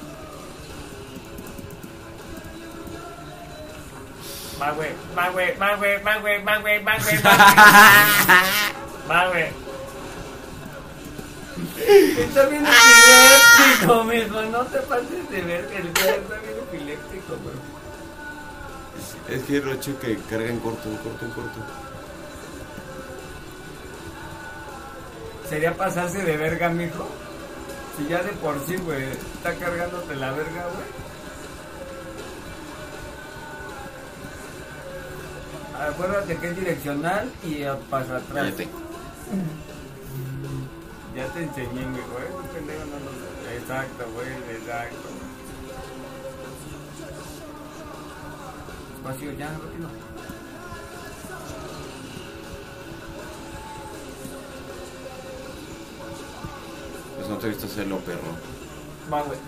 va, 4.61 4.71
güey, 4.73 4.91
va, 5.17 5.29
güey, 5.31 5.57
va, 5.57 5.77
güey, 5.77 6.03
va, 6.03 6.17
güey, 6.19 6.45
va, 6.45 6.59
güey, 6.59 6.85
va, 6.85 6.97
güey. 6.99 7.17
Va, 9.11 9.29
güey. 9.31 9.65
Está 12.19 12.47
bien 12.47 12.65
epiléptico, 12.67 14.05
mijo, 14.05 14.43
no 14.51 14.65
te 14.67 14.79
pases 14.81 15.31
de 15.31 15.43
ver 15.43 15.67
que 15.69 15.77
el 15.77 15.93
güey 15.93 16.09
está 16.09 16.37
bien 16.39 16.59
epiléptico, 16.69 17.37
güey. 17.43 17.57
Es 19.29 19.43
que 19.45 19.57
el 19.57 19.65
rocho 19.65 19.99
que 20.01 20.19
carga 20.31 20.49
en 20.49 20.61
corto, 20.61 20.89
en 20.89 20.97
corto, 20.97 21.25
en 21.25 21.31
corto. 21.33 21.61
Sería 25.49 25.77
pasarse 25.77 26.23
de 26.23 26.37
verga, 26.37 26.69
mijo. 26.71 27.07
Si 27.97 28.09
ya 28.09 28.23
de 28.23 28.33
por 28.33 28.59
sí, 28.67 28.77
güey, 28.77 29.05
está 29.13 29.55
cargándote 29.55 30.17
la 30.17 30.33
verga, 30.33 30.65
güey. 30.73 31.04
Acuérdate 35.81 36.37
que 36.37 36.49
es 36.49 36.57
direccional 36.57 37.33
y 37.43 37.65
a 37.65 37.77
pasa 37.77 38.17
atrás. 38.17 38.33
Cállate. 38.33 38.69
Ya 41.17 41.27
te 41.29 41.43
enseñé, 41.43 41.87
mi 41.87 41.99
güey. 41.99 42.27
Tu 42.27 42.55
pendejo 42.55 42.85
no 42.87 42.99
lo. 43.01 43.51
Exacto, 43.51 44.05
güey, 44.15 44.57
exacto. 44.57 45.09
Espacio 48.97 49.33
ya, 49.33 49.49
rápido. 49.51 49.89
Pues 57.17 57.29
no 57.29 57.39
te 57.39 57.47
he 57.47 57.51
visto 57.51 57.67
hacerlo, 57.67 57.99
perro. 57.99 58.21
Va, 59.13 59.23
güey. 59.23 59.39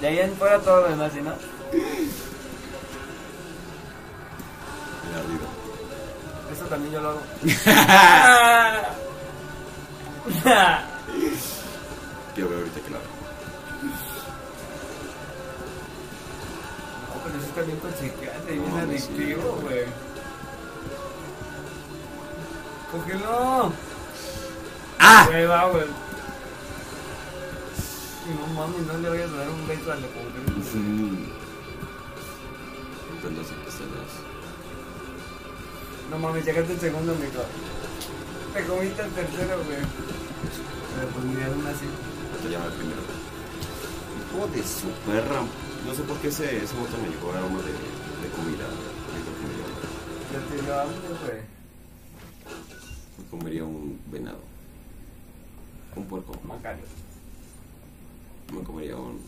De 0.00 0.06
ahí 0.06 0.18
en 0.18 0.34
fuera 0.36 0.58
todo 0.60 0.82
lo 0.82 0.88
demás, 0.88 1.12
¿sí, 1.12 1.20
no? 1.20 1.32
El 5.12 5.18
ardido. 5.18 5.46
Eso 6.52 6.64
también 6.66 6.92
yo 6.94 7.00
lo 7.00 7.10
hago. 7.10 7.20
Quiero 12.34 12.48
ver 12.48 12.58
ahorita 12.58 12.80
que 12.80 12.90
lo 12.90 12.96
hago. 12.96 13.06
No, 17.08 17.14
pero 17.24 17.38
eso 17.38 17.46
está 17.46 17.62
bien 17.62 17.78
consecuente 17.78 18.54
y 18.54 18.58
bien 18.58 18.72
sí, 18.72 18.78
adictivo, 18.78 19.58
güey. 19.62 19.84
¡Cógelo! 22.90 23.72
¡Ah! 24.98 25.26
Güey, 25.28 25.46
va, 25.46 25.64
güey. 25.66 25.86
No 28.28 28.46
mames, 28.54 28.86
no 28.86 28.98
le 28.98 29.08
vayas 29.08 29.30
a 29.30 29.36
dar 29.36 29.48
un 29.48 29.66
beso 29.68 29.92
al. 29.92 30.00
Mm. 30.00 31.26
Intento 33.14 33.40
hacer 33.40 33.56
que 33.58 33.70
se 33.70 33.80
las. 33.80 34.31
No 36.12 36.18
mames, 36.18 36.44
llegaste 36.44 36.74
el 36.74 36.78
segundo, 36.78 37.14
mijo. 37.14 37.40
Te 38.52 38.64
comiste 38.66 39.00
el 39.00 39.10
tercero, 39.12 39.56
güey. 39.64 39.78
Pero 40.94 41.08
pues 41.08 41.24
ni 41.24 41.34
de 41.36 41.44
aún 41.44 41.66
así. 41.66 41.86
Te 42.42 42.50
llama 42.50 42.66
el 42.66 42.72
primero. 42.72 43.00
Hijo 44.20 44.46
de 44.48 44.62
su 44.62 44.88
perra. 45.08 45.40
No 45.86 45.94
sé 45.94 46.02
por 46.02 46.18
qué 46.18 46.28
ese, 46.28 46.58
ese 46.62 46.74
me 46.74 47.08
llegó 47.08 47.32
aroma 47.32 47.60
de, 47.60 47.72
de 47.72 48.28
comida. 48.36 48.66
Hambre. 48.68 48.92
Ya 50.32 50.38
te 50.50 50.62
dio 50.62 50.80
hambre, 50.80 51.08
güey. 51.08 51.40
Me 53.16 53.30
comería 53.30 53.64
un 53.64 53.98
venado. 54.08 54.40
Un 55.96 56.04
puerco. 56.04 56.38
Macario. 56.44 56.84
Me 58.52 58.62
comería 58.62 58.96
un, 58.96 59.18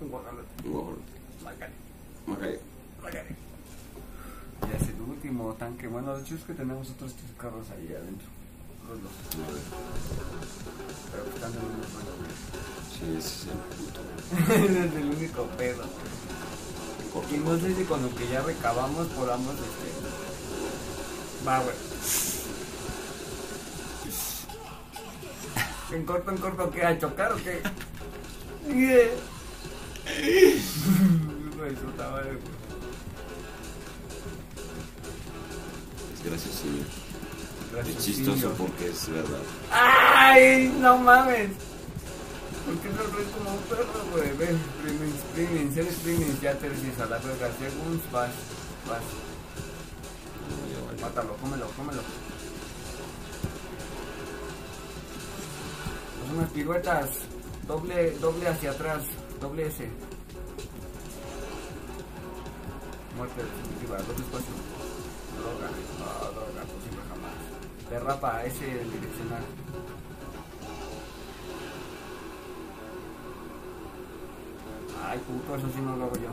Un 0.00 0.08
guajolote. 0.08 0.46
un 0.64 0.72
guajolote. 0.72 1.02
Macario. 1.42 1.74
Macario. 2.28 2.60
Macario. 3.02 3.45
Ya 4.70 4.76
es 4.76 4.88
el 4.88 5.00
último 5.00 5.54
tanque. 5.54 5.86
Bueno, 5.86 6.16
de 6.16 6.22
hecho 6.22 6.34
es 6.34 6.42
que 6.42 6.54
tenemos 6.54 6.90
otros 6.90 7.14
tres 7.14 7.30
carros 7.38 7.66
ahí 7.70 7.94
adentro. 7.94 8.26
Los 8.88 9.02
dos. 9.02 9.12
Pero 11.10 11.24
que 11.24 11.30
están 11.30 11.52
en 11.52 11.58
un 11.58 11.76
mismo. 11.78 11.98
Sí, 12.92 13.16
ese 13.16 13.28
es 13.28 13.46
el 13.46 13.58
puto. 13.76 14.00
Ese 14.54 14.86
es 14.86 14.94
el 14.94 15.10
único 15.10 15.44
pedo. 15.58 15.84
Y 17.32 17.38
no 17.38 17.58
sé 17.58 17.74
si 17.74 17.84
con 17.84 18.02
lo 18.02 18.14
que 18.14 18.28
ya 18.28 18.42
recabamos 18.42 19.06
podamos 19.08 19.54
este. 19.54 21.46
Va, 21.46 21.60
güey. 21.60 21.76
¿En 25.92 26.04
corto, 26.04 26.30
en 26.30 26.36
corto 26.38 26.70
qué? 26.70 26.84
¿A 26.84 26.98
chocar 26.98 27.32
o 27.32 27.36
qué? 27.36 27.62
Hijo 30.06 31.62
de 31.62 31.76
Es 36.26 36.32
graciosillo. 36.32 36.82
Es 37.88 38.04
chistoso 38.04 38.52
porque 38.58 38.88
es 38.88 39.08
verdad. 39.08 39.38
¡Ay! 39.70 40.74
¡No 40.80 40.98
mames! 40.98 41.50
¿Por 42.64 42.76
qué 42.78 42.88
no 42.88 43.16
ríes 43.16 43.28
como 43.30 43.50
un 43.50 43.62
perro, 43.62 44.10
güey? 44.10 44.36
Ven, 44.36 44.60
streaming, 44.76 45.14
streaming, 45.14 45.72
ser 45.72 45.86
streaming, 45.86 46.40
ya 46.42 46.58
te 46.58 46.66
a 46.66 47.06
la 47.06 47.18
verga, 47.18 47.50
según 47.60 48.02
vas, 48.10 48.30
vas. 48.88 49.02
Mátalo, 51.00 51.36
cómelo, 51.36 51.68
cómelo. 51.76 52.00
Haz 56.24 56.32
unas 56.34 56.50
piruetas, 56.50 57.10
doble, 57.68 58.10
doble 58.18 58.48
hacia 58.48 58.72
atrás, 58.72 59.02
doble 59.40 59.66
S. 59.68 59.88
Muerte 63.16 63.42
definitiva, 63.42 63.98
doble 63.98 64.24
espacio. 64.24 64.65
Droga, 65.46 65.70
no, 65.98 66.06
droga, 66.32 66.62
posible 66.66 67.02
jamás. 67.08 67.38
Derrapa, 67.88 68.44
S 68.44 68.58
direccional. 68.58 69.44
Ay, 75.08 75.18
puto, 75.20 75.54
eso 75.56 75.68
sí 75.68 75.80
no 75.82 75.96
lo 75.96 76.04
hago 76.06 76.16
yo. 76.16 76.30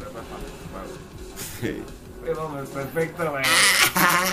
Derrapa, 0.00 0.36
Vamos, 2.34 2.68
perfecto, 2.70 3.30
güey. 3.30 3.44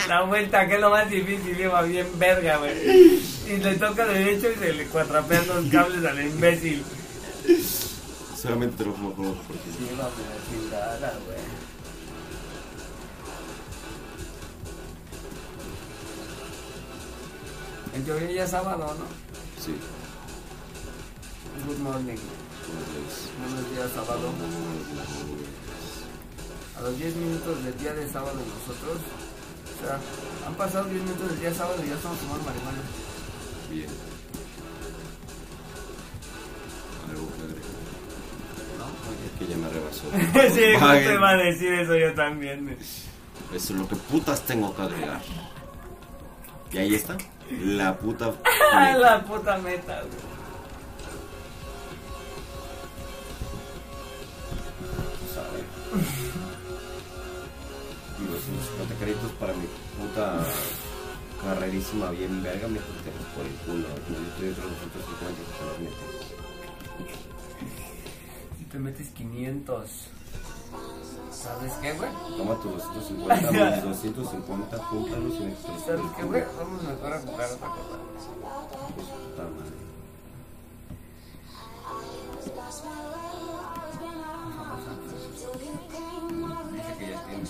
La 0.08 0.22
vuelta, 0.22 0.68
que 0.68 0.76
es 0.76 0.82
lo 0.82 0.90
más 0.90 1.10
difícil, 1.10 1.58
lleva 1.58 1.82
bien 1.82 2.08
verga, 2.18 2.58
güey. 2.58 3.20
Y 3.48 3.58
le 3.58 3.76
toca 3.76 4.06
derecho 4.06 4.52
y 4.52 4.56
se 4.56 4.74
le 4.74 4.86
cuatrapean 4.86 5.48
los 5.48 5.66
cables 5.66 6.06
al 6.06 6.26
imbécil. 6.26 6.86
Solamente 8.42 8.78
te 8.78 8.86
lo 8.86 8.94
como 8.94 9.14
con 9.14 9.28
ojo 9.28 9.42
porque 9.48 9.64
sí. 9.64 9.84
Llévame 9.84 10.24
la 10.24 10.40
chingada, 10.48 11.14
güey. 11.26 11.40
En 17.96 18.06
teoría 18.06 18.32
ya 18.32 18.44
es 18.46 18.50
sábado, 18.52 18.96
¿no? 18.98 19.06
Sí. 19.62 19.76
Good 21.68 21.80
morning. 21.80 22.16
Buenos 23.42 23.72
días, 23.72 23.92
sábado. 23.94 24.30
A 26.78 26.82
los 26.82 26.98
10 26.98 27.16
minutos 27.18 27.64
del 27.66 27.78
día 27.78 27.94
de 27.94 28.10
sábado 28.10 28.36
nosotros. 28.36 29.02
O 29.76 29.86
sea, 29.86 30.00
han 30.48 30.56
pasado 30.56 30.88
10 30.88 31.04
minutos 31.04 31.30
del 31.32 31.40
día 31.42 31.54
sábado 31.54 31.84
y 31.84 31.90
ya 31.90 31.96
estamos 31.96 32.20
tomando 32.20 32.46
marihuana. 32.46 32.82
bien. 33.70 33.90
Algo 37.10 37.28
que 37.36 37.49
que 39.38 39.48
ya 39.48 39.58
me 39.58 39.70
rebasó. 39.70 40.04
sí, 40.54 40.74
justo 40.74 41.14
iba 41.14 41.30
a 41.30 41.38
decir 41.38 41.74
eso 41.74 41.96
yo 41.96 42.14
también. 42.14 42.78
Eso 42.80 43.74
es 43.74 43.80
lo 43.80 43.88
que 43.88 43.96
putas 43.96 44.42
tengo 44.46 44.76
que 44.76 44.82
agregar. 44.82 45.22
Y 46.72 46.78
ahí 46.78 46.96
está. 46.96 47.18
La 47.50 47.98
puta. 47.98 48.32
La 49.00 49.24
puta 49.24 49.58
meta, 49.58 50.02
güey. 50.02 50.30
Y 58.20 58.32
los 58.32 58.42
50 58.42 58.96
créditos 59.00 59.32
para 59.40 59.54
mi 59.54 59.66
puta 59.98 60.44
carrerísima 61.42 62.12
bien 62.12 62.44
verga 62.44 62.68
me 62.68 62.80
corté 62.80 63.12
por 63.36 63.46
el 63.46 63.54
culo. 63.66 63.88
Yo 64.10 64.16
estoy 64.30 64.50
otros 64.50 64.72
250 64.72 65.42
que 65.42 65.58
se 65.58 65.66
los 65.66 65.80
meto. 65.80 66.19
Te 68.72 68.78
metes 68.78 69.10
500. 69.10 69.90
¿Sabes 71.32 71.74
qué, 71.82 71.94
güey? 71.94 72.10
Toma 72.38 72.56
tus 72.62 72.84
250, 72.84 73.52
mis 73.52 73.84
250, 73.84 74.78
júntalos 74.78 75.34
y 75.34 75.66
por 75.66 75.80
¿Sabes 75.80 76.12
qué, 76.16 76.24
güey? 76.24 76.44
Vamos 76.58 76.84
mejor 76.84 77.14
a 77.14 77.20
jugar 77.20 77.52
otra 77.52 77.68
cosa. 77.68 77.98
Pues, 78.94 79.08
puta 79.08 79.44
madre. 79.44 79.80
Dice 86.72 86.94
que 87.00 87.10
ya 87.10 87.24
tiene 87.26 87.44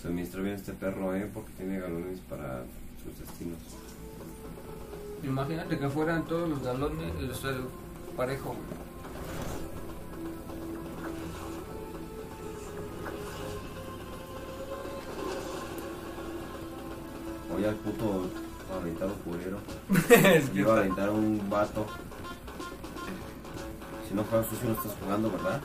Se 0.00 0.06
administra 0.06 0.42
bien 0.42 0.54
este 0.54 0.72
perro, 0.74 1.16
eh, 1.16 1.28
porque 1.34 1.52
tiene 1.54 1.80
galones 1.80 2.20
para 2.20 2.62
sus 3.02 3.18
destinos. 3.18 3.58
Imagínate 5.22 5.78
que 5.78 5.88
fueran 5.88 6.24
todos 6.24 6.48
los 6.48 6.62
galones, 6.62 7.12
o 7.30 7.34
sea, 7.34 7.52
parejo. 8.16 8.54
Oye, 17.54 17.68
al 17.68 17.74
puto 17.76 18.28
aventado 18.72 19.14
curero. 19.24 19.58
es 20.34 20.50
que 20.50 20.58
Iba 20.60 20.74
a 20.74 20.78
aventar 20.78 21.10
un 21.10 21.50
vato. 21.50 21.86
Si 24.08 24.14
no 24.14 24.24
juegas 24.24 24.46
sucio 24.48 24.68
no 24.68 24.74
estás 24.74 24.96
jugando, 25.02 25.30
¿verdad? 25.30 25.60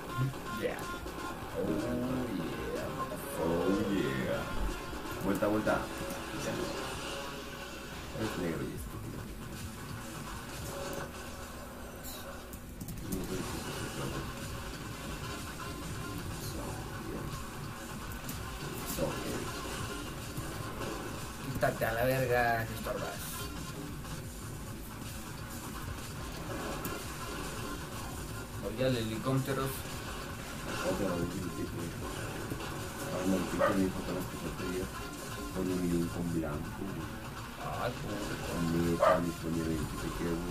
Yeah. 0.59 0.77
Oh 1.55 1.69
yeah. 2.35 2.85
Oh 3.41 3.67
yeah. 3.93 5.23
Vuelta, 5.23 5.47
vuelta. 5.47 5.77
Ya. 6.43 6.51
Es 8.23 8.41
negro 8.41 8.63
y 8.63 8.82
que 34.25 34.37
yo 34.41 34.49
te 34.57 34.65
con 35.53 35.65
un 35.71 35.81
Lincoln 35.91 36.33
blanco. 36.33 36.69
Puto. 36.73 37.05
Con 38.49 38.61
con 39.39 39.53
mi 39.53 39.61
20 39.61 39.83
te 40.01 40.09
quiero. 40.17 40.41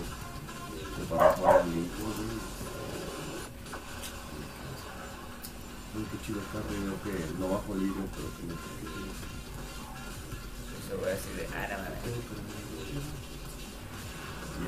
Se 0.95 1.03
para 1.09 1.33
jugar 1.33 1.55
al 1.61 1.67
Lincoln, 1.69 2.13
güey. 2.15 2.39
Uy, 5.95 6.03
qué 6.09 6.17
chido 6.25 6.39
carro, 6.53 6.71
yo 6.71 6.95
que 7.03 7.11
no 7.39 7.49
bajo 7.49 7.73
el 7.73 7.79
libro, 7.79 8.03
pero 8.15 8.27
que 8.37 9.32
Eso 10.93 11.01
voy 11.01 11.09
a 11.09 11.13
decir 11.15 11.33
de 11.33 11.47
ah, 11.47 11.65
no, 11.71 11.77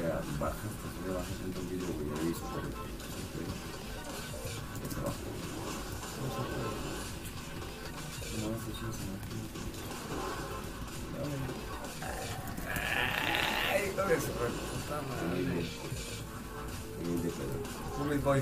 Ya 0.01 0.09
bajas, 0.39 0.73
bajas 1.05 1.38
en 1.45 1.53
un 1.55 1.65
video, 1.69 1.93
güey, 1.93 2.09
ahí 2.19 2.34
se 2.34 2.41
pone. 2.41 2.69
Ya 4.82 4.88
se 4.89 4.99
bajó. 5.05 5.26
No, 8.41 8.45
eso 8.55 8.69
sí 8.73 8.86
es 8.89 8.97
una 9.05 9.17
no. 11.13 11.30
Ay, 13.71 13.82
hijo 13.91 14.03
de 14.07 14.15
su 14.19 14.32
puta 14.32 14.97
madre. 15.07 15.69
Humilde 17.03 17.30
pedo. 17.30 17.55
Humid 18.01 18.21
boy. 18.23 18.41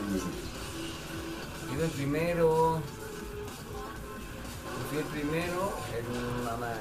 Humilde. 0.00 0.30
Iba 1.72 1.84
el 1.84 1.90
primero. 1.92 2.82
Fui 4.94 5.02
el 5.02 5.08
primero 5.08 5.72
en 5.92 6.44
mamá. 6.44 6.72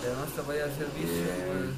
Que 0.00 0.08
no 0.08 0.22
te 0.22 0.48
vaya 0.48 0.64
a 0.64 0.66
hacer 0.68 0.86
vicio, 0.94 1.16
güey. 1.48 1.74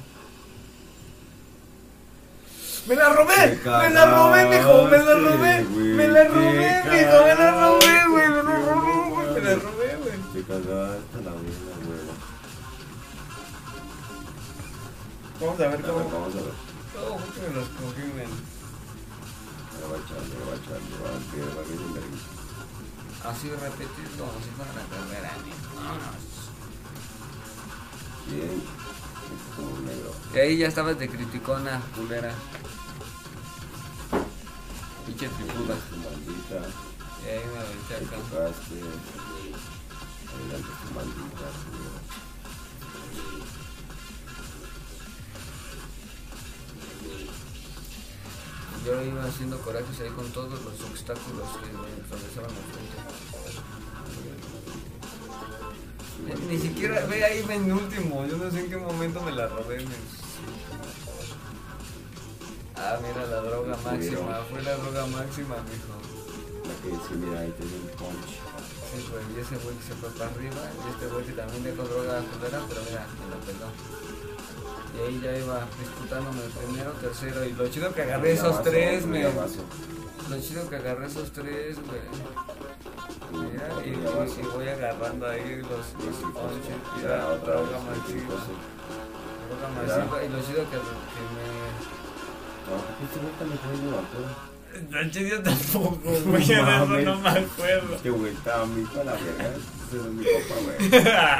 ¡Me 2.87 2.95
la 2.95 3.09
robé! 3.09 3.59
¡Me 3.65 3.89
la 3.89 4.05
robé, 4.05 4.45
mijo! 4.45 4.83
¡Me 4.83 4.97
la 4.99 5.13
robé! 5.15 5.63
¡Me 5.63 6.07
la 6.07 6.23
robé, 6.25 6.83
mijo! 6.85 7.25
¡Me 7.25 7.35
la 7.35 7.51
robé, 7.51 8.07
güey! 8.07 8.29
¡Me 8.29 8.43
la 8.43 8.51
robé, 8.53 9.07
güey! 9.09 9.33
¡Me 9.33 9.41
la 9.41 9.55
robé, 9.55 9.95
güey! 9.97 10.17
Te 10.31 10.43
cagaste 10.43 11.17
la 11.23 11.31
vida, 11.41 11.73
güey. 11.85 12.05
Vamos 15.41 15.59
A 15.59 15.67
ver, 15.67 15.81
cómo. 15.81 16.09
vamos 16.09 16.35
a 16.35 16.37
ver. 16.37 16.64
¿Cómo 16.95 17.19
fue 17.19 17.29
que 17.33 17.41
me 17.47 17.53
los 17.55 17.67
va 17.69 18.31
va 19.85 19.97
va. 19.97 19.99
Así 23.29 23.49
repetir 23.49 24.07
como 24.17 24.31
si 24.39 24.49
fuera. 24.55 25.31
Bien. 28.27 28.63
Negro. 29.85 30.11
Y 30.33 30.37
ahí 30.37 30.57
ya 30.57 30.67
estabas 30.67 30.97
de 30.99 31.09
criticona, 31.09 31.81
culera. 31.95 32.33
Pinche 35.05 35.27
maldita. 35.29 35.75
Y 37.23 37.27
ahí 37.29 37.45
me 37.51 37.59
aventé 37.59 37.95
acá. 37.95 38.17
Adelante 40.33 40.71
maldita. 40.93 41.47
Yo 48.85 49.01
iba 49.01 49.25
haciendo 49.25 49.57
corajes 49.61 49.99
ahí 49.99 50.09
con 50.09 50.29
todos 50.31 50.61
los 50.61 50.81
obstáculos 50.83 51.47
que 51.57 51.73
me 51.73 51.89
atravesaban 52.05 52.51
la 52.53 52.61
frente. 52.69 52.97
Ni 56.47 56.57
siquiera, 56.59 57.05
ve 57.07 57.23
ahí 57.23 57.43
en 57.49 57.73
último, 57.73 58.25
yo 58.27 58.37
no 58.37 58.51
sé 58.51 58.59
en 58.59 58.69
qué 58.69 58.77
momento 58.77 59.21
me 59.21 59.31
la 59.31 59.47
robé. 59.47 59.77
men. 59.77 59.87
Ah, 62.75 62.99
mira 63.01 63.25
la 63.25 63.41
droga 63.41 63.75
máxima, 63.83 64.43
fue 64.51 64.61
la 64.61 64.75
droga 64.77 65.05
máxima, 65.07 65.55
mijo. 65.65 65.97
La 66.67 66.73
que 66.81 66.89
dice, 66.89 67.15
mira, 67.15 67.39
ahí 67.39 67.51
tiene 67.57 67.73
un 67.81 67.87
punch. 67.97 68.37
Sí, 68.91 69.01
pues, 69.09 69.23
y 69.35 69.39
ese 69.39 69.57
güey 69.63 69.75
que 69.77 69.83
se 69.83 69.95
fue 69.95 70.09
para 70.11 70.29
arriba, 70.29 70.61
y 70.61 70.89
este 70.91 71.07
güey 71.07 71.25
que 71.25 71.33
también 71.33 71.63
dejó 71.63 71.83
droga 71.83 72.21
culera, 72.21 72.61
pero 72.69 72.81
mira, 72.85 73.07
me 73.17 73.25
la 73.33 73.37
peló. 73.41 74.04
Y 74.95 75.07
ahí 75.07 75.19
ya 75.21 75.37
iba 75.37 75.67
disputándome 75.79 76.43
el 76.45 76.51
primero, 76.51 76.91
tercero, 76.93 77.43
y 77.45 77.51
lo 77.53 77.67
chido 77.67 77.93
que 77.93 78.01
agarré 78.03 78.31
esos 78.33 78.51
vaso, 78.57 78.63
tres, 78.63 79.05
me. 79.05 79.23
Lo 79.23 80.41
chido 80.41 80.69
que 80.69 80.75
agarré 80.77 81.07
esos 81.07 81.31
tres, 81.31 81.77
güey. 81.85 82.01
Mira, 83.51 83.67
y, 83.85 83.89
y- 83.89 83.95
vaso. 84.05 84.35
y 84.41 84.45
voy 84.55 84.67
agarrando 84.69 85.27
ahí 85.27 85.57
los, 85.61 86.05
los 86.05 86.31
ponches, 86.33 86.75
y 86.97 87.07
la 87.07 87.27
otra 87.27 87.55
vez, 87.55 87.71
masiva. 87.71 88.35
Ya. 89.87 89.97
masiva, 89.97 90.23
y 90.23 90.29
lo 90.29 90.39
chido 90.41 90.63
que, 90.69 90.77
que 90.77 91.23
me. 91.35 91.45
No, 92.65 92.75
este 93.03 93.19
güey 93.19 93.31
está 93.31 93.45
mejor 93.45 93.77
de 93.77 93.91
vato. 93.91 94.45
Tan 94.91 95.11
chido 95.11 95.41
tampoco, 95.41 95.99
güey, 96.03 96.25
No 96.25 96.31
de 96.37 96.43
eso 96.43 96.63
mames. 96.63 97.05
no 97.05 97.15
me 97.19 97.29
acuerdo. 97.29 97.95
Este 97.95 98.09
güey 98.09 98.33
está 98.33 98.65
mi 98.65 98.83
a 98.99 99.03
la 99.03 99.11
verga. 99.13 99.53
Ese 99.87 99.97
es 99.97 100.03
mi 100.13 100.23
copa, 100.25 100.55
güey. 100.63 100.89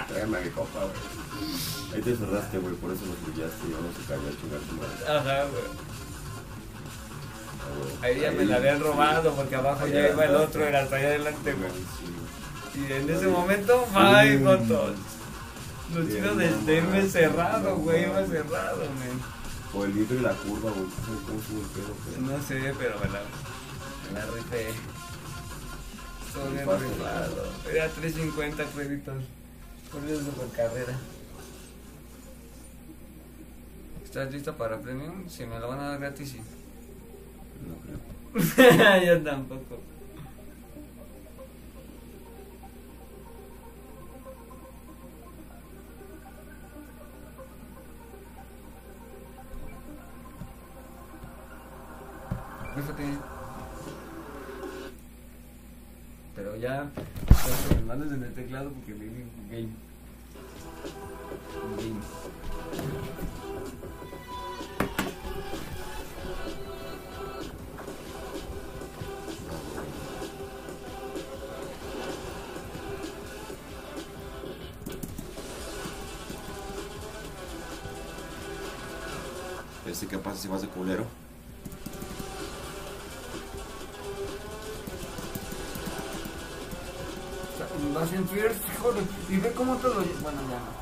Tráigame 0.08 0.38
a 0.38 0.41
mi 0.41 0.49
copa, 0.49 0.80
güey. 0.82 1.85
Ahí 1.96 2.02
te 2.02 2.16
cerraste, 2.16 2.58
güey, 2.60 2.76
por 2.76 2.91
eso 2.91 3.06
nos 3.06 3.22
brillaste. 3.24 3.70
Yo 3.70 3.78
no 3.80 3.89
se 3.96 4.04
cayó 4.08 4.28
a 4.28 4.41
chingar 4.41 4.60
tu 4.60 4.76
madre. 4.76 5.18
Ajá, 5.18 5.46
güey. 5.50 5.64
Ah, 7.62 7.68
güey. 8.02 8.14
Ahí 8.14 8.22
ya 8.22 8.32
me 8.32 8.46
la 8.46 8.58
habían 8.58 8.80
robado 8.82 9.34
porque 9.34 9.56
abajo 9.56 9.88
ya 9.88 10.10
iba 10.10 10.26
el 10.26 10.36
otro, 10.36 10.66
era 10.66 10.82
hasta 10.84 10.98
allá 10.98 11.08
adelante, 11.08 11.54
güey. 11.54 11.72
Y 12.76 12.91
en 12.91 13.10
ese 13.10 13.28
momento, 13.28 13.88
bye, 13.93 14.39
fotos. 14.39 14.96
Lo 15.93 16.06
chido 16.06 16.36
de, 16.36 16.50
de 16.50 16.76
irme 16.78 17.08
cerrado, 17.08 17.78
güey, 17.78 18.04
iba 18.04 18.26
cerrado, 18.26 18.80
men. 19.00 19.22
O 19.74 19.86
el 19.86 19.91
vidrio 19.91 20.20
y 20.20 20.24
la 20.24 20.34
curva, 20.34 20.72
güey. 20.72 20.84
No 20.84 20.89
sé 20.89 21.26
cómo 21.26 21.41
sube 21.41 21.62
el 21.62 21.68
pedo, 21.68 21.96
güey. 22.06 22.38
No 22.38 22.43
sé, 22.43 22.74
pero 22.78 23.00
me 23.00 23.06
la, 23.06 23.22
me 24.12 24.20
la 24.20 24.26
rifé. 24.34 24.74
Todo 26.34 26.46
bien 26.52 26.60
Rifaste, 26.60 26.88
rifado. 26.88 27.48
Era 27.72 27.88
350 27.89 28.64
créditos. 28.76 29.24
Por 29.91 30.04
eso 30.04 30.20
super 30.26 30.48
carrera. 30.50 30.98
¿Estás 34.16 34.32
lista 34.32 34.55
para 34.55 34.80
premium? 34.80 35.28
Si 35.28 35.45
me 35.45 35.59
lo 35.59 35.68
van 35.68 35.78
a 35.82 35.89
dar 35.89 35.99
gratis, 35.99 36.30
sí. 36.30 36.41
No 37.68 37.76
creo. 37.84 37.99
Yo 39.05 39.22
tampoco. 39.22 39.82
Fíjate. 52.74 53.03
Pero 56.36 56.55
ya, 56.55 56.89
las 57.28 57.84
manos 57.84 58.13
en 58.13 58.24
el 58.24 58.34
teclado 58.34 58.72
porque 58.72 58.93
di 58.93 59.09
game. 59.49 59.74
Game. 61.76 61.99
Este, 79.96 80.08
¿qué 80.08 80.18
pasa 80.18 80.36
si 80.36 80.50
vas 80.50 80.62
de 80.62 80.68
culero? 80.68 81.06
Vas 87.93 88.12
en 88.12 88.28
Fierce, 88.28 88.60
joder, 88.82 89.04
y 89.30 89.38
ve 89.38 89.54
cómo 89.54 89.78
te 89.78 89.88
lo 89.88 89.93
Bueno, 89.93 90.41
ya 90.50 90.60
no. 90.60 90.74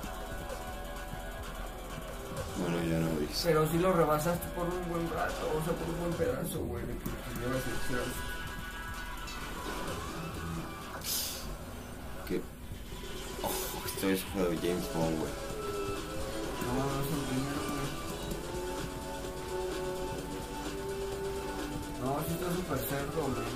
Bueno, 2.57 2.84
ya 2.89 2.97
no. 3.01 3.07
Pero 3.43 3.70
si 3.70 3.78
lo 3.78 3.93
rebasaste 3.93 4.47
por 4.55 4.66
un 4.66 4.89
buen 4.89 5.07
rato, 5.11 5.47
o 5.61 5.64
sea, 5.64 5.74
por 5.76 5.89
un 5.89 5.99
buen 5.99 6.14
pedazo, 6.14 6.61
güey, 6.61 6.84
de 6.84 6.97
que 6.97 7.09
llevas 7.39 7.61
el. 7.68 8.01
Oh, 13.43 13.86
esto 13.86 14.09
es 14.09 14.24
fue 14.24 14.41
de 14.41 14.57
James 14.57 14.91
Bond, 14.95 15.20
güey. 15.20 15.32
No, 16.66 16.74
no 16.74 16.99
es 16.99 17.07
el 17.14 17.20
primero, 17.30 17.72
No, 22.04 22.20
sí 22.28 22.34
está 22.36 22.51
súper 22.54 22.80
cerdo, 22.84 23.22
güey. 23.32 23.47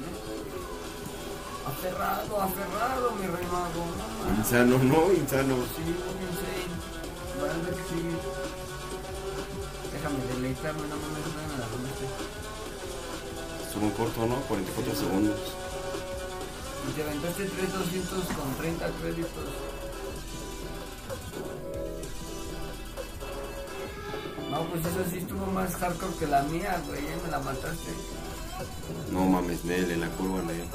Aferrado, 1.67 2.41
aferrado, 2.41 3.11
mi 3.19 3.27
rey 3.27 3.45
mago, 3.51 3.83
no. 3.91 4.37
Insano, 4.39 4.77
no, 4.79 5.11
insano. 5.11 5.55
Sí, 5.75 5.83
insane. 5.83 6.87
Que 7.37 7.73
sí. 7.75 8.01
Déjame 9.91 10.19
deleitarme, 10.33 10.87
no 10.87 10.95
mames, 10.95 11.27
no 11.27 11.43
me 11.51 11.57
la 11.59 11.67
comiste. 11.67 12.05
Estuvo 13.67 13.85
en 13.85 13.91
corto, 13.91 14.25
¿no? 14.25 14.35
44 14.47 14.95
segundos. 14.95 15.39
Y 16.87 16.91
te 16.93 17.03
aventaste 17.03 17.45
3200 17.45 18.25
con 18.27 18.55
30 18.55 18.89
créditos. 19.01 19.49
No, 24.49 24.63
pues 24.69 24.85
eso 24.85 25.03
sí 25.11 25.17
estuvo 25.17 25.45
más 25.47 25.75
hardcore 25.75 26.15
que 26.17 26.27
la 26.27 26.43
mía, 26.43 26.81
güey. 26.87 27.01
Ya 27.03 27.17
me 27.25 27.29
la 27.29 27.39
mataste. 27.39 27.91
No 29.11 29.25
mames, 29.25 29.63
Nel, 29.65 29.91
en 29.91 30.01
la 30.01 30.07
curva, 30.09 30.41
Nel. 30.41 30.65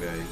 Ve 0.00 0.08
ahí. 0.08 0.26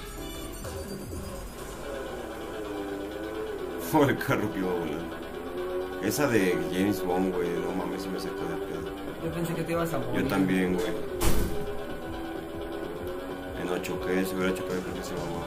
Oh, 3.92 4.04
el 4.08 4.18
carro 4.18 4.52
que 4.52 4.58
iba 4.58 4.72
volando. 4.72 5.16
Esa 6.02 6.28
de 6.28 6.56
James 6.72 7.04
Bond, 7.04 7.34
güey, 7.34 7.48
no 7.50 7.72
mames, 7.72 8.02
se 8.02 8.08
me 8.08 8.20
sacó 8.20 8.36
de 8.36 8.56
pedo. 8.66 8.90
Yo 9.24 9.32
pensé 9.32 9.54
que 9.54 9.62
te 9.64 9.72
ibas 9.72 9.92
a 9.92 9.98
morir. 9.98 10.22
Yo 10.22 10.28
también, 10.28 10.74
güey. 10.74 10.86
En 13.60 13.68
8K, 13.68 14.26
si 14.26 14.34
hubiera 14.36 14.54
chocado, 14.54 14.80
creo 14.80 14.94
que 14.94 15.02
se 15.02 15.14
mamaba. 15.14 15.46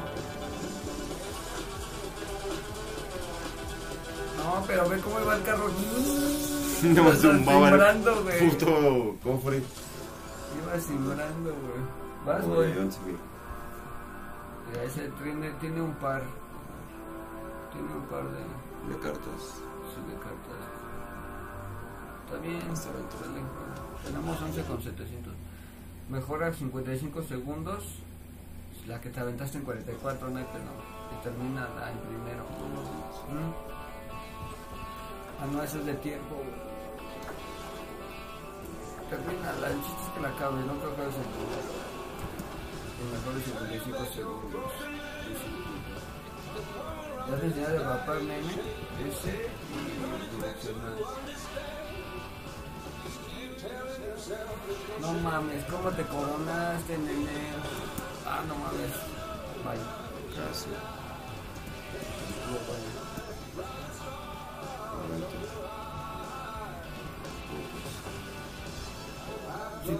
No, 4.38 4.64
pero 4.68 4.90
ve 4.90 4.98
cómo 5.00 5.20
iba 5.22 5.36
el 5.36 5.44
carro. 5.44 5.70
No 6.82 7.04
me 7.04 7.14
zumbaba 7.14 7.92
el 7.92 8.50
puto 8.50 9.18
cofre. 9.22 9.62
Iba 10.70 10.80
simbrando, 10.80 11.50
güey. 11.50 11.82
Vas, 12.26 12.46
güey. 12.46 12.78
11 12.78 13.00
mil. 13.02 13.18
Ese 14.86 15.10
tiene, 15.24 15.50
tiene 15.60 15.82
un 15.82 15.94
par. 15.96 16.22
Tiene 17.74 17.92
un 17.92 18.04
par 18.04 18.24
de, 18.24 18.94
de 18.94 19.00
cartas. 19.02 19.42
sí, 19.90 20.02
de 20.08 20.14
cartas. 20.20 20.62
Está 22.26 22.38
bien. 22.40 22.62
Tenemos 24.06 24.42
11 24.42 24.64
con 24.64 24.82
700. 24.82 25.34
Mejora 26.10 26.54
55 26.54 27.24
segundos. 27.24 28.00
La 28.88 29.02
que 29.02 29.10
te 29.10 29.20
aventaste 29.20 29.58
en 29.58 29.64
44, 29.66 30.30
no 30.30 30.38
hay. 30.38 30.44
Y 30.46 31.24
termina 31.24 31.68
la 31.80 31.92
en 31.92 31.98
primero. 32.00 32.44
¿Mm? 33.30 33.54
Ah, 35.42 35.48
no, 35.52 35.64
eso 35.64 35.80
es 35.80 35.86
de 35.86 35.94
tiempo. 35.96 36.36
güey. 36.36 36.69
Termina 39.10 39.52
la, 39.60 39.68
el 39.70 39.82
chiste 39.82 40.02
es 40.06 40.14
que 40.14 40.22
la 40.22 40.30
acabe, 40.30 40.62
no 40.62 40.74
creo 40.78 40.96
que 40.96 41.02
acabes 41.02 41.16
en 41.16 41.24
primero. 41.34 41.74
Y 43.00 43.04
mejor 43.12 43.34
de 43.34 43.42
55 43.42 44.06
segundos. 44.14 44.72
Ya 47.28 47.36
te 47.38 47.46
enseñé 47.48 47.68
de 47.70 47.80
papá 47.80 48.16
nene, 48.16 48.54
ese 49.10 49.50
y 49.74 50.36
direccional. 50.36 50.98
No 55.02 55.14
mames, 55.14 55.66
¿cómo 55.66 55.90
te 55.90 56.04
coronaste, 56.04 56.98
nene? 57.00 57.54
Ah, 58.28 58.42
no 58.48 58.56
mames. 58.56 58.94
Vaya. 59.66 59.82
Casi. 60.36 60.70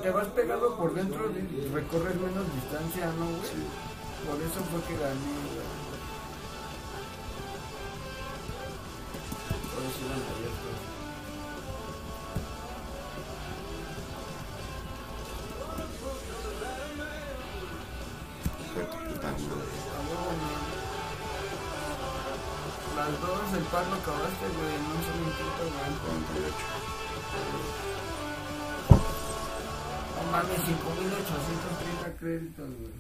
Te 0.02 0.10
vas 0.12 0.28
pegado 0.28 0.76
por 0.76 0.94
dentro, 0.94 1.32
recorres 1.74 2.16
menos 2.16 2.54
distancia, 2.56 3.08
¿no, 3.20 3.26
güey? 3.26 3.42
Sí. 3.44 3.64
Por 4.28 4.40
eso 4.42 4.60
fue 4.72 4.82
que 4.88 5.02
gané, 5.02 5.34
güey. 5.54 5.70
Por 9.74 9.84
eso 9.84 10.00
iban 10.06 10.49
créditos, 32.20 32.68
güey. 32.68 32.92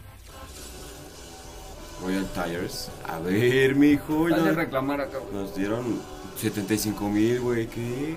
Royal 2.01 2.25
Tires. 2.33 2.89
A 3.07 3.19
ver, 3.19 3.75
mijo. 3.75 4.29
Dale 4.29 4.41
a 4.41 4.45
ya- 4.45 4.51
reclamar 4.53 5.01
acá, 5.01 5.17
güey. 5.19 5.33
Nos 5.33 5.55
dieron 5.55 5.99
75 6.37 7.09
mil, 7.09 7.41
güey. 7.41 7.67
¿Qué? 7.67 8.15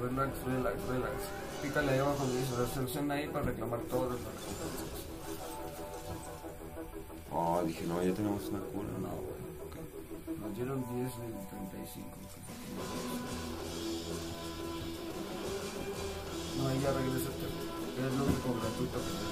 Relax, 0.00 0.30
relax, 0.46 0.76
relax. 0.88 1.14
Pícale 1.62 1.92
ahí 1.92 1.98
abajo 1.98 2.24
dice 2.26 2.56
resolución 2.56 3.10
ahí 3.10 3.28
para 3.28 3.44
reclamar 3.46 3.80
todas 3.90 4.10
las 4.10 4.18
recompensas. 4.18 5.02
Oh, 7.32 7.62
dije, 7.66 7.84
no, 7.86 8.02
ya 8.02 8.12
tenemos 8.14 8.42
una 8.48 8.58
cura. 8.60 8.88
No, 9.00 9.08
güey. 9.08 10.38
Nos 10.40 10.54
dieron 10.56 10.80
10 10.94 11.06
de 11.06 11.46
35. 11.48 12.08
No, 16.58 16.68
ahí 16.68 16.80
ya 16.82 16.92
regresaste. 16.92 17.46
Es 17.92 18.12
lo 18.18 18.24
único 18.24 18.48
gratuito 18.60 18.98
que 18.98 19.12
tengo 19.18 19.31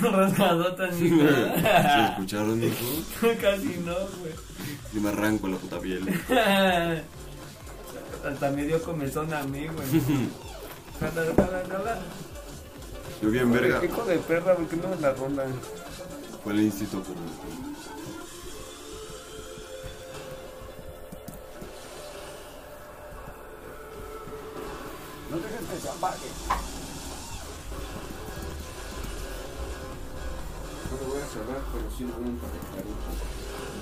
Qué 0.02 0.08
rasgadota, 0.08 0.90
¿Se 0.92 1.06
escucharon, 2.04 2.58
mijo? 2.58 2.74
Casi 3.40 3.82
no, 3.84 3.94
güey. 4.20 4.32
Yo 4.94 5.00
me 5.00 5.10
arranco 5.10 5.48
la 5.48 5.56
puta 5.58 5.78
piel. 5.78 6.08
Hasta 8.26 8.50
me 8.50 8.64
dio 8.66 8.82
comezón 8.82 9.32
a 9.32 9.42
mí, 9.44 9.66
güey. 9.66 10.02
Jala, 11.00 11.24
jala, 11.36 11.62
jala. 11.68 11.98
Yo 13.22 13.30
bien 13.30 13.52
verga. 13.52 13.80
Qué 13.80 13.86
hijo 13.86 14.04
de 14.04 14.18
perra, 14.18 14.54
¿por 14.56 14.66
qué 14.68 14.76
no 14.76 14.88
me 14.88 14.96
la 14.96 15.12
rolan? 15.12 15.52
Fue 16.42 16.52
el 16.54 16.60
instituto. 16.60 17.10
No 25.30 25.36
dejes 25.36 25.60
que 25.60 25.80
se 25.80 25.88
apague. 25.88 26.59
Cerrar, 31.30 31.62
pero 31.70 31.86
sí 31.94 32.04
lo 32.04 32.12
voy 32.18 32.26
a 32.26 32.34
emparejar. 32.34 32.84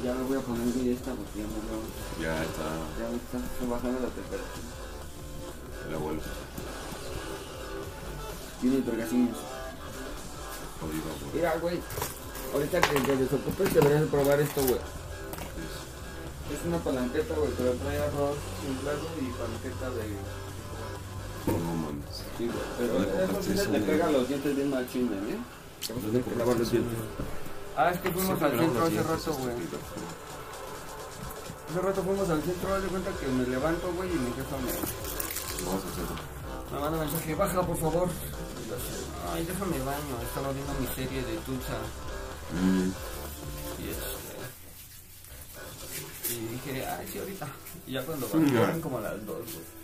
Ya 0.04 0.14
me 0.14 0.22
voy 0.28 0.36
a 0.36 0.40
poner 0.40 0.68
bien 0.68 0.92
esta 0.92 1.10
porque 1.16 1.40
ya 1.40 1.48
me 1.48 1.58
veo. 1.64 1.80
Ya 2.20 2.36
está. 2.44 2.68
Ya 3.00 3.08
me 3.08 3.16
está, 3.16 3.38
está 3.40 3.64
bajando 3.64 3.98
la 4.04 4.12
temperatura. 4.12 4.68
La 5.90 5.96
vuelvo. 5.96 6.22
Tiene 8.60 8.80
güey. 10.80 11.32
Mira, 11.34 11.56
güey. 11.58 11.80
Ahorita 12.52 12.80
que 12.80 13.00
te 13.00 13.16
desocupes 13.16 13.74
deberías 13.74 14.00
de 14.02 14.06
probar 14.06 14.40
esto, 14.40 14.62
güey. 14.62 14.80
Es 16.52 16.64
una 16.66 16.78
palanqueta, 16.78 17.34
güey, 17.34 17.50
pero 17.56 17.72
trae 17.74 17.98
arroz 17.98 18.36
inflado 18.66 19.04
y 19.20 19.30
palanqueta 19.36 19.90
de... 19.90 20.16
No 21.52 21.74
mames. 21.74 22.24
Sí, 22.36 22.46
güey. 22.46 22.58
Pero 22.78 22.92
¿Dónde 22.94 23.24
eso 23.24 23.42
sí 23.42 23.56
se 23.56 23.66
te 23.66 23.80
pega 23.80 24.10
los 24.10 24.28
dientes 24.28 24.56
bien 24.56 24.70
machín, 24.70 25.12
¿eh? 25.12 25.38
Ah, 27.76 27.90
es 27.90 28.00
que 28.00 28.10
fuimos 28.10 28.42
al 28.42 28.58
centro 28.58 28.84
hace 28.84 29.02
rato, 29.02 29.32
güey. 29.34 29.54
Hace 31.70 31.80
rato 31.80 32.02
fuimos 32.02 32.28
al 32.30 32.42
centro, 32.42 32.74
haz 32.74 32.82
de 32.82 32.88
cuenta 32.88 33.10
que 33.20 33.26
me 33.28 33.46
levanto, 33.46 33.92
güey, 33.92 34.10
y 34.10 34.14
mi 34.18 34.32
jefa 34.32 34.56
me, 34.58 34.72
Vamos 35.66 35.84
a 35.84 35.88
hacerlo. 35.88 36.16
me 36.72 36.78
manda 36.80 36.98
mensaje, 37.04 37.34
baja, 37.34 37.62
por 37.62 37.76
favor. 37.76 38.08
Ay, 39.32 39.44
déjame 39.44 39.78
baño, 39.80 40.20
estaba 40.22 40.52
viendo 40.52 40.72
mi 40.80 40.86
serie 40.88 41.22
de 41.22 41.36
Tulsa. 41.38 41.78
Mm. 42.52 42.90
Y 43.82 43.90
este... 43.90 44.18
Y 46.30 46.46
dije, 46.52 46.86
ay, 46.86 47.08
sí, 47.10 47.18
ahorita. 47.18 47.46
Y 47.86 47.92
ya 47.92 48.04
cuando 48.04 48.26
Mm. 48.32 48.56
eran 48.56 48.80
como 48.80 49.00
las 49.00 49.24
dos, 49.26 49.36
güey. 49.38 49.77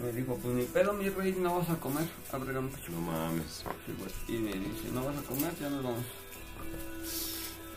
Me 0.00 0.12
dijo, 0.12 0.36
pues 0.36 0.54
ni 0.54 0.64
pedo, 0.64 0.92
mi 0.92 1.08
rey, 1.08 1.32
no 1.38 1.58
vas 1.58 1.70
a 1.70 1.76
comer. 1.76 2.08
Abre 2.32 2.52
No 2.52 2.62
mames. 2.62 3.64
Sí, 3.86 3.94
güey. 3.98 4.10
Y 4.28 4.42
me 4.42 4.52
dice, 4.52 4.88
no 4.92 5.04
vas 5.04 5.16
a 5.16 5.22
comer, 5.22 5.54
ya 5.60 5.68
nos 5.70 5.82
vamos. 5.82 6.04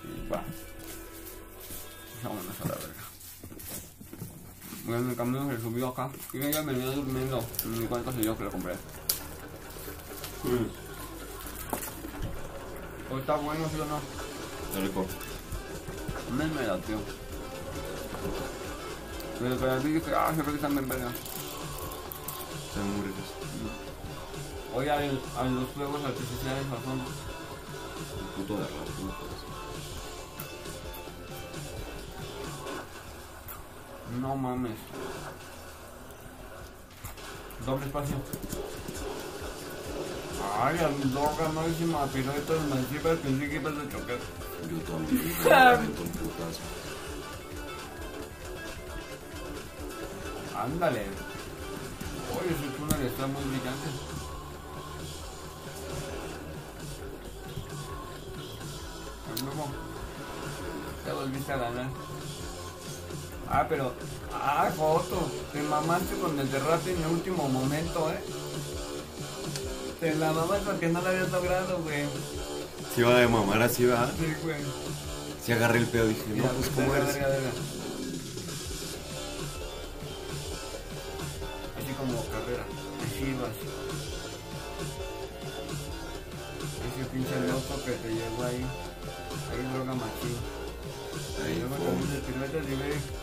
Y 0.03 0.29
va. 0.29 0.43
Vámonos 2.23 2.61
a 2.61 2.67
la 2.67 2.75
verga. 2.75 3.03
Bueno, 4.85 5.01
en 5.01 5.09
el 5.09 5.15
camino 5.15 5.51
se 5.51 5.61
subió 5.61 5.89
acá. 5.89 6.09
Y 6.33 6.37
ella 6.37 6.61
venía 6.61 6.85
durmiendo. 6.87 7.43
Ni 7.65 7.85
cuánto 7.85 8.11
sé 8.11 8.23
yo 8.23 8.37
que 8.37 8.43
lo 8.43 8.51
compré. 8.51 8.73
Mm. 10.43 10.69
¿O 13.13 13.19
está 13.19 13.35
bueno, 13.35 13.69
sí 13.69 13.79
o 13.79 13.85
no? 13.85 13.99
Está 14.69 14.79
rico. 14.79 15.05
Me 16.37 16.45
me 16.47 16.67
la 16.67 16.77
tío. 16.79 16.97
Pero 19.39 19.57
para 19.57 19.79
ti 19.79 19.87
dije, 19.89 20.11
ah, 20.15 20.31
se 20.35 20.41
ve 20.41 20.49
que 20.49 20.55
están 20.55 20.73
bien 20.73 20.87
vergas. 20.87 21.13
Ricos. 22.75 23.29
Oye, 24.75 24.91
a, 24.91 25.03
el- 25.05 25.21
a 25.37 25.43
los 25.43 25.69
fuegos 25.69 26.03
artificiales 26.03 26.65
a 26.71 26.75
fondo. 26.83 27.05
Un 27.05 28.27
puto 28.35 28.57
de 28.57 28.63
arroz. 28.63 28.89
¿no? 34.19 34.27
No 34.29 34.35
mames. 34.35 34.77
Doble 37.65 37.85
espacio. 37.85 38.15
Ay, 40.61 40.77
al 40.79 41.13
loca 41.13 41.49
máxima 41.49 42.05
pirueta 42.07 42.53
del 42.53 42.67
mancipa 42.67 43.09
pensé 43.15 43.49
que 43.49 43.55
ibas 43.55 43.73
a 43.73 43.89
chocar. 43.91 44.17
Yo 44.69 44.77
también. 44.91 45.35
me 45.45 45.53
avento 45.53 46.01
un 46.01 46.09
putazo. 46.09 46.61
Ándale. 50.57 51.05
Oye, 52.37 52.49
ese 52.51 52.77
túnel 52.77 53.05
está 53.07 53.27
muy 53.27 53.43
brillante. 53.43 53.89
Al 59.31 59.45
nuevo. 59.45 59.67
Te 61.05 61.11
volviste 61.11 61.51
a 61.53 61.57
ganar. 61.57 61.87
Ah, 63.49 63.65
pero. 63.69 63.93
Ah, 64.33 64.71
foto. 64.75 65.29
Te 65.53 65.61
mamaste 65.63 66.15
con 66.17 66.39
el 66.39 66.51
derrape 66.51 66.93
en 66.93 67.01
el 67.03 67.07
último 67.09 67.47
momento, 67.49 68.11
eh. 68.11 68.19
Te 69.99 70.15
la 70.15 70.31
mamaste 70.33 70.65
porque 70.65 70.87
no 70.89 71.01
la 71.01 71.09
habías 71.09 71.31
logrado, 71.31 71.79
güey. 71.83 72.05
Si 72.93 73.01
va 73.01 73.15
de 73.17 73.27
mamar 73.27 73.61
así, 73.61 73.85
va. 73.85 74.07
Sí, 74.07 74.33
güey. 74.43 74.57
Si 75.43 75.51
agarré 75.51 75.79
el 75.79 75.87
pedo, 75.87 76.07
dije, 76.07 76.23
no, 76.29 76.35
Mira, 76.35 76.49
pues 76.49 76.69
cómo 76.69 76.91
verga, 76.91 77.03
eres. 77.03 77.13
verga, 77.15 77.29
verga. 77.29 77.51
Como 81.97 82.23
carrera. 82.25 82.65
Así 83.03 83.35
vas. 83.41 83.85
pinche 87.11 87.39
loco 87.47 87.83
que 87.85 87.91
te 87.91 88.09
llevó 88.09 88.43
ahí. 88.43 88.65
Ahí 89.51 89.73
droga 89.73 89.93
machín. 89.93 90.37
Ahí, 91.43 91.63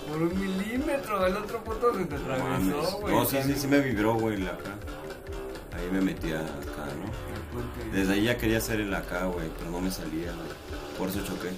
por 0.09 0.23
un 0.23 0.41
milímetro. 0.41 1.27
El 1.27 1.37
otro 1.37 1.65
puto 1.65 1.95
se 1.95 2.05
te 2.07 2.17
atravesó, 2.17 2.99
güey. 3.01 3.15
No, 3.15 3.25
sí, 3.25 3.37
sí, 3.45 3.55
sí 3.55 3.67
me 3.67 3.81
vibró, 3.81 4.15
güey, 4.15 4.39
la 4.39 4.51
acá. 4.51 4.77
Ahí 5.75 5.89
me 5.91 6.01
metía 6.01 6.41
acá, 6.41 6.87
¿no? 7.01 7.93
Desde 7.93 8.15
ahí 8.15 8.25
ya 8.25 8.37
quería 8.37 8.59
hacer 8.59 8.81
el 8.81 8.95
acá, 8.95 9.27
güey, 9.27 9.49
pero 9.59 9.71
no 9.71 9.81
me 9.81 9.91
salía, 9.91 10.33
güey. 10.33 10.49
Por 10.99 11.09
eso 11.09 11.21
choqué. 11.25 11.51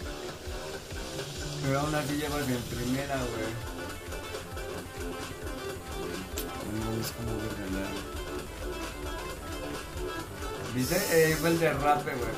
Pero 1.63 1.81
aún 1.81 1.95
así 1.95 2.17
llevas 2.17 2.49
en 2.49 2.59
primera, 2.63 3.17
güey. 3.17 3.74
No 6.75 7.01
es 7.01 7.11
como 7.13 7.33
verga, 7.39 7.89
¿Viste? 10.75 10.97
Eh, 11.13 11.37
fue 11.37 11.51
el 11.51 11.61
derrape, 11.61 12.15
güey. 12.15 12.31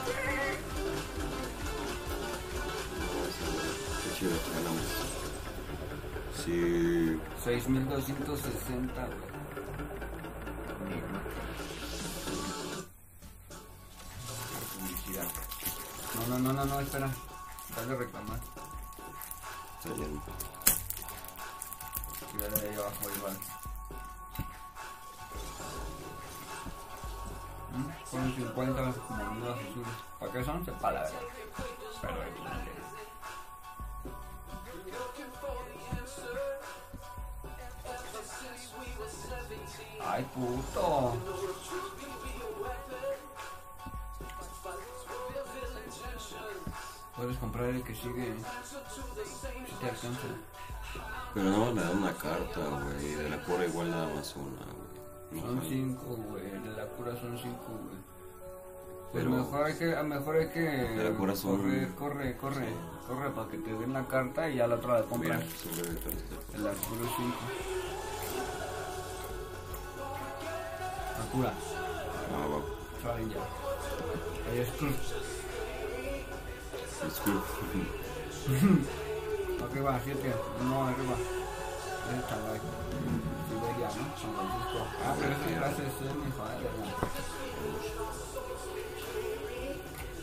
Qué 4.02 4.18
chido 4.18 4.32
que 4.32 4.50
ganamos. 4.54 4.82
Sí. 6.44 7.18
6260, 7.44 9.06
güey. 9.06 9.36
No, 16.28 16.38
no, 16.38 16.38
no, 16.38 16.52
no, 16.52 16.64
no, 16.64 16.80
espera. 16.80 17.08
Dale 17.74 17.92
a 17.92 17.96
reclamar. 17.96 18.40
Está 19.78 19.94
lleno. 19.94 20.22
Y 22.34 22.42
ahí 22.42 22.74
abajo 22.74 23.10
igual. 23.16 23.55
Ponen 28.16 28.34
50 28.34 28.82
monedas 29.10 29.58
azules. 29.58 29.88
¿Para 30.18 30.32
qué 30.32 30.44
son? 30.44 30.64
Sepa 30.64 30.90
la 30.90 31.02
verdad. 31.02 31.18
Pero 32.00 32.14
Ay, 40.02 40.24
puto. 40.34 41.16
Puedes 47.16 47.36
comprar 47.36 47.66
el 47.66 47.82
que 47.82 47.94
sigue. 47.94 48.34
Si 49.66 49.74
te 49.74 49.90
alcanza. 49.90 50.20
Pero 51.34 51.50
no 51.50 51.72
me 51.72 51.82
dan 51.82 51.98
una 51.98 52.14
carta, 52.14 52.60
güey. 52.60 53.14
De 53.14 53.28
la 53.28 53.44
cura 53.44 53.66
igual 53.66 53.90
nada 53.90 54.14
más 54.14 54.34
una, 54.36 54.64
güey. 54.72 54.85
No 55.36 55.42
Son 55.42 55.62
cinco, 55.68 56.16
güey. 56.28 56.44
De 56.50 56.70
la 56.76 56.86
cura 56.88 57.12
son 57.20 57.38
cinco, 57.38 57.66
güey. 57.68 57.96
Pues 59.12 59.24
Pero- 59.24 59.30
mejor 59.30 59.64
hay 59.66 59.74
que, 59.74 59.96
a 59.96 60.02
mejor 60.02 60.36
hay 60.36 60.48
que 60.48 60.60
De 60.60 61.10
la 61.10 61.16
cura 61.16 61.36
son- 61.36 61.58
correr, 61.58 61.88
corre, 61.94 62.36
corre, 62.36 62.68
corre 63.06 63.30
para 63.30 63.48
que 63.48 63.58
te 63.58 63.72
den 63.72 63.92
la 63.92 64.04
carta 64.06 64.48
y 64.50 64.56
ya 64.56 64.66
la 64.66 64.74
otra 64.76 65.00
la 65.00 65.04
compras. 65.06 65.42
sube 65.44 65.82
de 65.82 66.58
la 66.58 66.70
cura 66.72 67.08
cinco. 67.16 67.38
La 71.18 71.24
cura, 71.32 71.52
Ah, 72.34 72.46
va. 72.48 72.60
Challenger. 73.02 73.38
Ahí 74.50 74.58
es 74.58 74.68
cruz. 74.72 75.14
Disculpe. 77.04 77.46
Arriba, 79.70 80.00
siete. 80.04 80.32
No, 80.64 80.84
arriba. 80.84 81.14
Es 82.12 82.24
Shanghai. 83.86 83.90
Siberia, 83.90 84.02
¿no? 84.02 84.16
San 84.20 84.34
Francisco. 84.34 84.86
Ah, 85.04 85.14
pero 85.18 85.32
esa 85.32 85.46
clase 85.58 85.82
es 85.86 86.00
de 86.00 86.14
mi 86.14 86.30
padre, 86.32 86.66
¿no? 86.78 87.26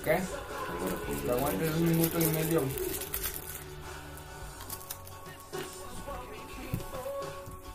¿Qué? 0.03 0.11
Ahora 0.11 0.95
pues, 1.05 1.21
Te 1.23 1.31
aguantes 1.31 1.75
un 1.75 1.89
minuto 1.89 2.19
y 2.19 2.25
medio. 2.25 2.61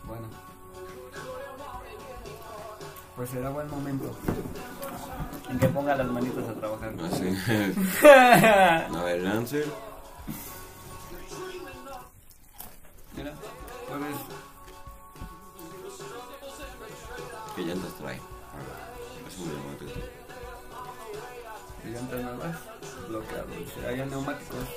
Bueno. 0.04 0.28
Pues 3.16 3.30
será 3.30 3.48
buen 3.50 3.70
momento. 3.70 4.14
En 5.48 5.58
que 5.58 5.68
ponga 5.68 5.96
las 5.96 6.06
manitas 6.08 6.44
a 6.48 6.54
trabajar. 6.54 6.94
Así. 7.10 7.34
A 8.06 9.02
ver, 9.02 9.22
Lancer. 9.22 9.66
Mira, 13.16 13.32
puedes. 13.88 14.37
¿Qué 17.58 17.64
llantas 17.64 17.92
trae? 17.94 18.20
Es 19.26 19.38
un 19.38 19.48
neumático. 19.48 19.90
Llantas 21.84 22.22
nuevas, 22.22 22.56
bloqueados. 23.08 23.50
Si 23.74 23.80
hay 23.84 23.96
neumáticos. 24.06 24.68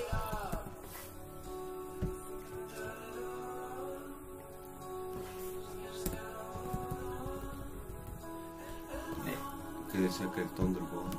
¿Qué 9.92 9.98
decía 10.00 10.32
que 10.34 10.42
el 10.42 10.50
Thunderbolt? 10.50 11.14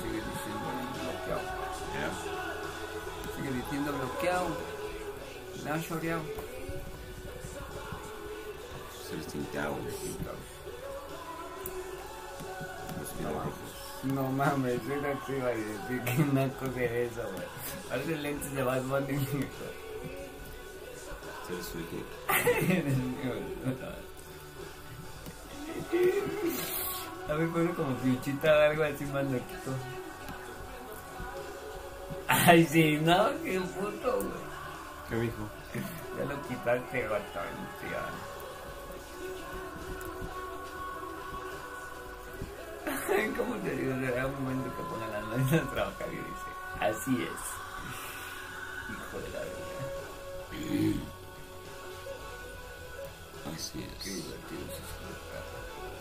Sigue 0.00 0.22
diciendo 0.30 0.68
bloqueado. 1.02 1.42
Ya. 1.92 2.08
Sigue 3.36 3.50
diciendo 3.50 3.92
bloqueado. 3.94 4.46
Me 5.64 5.70
ha 5.72 5.82
choreado. 5.82 6.49
Los 13.22 13.32
rojos. 13.34 13.52
No 14.04 14.22
mames, 14.30 14.80
era 14.88 15.12
te 15.26 15.36
iba 15.36 15.48
a 15.48 15.50
decir 15.50 16.02
que 16.04 16.22
una 16.22 16.48
cosa 16.54 16.80
es 16.80 17.12
eso, 17.12 17.22
güey. 17.32 17.46
Parece 17.88 18.16
lentes 18.16 18.54
de 18.54 18.62
Bad 18.62 18.82
Bunny, 18.82 19.12
hijo. 19.12 19.36
Eres 22.68 22.96
no. 22.96 23.12
A 27.28 27.36
ver, 27.36 27.48
pone 27.50 27.70
como 27.74 27.96
pinchita 27.96 28.48
o 28.56 28.60
algo 28.60 28.84
así 28.84 29.04
más 29.06 29.24
loquito. 29.24 29.74
Ay, 32.28 32.64
sí, 32.66 32.98
no, 33.02 33.28
qué 33.42 33.60
puto, 33.60 34.16
güey. 34.16 34.50
¿Qué 35.08 35.16
dijo? 35.16 35.48
Ya 36.16 36.24
lo 36.24 36.42
quitaste, 36.48 37.08
batón, 37.08 37.54
tío. 37.80 38.29
¿Cómo 43.36 43.54
te 43.56 43.70
digo? 43.76 43.94
Será 44.00 44.26
un 44.26 44.42
momento 44.42 44.76
que 44.76 44.82
ponga 44.82 45.06
las 45.08 45.24
manos 45.24 45.52
a 45.52 45.70
trabajar 45.70 46.08
y 46.08 46.16
dice, 46.16 46.50
así 46.80 47.22
es. 47.22 47.40
Hijo 48.90 49.18
de 49.20 49.28
la 49.30 49.40
vida. 49.44 51.00
Así 53.54 53.78
Qué 54.02 54.10
es. 54.10 54.16
divertido 54.16 54.60
es 54.68 54.74
eso. 54.74 56.00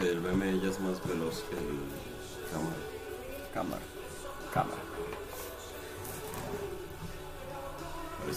El 0.00 0.20
BM 0.20 0.60
ya 0.60 0.70
es 0.70 0.80
más 0.80 1.04
veloz 1.06 1.42
que 1.50 1.56
el 1.56 1.78
cámara. 2.52 2.76
Cámara. 3.52 3.82
Cámara. 4.54 4.87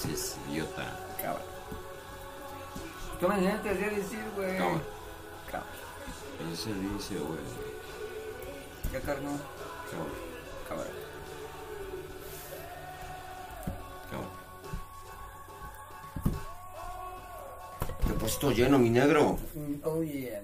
A 0.02 0.08
ver 0.08 0.18
si 0.18 0.22
es 0.24 0.36
idiota. 0.50 1.00
Cámara. 1.22 1.42
¿Qué 3.20 3.28
me 3.28 3.36
enseñaste 3.36 3.70
a 3.70 3.74
decir, 3.74 4.26
güey? 4.36 4.58
Cámara. 4.58 4.82
Cámara. 5.52 5.70
Así 6.40 6.64
se 6.64 6.74
dice, 6.74 7.20
güey. 7.20 7.40
¿Ya 8.92 9.02
carnó? 9.02 9.30
Cámara. 9.92 10.12
Cámara. 10.68 10.90
Cámara. 14.10 14.30
Depósito 18.08 18.52
lleno, 18.52 18.80
mi 18.80 18.90
negro. 18.90 19.38
Oh, 19.84 20.02
yeah. 20.02 20.42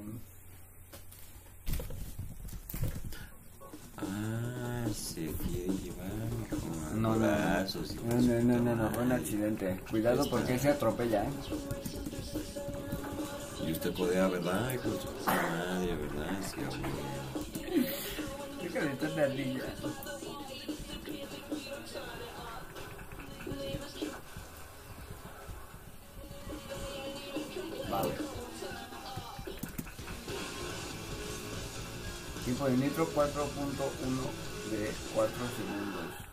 Ah, 3.97 4.85
se 4.93 5.31
quiere 5.31 5.73
No, 6.97 7.15
no, 7.15 7.27
no, 7.27 8.21
no, 8.21 8.41
no, 8.41 8.59
no, 8.59 8.75
no, 8.75 8.89
fue 8.89 9.03
un 9.03 9.11
accidente. 9.11 9.79
Cuidado 9.89 10.27
porque 10.31 10.57
se 10.57 10.69
atropella, 10.69 11.25
¿eh? 11.25 11.29
Y 13.67 13.71
usted 13.71 13.93
codea, 13.93 14.27
¿verdad? 14.27 14.69
De 14.69 14.79
su 14.79 14.89
madre, 15.25 15.95
¿verdad? 15.95 16.37
Sí, 16.41 16.59
hombre. 16.61 16.91
Déjale 18.63 18.93
estar 18.93 19.15
de 19.15 19.23
ardilla. 19.23 19.63
Vale. 27.91 28.13
Tipo 32.45 32.65
de 32.65 32.77
nitro 32.77 33.07
4.1 33.13 34.71
de 34.71 34.91
4 35.13 35.35
segundos. 35.57 36.26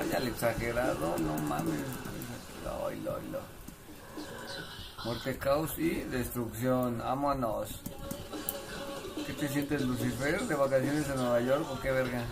Ya 0.00 0.18
le 0.18 0.30
exagerado, 0.30 1.16
no 1.18 1.38
mames. 1.42 1.80
Oilo, 2.84 3.14
oilo. 3.14 3.40
Muerte, 5.04 5.38
caos 5.38 5.78
y 5.78 5.90
destrucción. 6.04 6.98
Vámonos. 6.98 7.68
¿Qué 9.26 9.32
te 9.34 9.48
sientes, 9.48 9.82
Lucifer? 9.82 10.42
¿De 10.42 10.54
vacaciones 10.54 11.08
en 11.08 11.16
Nueva 11.16 11.40
York 11.40 11.66
o 11.70 11.80
qué 11.80 11.92
verga? 11.92 12.24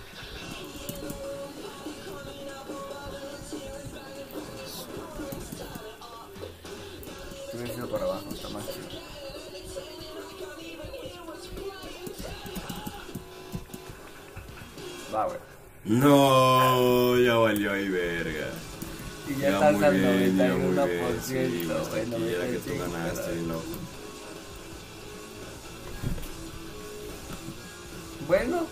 Hubiera 7.52 7.74
ido 7.74 7.90
para 7.90 8.04
abajo, 8.04 8.28
está 8.32 8.48
más 8.48 8.64
chido. 8.66 8.88
Va, 15.14 15.26
güey. 15.26 15.49
No, 15.90 17.18
ya 17.18 17.34
valió 17.34 17.72
ahí, 17.72 17.88
verga. 17.88 18.46
Y 19.28 19.40
ya, 19.40 19.54
estás 19.54 19.72
muy 19.74 19.84
al 19.84 19.94
bien, 19.94 20.36
ya 20.36 20.54
91%, 20.54 20.56
muy 20.56 20.88
bien, 20.88 21.00
güey. 21.00 21.20
sí, 21.20 21.36
era 21.36 22.46
que 22.46 22.58
tú 22.58 22.74
95, 22.76 22.92
ganaste, 22.92 23.42
loco. 23.42 23.64
Bueno, 28.28 28.66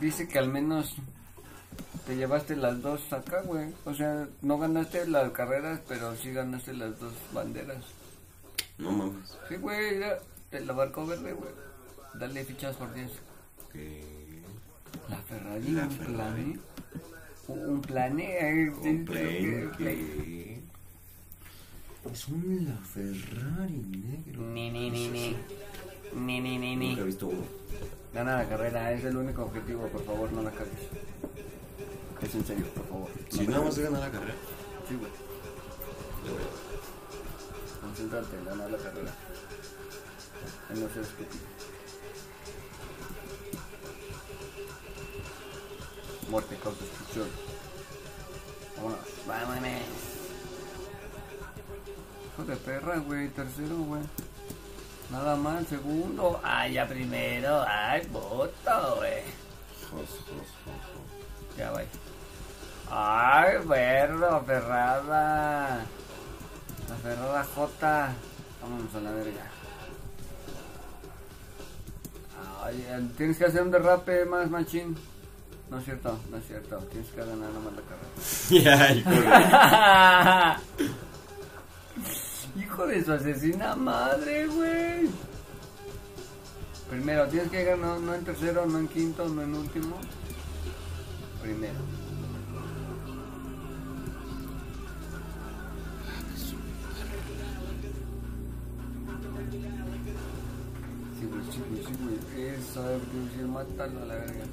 dice 0.00 0.28
que 0.28 0.38
al 0.38 0.48
menos 0.50 0.94
te 2.06 2.14
llevaste 2.14 2.54
las 2.54 2.80
dos 2.80 3.12
acá, 3.12 3.42
güey. 3.42 3.74
O 3.86 3.94
sea, 3.94 4.28
no 4.42 4.56
ganaste 4.56 5.04
las 5.08 5.32
carreras, 5.32 5.80
pero 5.88 6.14
sí 6.14 6.30
ganaste 6.30 6.74
las 6.74 6.96
dos 7.00 7.12
banderas. 7.32 7.84
No 8.78 8.92
mames. 8.92 9.36
Sí, 9.48 9.56
güey, 9.56 9.96
mira, 9.96 10.20
te 10.48 10.60
la 10.60 10.74
barco 10.74 11.04
verde, 11.04 11.32
güey. 11.32 11.50
Dale 12.14 12.44
fichas 12.44 12.76
por 12.76 12.94
10. 12.94 13.10
¿Qué? 13.72 14.17
La 15.08 15.16
Ferrari, 15.18 15.70
La 15.72 15.82
un 15.84 15.90
Ferrari. 15.90 16.16
plane. 16.16 16.58
Un 17.48 17.80
plane. 17.80 18.24
eh, 18.40 18.70
Un 18.70 19.04
plane, 19.04 19.70
que-. 19.78 20.60
Es 22.12 22.28
un 22.28 22.66
La 22.68 22.76
Ferrari 22.76 23.72
negro. 23.72 24.42
Ni, 24.42 24.70
ni, 24.70 24.90
ni, 24.90 25.08
ni. 25.08 25.36
Ni, 26.14 26.40
ni, 26.40 26.58
ni, 26.58 26.76
ni. 26.76 26.88
Nunca 26.90 27.02
he 27.02 27.06
visto 27.06 27.26
uno. 27.28 27.44
Gana 28.14 28.36
la 28.38 28.48
carrera, 28.48 28.92
es 28.92 29.04
el 29.04 29.16
único 29.16 29.42
objetivo, 29.44 29.86
por 29.88 30.04
favor, 30.04 30.32
no 30.32 30.42
la 30.42 30.50
cagues. 30.50 30.88
Es 32.22 32.34
en 32.34 32.44
serio, 32.44 32.64
por 32.74 32.86
favor. 32.88 33.08
Si 33.28 33.44
no 33.44 33.50
nada 33.52 33.64
más 33.64 33.74
se 33.74 33.82
gana 33.82 33.98
la 34.00 34.10
carrera. 34.10 34.34
Sí, 34.88 34.94
güey. 34.96 35.10
Concéntrate 37.80 38.36
en 38.36 38.44
ganar 38.44 38.70
la 38.70 38.78
carrera. 38.78 39.12
En 40.70 40.80
no 40.80 40.88
ser 40.88 41.02
estúpido. 41.02 41.47
Muerte, 46.28 46.56
causa, 46.62 46.84
destrucción. 46.84 47.28
Vámonos. 48.76 48.98
Vámonos. 49.26 49.82
Hijo 52.26 52.44
de 52.44 52.56
perra, 52.56 52.98
güey. 52.98 53.28
Tercero, 53.28 53.76
güey. 53.78 54.02
Nada 55.10 55.36
mal. 55.36 55.66
Segundo. 55.66 56.38
Ay, 56.42 56.74
ya 56.74 56.86
primero. 56.86 57.64
Ay, 57.66 58.02
puto, 58.06 58.96
güey. 58.96 59.22
Ya 61.56 61.70
va. 61.72 61.82
Ay, 62.90 63.56
perro, 63.66 64.44
Ferrada. 64.44 65.86
La 66.88 66.96
Ferrada 67.02 67.44
J. 67.44 68.14
Vámonos 68.60 68.94
a 68.94 69.00
la 69.00 69.10
verga. 69.12 69.50
Ay, 72.62 73.12
tienes 73.16 73.38
que 73.38 73.46
hacer 73.46 73.62
un 73.62 73.70
derrape 73.70 74.26
más, 74.26 74.50
machín. 74.50 74.96
No 75.70 75.78
es 75.78 75.84
cierto, 75.84 76.18
no 76.30 76.36
es 76.38 76.46
cierto. 76.46 76.78
Tienes 76.90 77.10
que 77.10 77.20
ganar 77.20 77.50
nomás 77.50 77.74
la 77.74 77.82
carrera. 78.50 80.60
Hijo 82.58 82.86
de... 82.86 83.04
Su 83.04 83.12
asesina 83.12 83.76
madre, 83.76 84.46
güey. 84.46 85.10
Primero, 86.88 87.28
tienes 87.28 87.50
que 87.50 87.64
ganar, 87.64 88.00
no 88.00 88.14
en 88.14 88.24
tercero, 88.24 88.64
no 88.64 88.78
en 88.78 88.88
quinto, 88.88 89.28
no 89.28 89.42
en 89.42 89.54
último. 89.54 89.98
Primero. 91.42 91.74
Sí, 101.18 101.26
güey, 101.26 101.42
sí, 101.52 101.60
güey, 101.68 101.84
sí, 101.84 101.92
güey. 102.02 102.16
Eso, 102.54 102.82
mátalo 103.48 104.02
a 104.02 104.06
la 104.06 104.14
verga. 104.14 104.44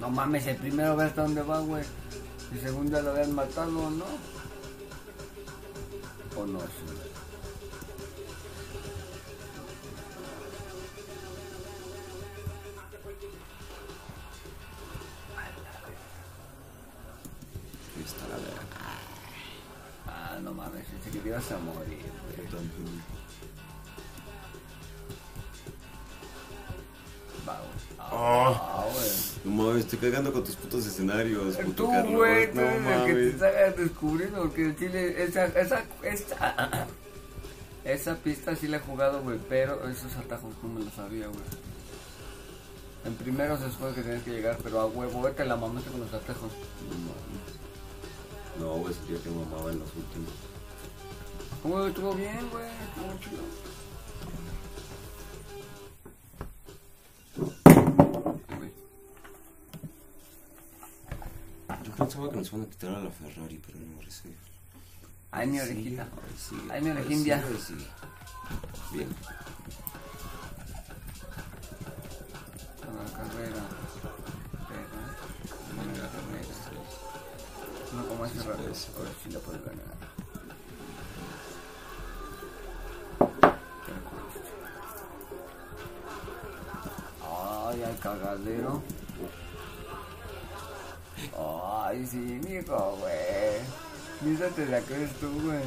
No 0.00 0.10
mames, 0.10 0.46
el 0.46 0.56
primero 0.56 0.96
ve 0.96 1.04
hasta 1.04 1.22
dónde 1.22 1.42
va, 1.42 1.60
güey. 1.60 1.84
El 2.52 2.60
segundo 2.60 2.96
ya 2.96 3.02
lo 3.02 3.10
habían 3.10 3.34
matado, 3.34 3.70
¿no? 3.90 4.04
¿O 6.36 6.46
no? 6.46 6.60
Sí. 6.60 6.95
Escenarios, 31.08 31.74
Tú, 31.76 31.86
güey, 31.86 32.06
tú 32.12 32.22
eres 32.24 32.48
el 32.48 32.52
que 32.52 32.52
te 32.52 32.80
mames. 32.80 33.34
está 33.34 33.70
descubriendo, 33.72 34.38
porque 34.42 34.66
el 34.66 34.76
chile, 34.76 35.22
esa, 35.22 35.46
esa, 35.46 35.84
esa, 36.02 36.86
esa 37.84 38.14
pista 38.16 38.56
sí 38.56 38.68
la 38.68 38.78
he 38.78 38.80
jugado, 38.80 39.22
güey, 39.22 39.38
pero 39.48 39.88
esos 39.88 40.14
atajos 40.16 40.52
no 40.62 40.68
me 40.68 40.84
los 40.84 40.94
sabía, 40.94 41.26
güey. 41.28 41.40
En 43.04 43.14
primero 43.14 43.56
se 43.56 43.70
supone 43.70 43.94
que 43.94 44.02
tienes 44.02 44.22
que 44.24 44.32
llegar, 44.32 44.58
pero 44.62 44.80
a 44.80 44.86
huevo, 44.86 45.22
vete 45.22 45.44
la 45.44 45.56
mamaste 45.56 45.90
con 45.90 46.00
los 46.00 46.12
atajos. 46.12 46.50
No 46.88 46.98
mames. 46.98 47.56
No, 48.58 48.80
güey, 48.80 48.94
sería 48.94 49.22
que 49.22 49.30
mamaba 49.30 49.70
en 49.70 49.78
los 49.78 49.88
últimos. 49.94 50.30
¿Cómo 51.62 51.84
estuvo 51.86 52.14
bien, 52.14 52.48
güey? 52.50 52.64
Estuvo 52.64 53.18
chido. 53.20 53.42
Pensaba 61.96 62.30
que 62.30 62.36
nos 62.36 62.48
iban 62.48 62.62
a 62.62 62.66
quitar 62.66 62.94
a 62.94 63.00
la 63.00 63.10
Ferrari, 63.10 63.60
pero 63.64 63.78
no 63.78 63.96
parece. 63.96 64.28
Ay, 65.30 65.46
mi 65.46 65.60
orejita. 65.60 66.08
Ay, 66.70 66.82
mi 66.82 67.14
sigue. 67.14 67.86
Bien. 68.92 69.08
La 72.86 73.04
carrera. 73.12 73.62
Con 75.68 75.86
la 75.88 76.08
carrera. 76.08 76.54
No 77.94 78.08
como 78.08 78.24
hace 78.24 78.38
rato, 78.42 78.62
ahora 78.62 79.10
sí 79.22 79.30
la 79.30 79.38
puedes 79.40 79.62
ganar. 79.64 79.96
Ay, 87.68 87.82
al 87.82 87.98
cagadero. 87.98 88.82
Ay, 91.34 92.06
sí, 92.06 92.16
mijo, 92.16 92.96
güey. 93.00 93.60
Ni 94.22 94.34
esa 94.34 94.48
te 94.48 94.66
la 94.66 94.80
crees 94.80 95.12
tú, 95.20 95.30
güey. 95.42 95.62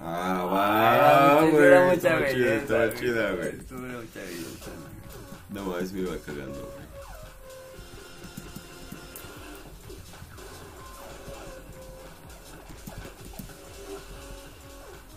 Ah, 0.00 0.44
va, 0.52 1.40
Ay, 1.40 1.50
güey. 1.50 1.84
mucha 1.84 1.94
Estaba 1.94 2.18
chida, 2.28 2.44
belleza, 2.44 2.54
estaba 2.62 2.94
chida, 2.94 3.30
güey. 3.32 3.48
Estuvo 3.48 3.78
mucha 3.80 4.20
belleza. 4.20 4.70
No 5.50 5.64
mames, 5.64 5.92
me 5.92 6.00
iba 6.00 6.16
cagando, 6.18 6.60
güey. 6.60 6.84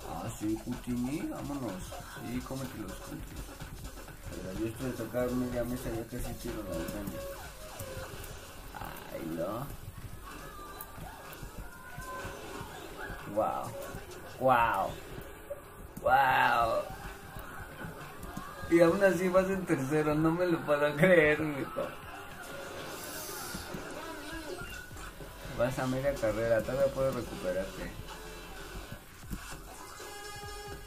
Ah, 0.10 0.30
sí, 0.40 0.58
Putini, 0.64 1.22
vámonos. 1.30 1.84
Sí, 2.26 2.40
cómete 2.42 2.78
los 2.80 2.94
cookies. 2.94 3.47
Yo 4.60 4.68
esto 4.68 4.84
de 4.86 4.92
tocar 4.92 5.30
media 5.32 5.64
mesa 5.64 5.90
ya 5.90 6.04
casi 6.04 6.34
tiro 6.36 6.64
la 6.64 6.78
grande. 6.92 7.18
Ay, 9.14 9.26
no. 9.38 9.68
Wow. 13.36 13.72
Wow. 14.40 14.92
Wow. 16.02 16.84
Y 18.70 18.82
aún 18.82 19.04
así 19.04 19.30
vas 19.30 19.50
en 19.50 19.66
tercero, 19.66 20.16
no 20.16 20.32
me 20.32 20.46
lo 20.46 20.60
puedo 20.66 20.96
creer, 20.96 21.40
mijo. 21.40 21.88
Vas 25.58 25.80
a 25.80 25.88
media 25.88 26.14
carrera, 26.14 26.62
todavía 26.62 26.94
puedes 26.94 27.16
recuperarte. 27.16 27.92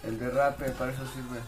El 0.04 0.18
derrape, 0.18 0.70
para 0.70 0.92
eso 0.92 1.06
sirve. 1.06 1.40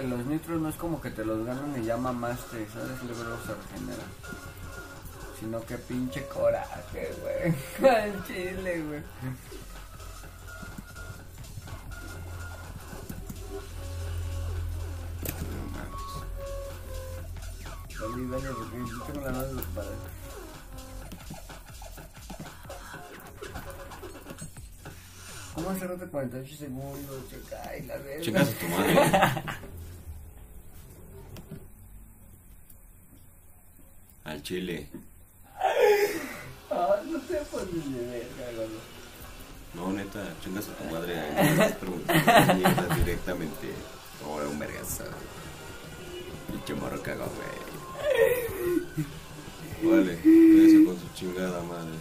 Que 0.00 0.06
los 0.06 0.24
nitros 0.26 0.60
no 0.60 0.68
es 0.68 0.76
como 0.76 1.00
que 1.00 1.10
te 1.10 1.24
los 1.24 1.44
ganan 1.44 1.74
y 1.82 1.84
ya 1.84 1.96
mamaste, 1.96 2.68
¿sabes? 2.72 3.02
Luego 3.02 3.36
se 3.44 3.54
regenera. 3.54 4.04
Sino 5.40 5.60
que 5.62 5.76
pinche 5.76 6.24
coraje, 6.28 7.12
güey. 7.20 7.90
Al 7.90 8.24
chile, 8.24 8.82
güey. 8.82 9.02
Salí, 17.98 18.26
porque 18.26 18.78
yo 18.88 19.02
tengo 19.02 19.20
la 19.26 19.32
nave 19.32 19.52
ocupada. 19.54 19.90
¿Cómo 25.58 25.70
hace 25.70 25.88
rato 25.88 26.08
48 26.08 26.56
segundos? 26.56 27.28
Checa, 27.28 27.62
ay, 27.68 27.82
la 27.82 27.96
verga. 27.96 28.22
Checas 28.22 28.48
a 28.48 28.52
tu 28.52 28.68
madre. 28.68 29.42
chile. 34.48 34.88
Ah, 36.70 36.96
no 37.04 37.18
te 37.20 37.34
pones 37.52 37.92
de 37.92 38.00
verga, 38.06 38.46
güey. 38.56 38.68
No, 39.74 39.92
neta, 39.92 40.20
chingas 40.42 40.68
a 40.68 40.72
tu 40.72 40.84
madre. 40.84 41.14
no 41.34 41.40
estás 41.50 41.72
preguntando 41.72 42.94
directamente. 43.04 43.68
Ahora 44.24 44.48
un 44.48 44.58
vergazo. 44.58 45.04
Pinche 46.50 46.74
morro 46.74 47.02
cago, 47.02 47.26
güey. 47.36 47.58
Vale, 49.82 50.12
eso 50.14 50.84
con 50.86 50.98
su 50.98 51.08
chingada 51.14 51.60
madre. 51.62 51.98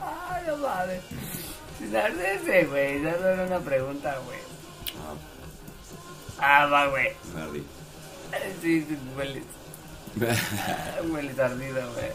Ay, 0.00 0.42
no 0.46 0.56
mames. 0.58 1.00
Sin 1.78 1.96
arderse, 1.96 2.64
güey. 2.66 3.02
Ya 3.02 3.12
no 3.16 3.26
era 3.28 3.44
una 3.46 3.60
pregunta, 3.60 4.18
güey. 4.26 4.38
Ah, 4.98 5.14
Ah, 6.40 6.66
va, 6.66 6.86
güey. 6.88 7.08
Mardi. 7.34 7.64
Sí, 8.60 8.84
sí, 8.86 8.98
hueles. 9.16 9.42
Hueles 10.16 11.38
ardido, 11.38 11.92
güey. 11.92 12.12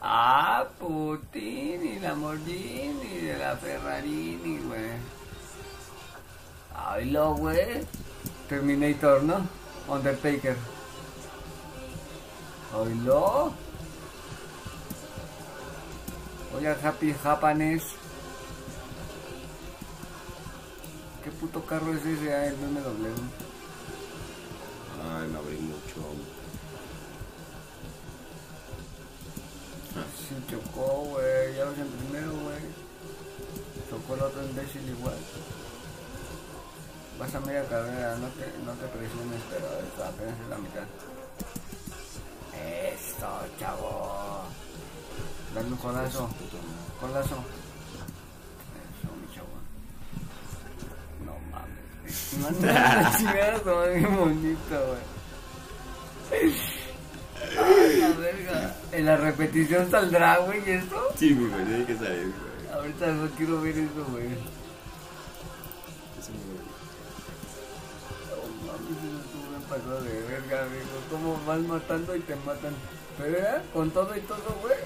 Ah, 0.00 0.66
Putin 0.78 1.84
y 1.84 1.98
Lamborghini 2.00 3.20
de 3.22 3.38
la 3.38 3.56
Ferrarini, 3.56 4.58
güey. 4.58 4.90
Ay, 6.74 7.10
lo, 7.10 7.34
güey. 7.34 7.84
Terminator, 8.48 9.22
¿no? 9.22 9.46
Undertaker. 9.88 10.56
Ay, 12.74 12.94
lo. 13.04 13.52
Oye, 16.56 16.68
Happy 16.82 17.14
Japanes. 17.22 17.82
¿Qué 21.24 21.30
puto 21.32 21.64
carro 21.64 21.92
es 21.92 22.06
ese? 22.06 22.32
Ah, 22.32 22.46
el 22.46 22.54
BMW. 22.54 23.45
Carrera, 37.66 38.16
no 38.16 38.28
te, 38.28 38.46
no 38.64 38.72
te 38.72 38.86
presiones, 38.88 39.42
pero 39.50 39.66
esto 39.80 40.04
apenas 40.04 40.40
es 40.40 40.48
la 40.48 40.58
mitad. 40.58 40.86
Esto, 42.54 43.28
chavo. 43.58 44.42
Dale 45.54 45.68
un 45.68 45.76
colazo. 45.76 46.28
Colazo. 47.00 47.36
Eso, 48.86 49.08
mi 49.20 49.34
chavo. 49.34 49.56
No 51.24 51.34
mames, 51.50 52.62
la 52.62 53.16
chingada, 53.16 53.58
como 53.60 53.82
bien 53.82 54.16
bonito, 54.16 54.76
güey. 54.86 55.16
Ay, 57.58 58.00
la 58.00 58.08
verga. 58.08 58.74
En 58.92 59.06
la 59.06 59.16
repetición 59.16 59.90
saldrá, 59.90 60.38
güey, 60.38 60.62
esto. 60.70 61.08
Sí, 61.16 61.34
mi 61.34 61.48
güey, 61.48 61.64
tiene 61.64 61.84
que 61.84 61.96
salir, 61.96 62.32
güey. 62.32 62.72
Ahorita 62.72 63.06
no 63.08 63.28
quiero 63.30 63.60
ver 63.60 63.78
eso, 63.78 64.04
güey. 64.10 64.55
Mames, 68.88 69.20
eso 69.20 69.48
bien 69.50 69.62
pasado 69.68 70.00
de 70.02 70.20
verga, 70.22 70.62
amigo. 70.62 70.96
¿Cómo 71.10 71.40
vas 71.46 71.60
matando 71.60 72.14
y 72.16 72.20
te 72.20 72.36
matan? 72.36 72.74
Pero 73.18 73.38
ya, 73.38 73.62
con 73.72 73.90
todo 73.90 74.16
y 74.16 74.20
todo, 74.20 74.56
güey. 74.62 74.76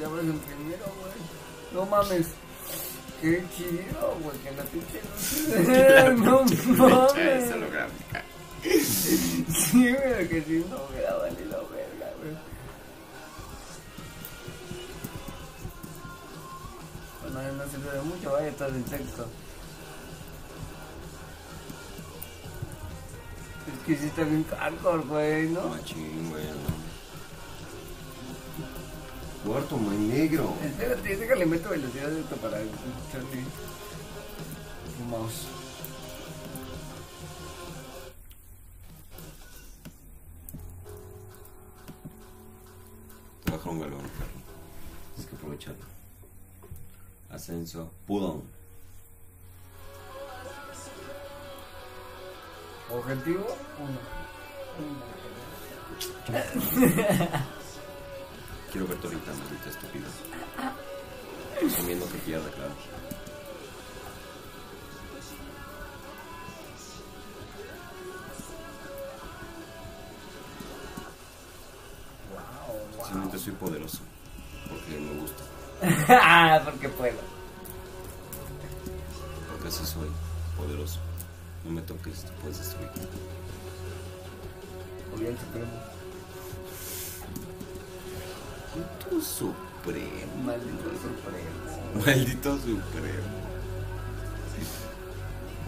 Ya 0.00 0.08
vas 0.08 0.20
en 0.20 0.38
primero, 0.38 0.84
güey. 1.00 1.12
No 1.72 1.86
mames. 1.86 2.28
Qué 3.20 3.44
chido, 3.56 4.16
güey, 4.22 4.38
que 4.38 4.50
la 4.52 4.62
pinche 4.64 5.00
luz. 5.02 6.18
no 6.24 6.46
Fecha 6.48 6.58
esa 6.64 6.86
mames. 6.86 7.52
holográfica. 7.52 8.24
Sí, 8.62 9.94
pero 9.98 10.28
que 10.28 10.42
si 10.46 10.64
no 10.70 10.76
hubiera 10.88 11.16
valido 11.16 11.68
verga, 11.70 12.12
güey. 12.20 12.36
Bueno, 17.32 17.52
no 17.52 17.70
sirve 17.70 17.90
de 17.92 18.02
mucho, 18.02 18.32
vaya, 18.32 18.48
estás 18.48 18.70
en 18.70 18.86
sexto. 18.86 19.26
Que 23.86 23.96
sí 23.96 24.06
está 24.06 24.24
bien 24.24 24.44
hardcore, 24.44 25.02
güey, 25.04 25.48
¿no? 25.48 25.68
Machín, 25.68 26.30
güey. 26.30 26.44
no. 26.44 26.90
Cuarto, 29.50 29.76
muy 29.76 29.96
negro. 29.96 30.54
Espérate, 30.62 31.16
déjale 31.16 31.46
meto 31.46 31.70
velocidad 31.70 32.08
de 32.08 32.20
esto 32.20 32.36
para 32.36 32.60
escucharte. 32.60 33.44
Mouse. 35.10 35.46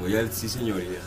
Voy 0.03 0.17
al 0.17 0.33
sí, 0.33 0.49
señoría. 0.49 0.99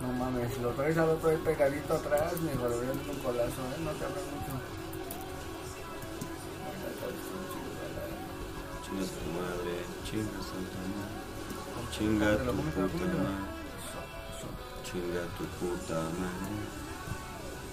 No 0.00 0.12
mames, 0.12 0.56
lo 0.58 0.70
traes 0.70 0.96
al 0.96 1.08
otro 1.08 1.30
ahí 1.30 1.38
pegadito 1.38 1.92
atrás, 1.92 2.40
me 2.40 2.54
volvió 2.54 2.92
un 2.92 3.18
colazo, 3.18 3.50
¿eh? 3.50 3.82
No 3.82 3.90
te 3.90 4.04
hables 4.04 4.24
mucho. 4.30 4.54
Chingas 8.84 9.10
tu 9.10 9.26
madre. 9.34 9.74
Chingas 10.06 10.46
tu 10.54 10.62
madre. 10.94 11.18
Chinga 11.90 12.30
lo 12.30 12.52
tu 12.52 12.80
lo 12.80 12.86
puta 12.86 13.06
madre. 13.18 13.50
Chinga 14.86 15.22
tu 15.34 15.44
puta 15.58 15.98
madre. 16.14 16.62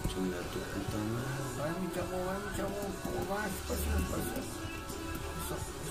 Chinga 0.09 0.39
tu 0.49 0.59
puta 0.73 0.97
madre. 1.13 1.45
Va 1.61 1.65
mi 1.77 1.87
chavo, 1.93 2.25
va 2.25 2.33
mi 2.41 2.49
chavo, 2.57 2.81
¿cómo 3.03 3.21
vas? 3.29 3.53
Pasa. 3.67 4.66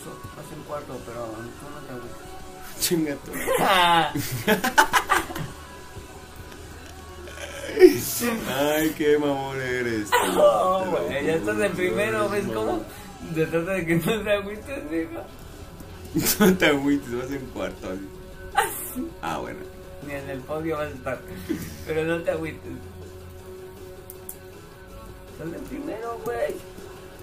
Eso, 0.06 0.18
vas 0.36 0.52
en 0.52 0.62
cuarto, 0.62 1.00
pero 1.04 1.24
tú 1.24 1.66
no 1.74 1.80
te 1.86 1.92
agüites. 1.92 2.26
Chinga 2.80 3.16
tu 3.16 3.32
Ay, 8.48 8.94
qué 8.96 9.18
mamón 9.18 9.60
eres. 9.60 10.08
Lo 10.34 10.84
güey, 10.90 11.26
ya 11.26 11.34
estás 11.34 11.60
en 11.60 11.72
primero, 11.72 12.28
¿ves 12.28 12.46
cómo? 12.52 12.82
Se 13.34 13.46
trata 13.46 13.72
de 13.72 13.86
que 13.86 13.96
no 13.96 14.22
te 14.22 14.32
agüites, 14.32 14.90
mijo. 14.90 15.24
No 16.40 16.56
te 16.56 16.66
agüites, 16.66 17.14
vas 17.14 17.30
en 17.30 17.46
cuarto. 17.46 17.88
así. 18.54 19.08
Ah, 19.20 19.38
bueno. 19.38 19.58
Ni 20.06 20.14
en 20.14 20.30
el 20.30 20.38
podio 20.40 20.76
vas 20.76 20.86
a 20.86 20.90
estar. 20.90 21.20
Pero 21.86 22.04
no 22.04 22.22
te 22.22 22.30
agüites. 22.30 22.72
Estás 25.32 25.60
en 25.60 25.64
primero, 25.64 26.18
güey. 26.24 26.54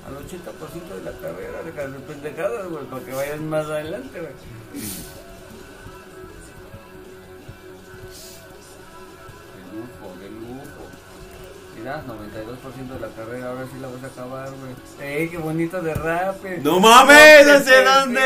Al 0.05 0.17
80% 0.17 0.95
de 0.95 1.03
la 1.03 1.17
carrera, 1.17 1.63
de 1.63 1.99
pendejadas, 1.99 2.67
güey, 2.67 2.85
para 2.85 3.05
que 3.05 3.13
vayas 3.13 3.39
más 3.39 3.65
adelante, 3.65 4.19
güey. 4.19 4.33
De 9.53 9.77
lujo, 9.77 10.19
de 10.19 10.29
lujo. 10.29 10.83
Mira, 11.77 12.03
92% 12.05 12.93
de 12.93 12.99
la 12.99 13.07
carrera, 13.15 13.49
ahora 13.49 13.65
sí 13.71 13.79
la 13.79 13.87
vas 13.87 14.03
a 14.03 14.07
acabar, 14.07 14.49
güey. 14.51 14.75
¡Ey, 15.09 15.29
qué 15.29 15.37
bonito 15.37 15.81
derrape! 15.81 16.59
¡No 16.59 16.79
mames! 16.81 17.47
No, 17.47 17.53
¡No 17.53 17.59
sé 17.59 17.71
qué 17.71 17.83
dónde 17.83 18.21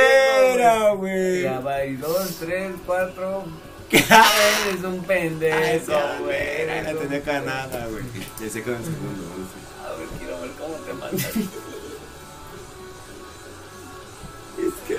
era, 0.55 0.91
güey! 0.93 1.41
Ya 1.43 1.59
va, 1.59 1.85
y 1.85 1.95
dos, 1.95 2.37
tres, 2.39 2.73
cuatro. 2.85 3.43
Eres 3.91 4.83
un 4.83 5.01
pendejo, 5.03 5.93
güey. 6.23 6.63
un 6.63 6.67
tenía 6.67 6.99
pendejo. 6.99 7.25
ganada, 7.25 7.87
güey. 7.87 8.03
Ya 8.41 8.49
se 8.49 8.63
quedó 8.63 8.75
en 8.75 8.83
segundo. 8.83 9.23
no 9.23 10.16
cómo 10.67 10.77
te 10.83 10.93
mandas. 10.93 11.35
Es 14.57 14.73
que. 14.87 14.97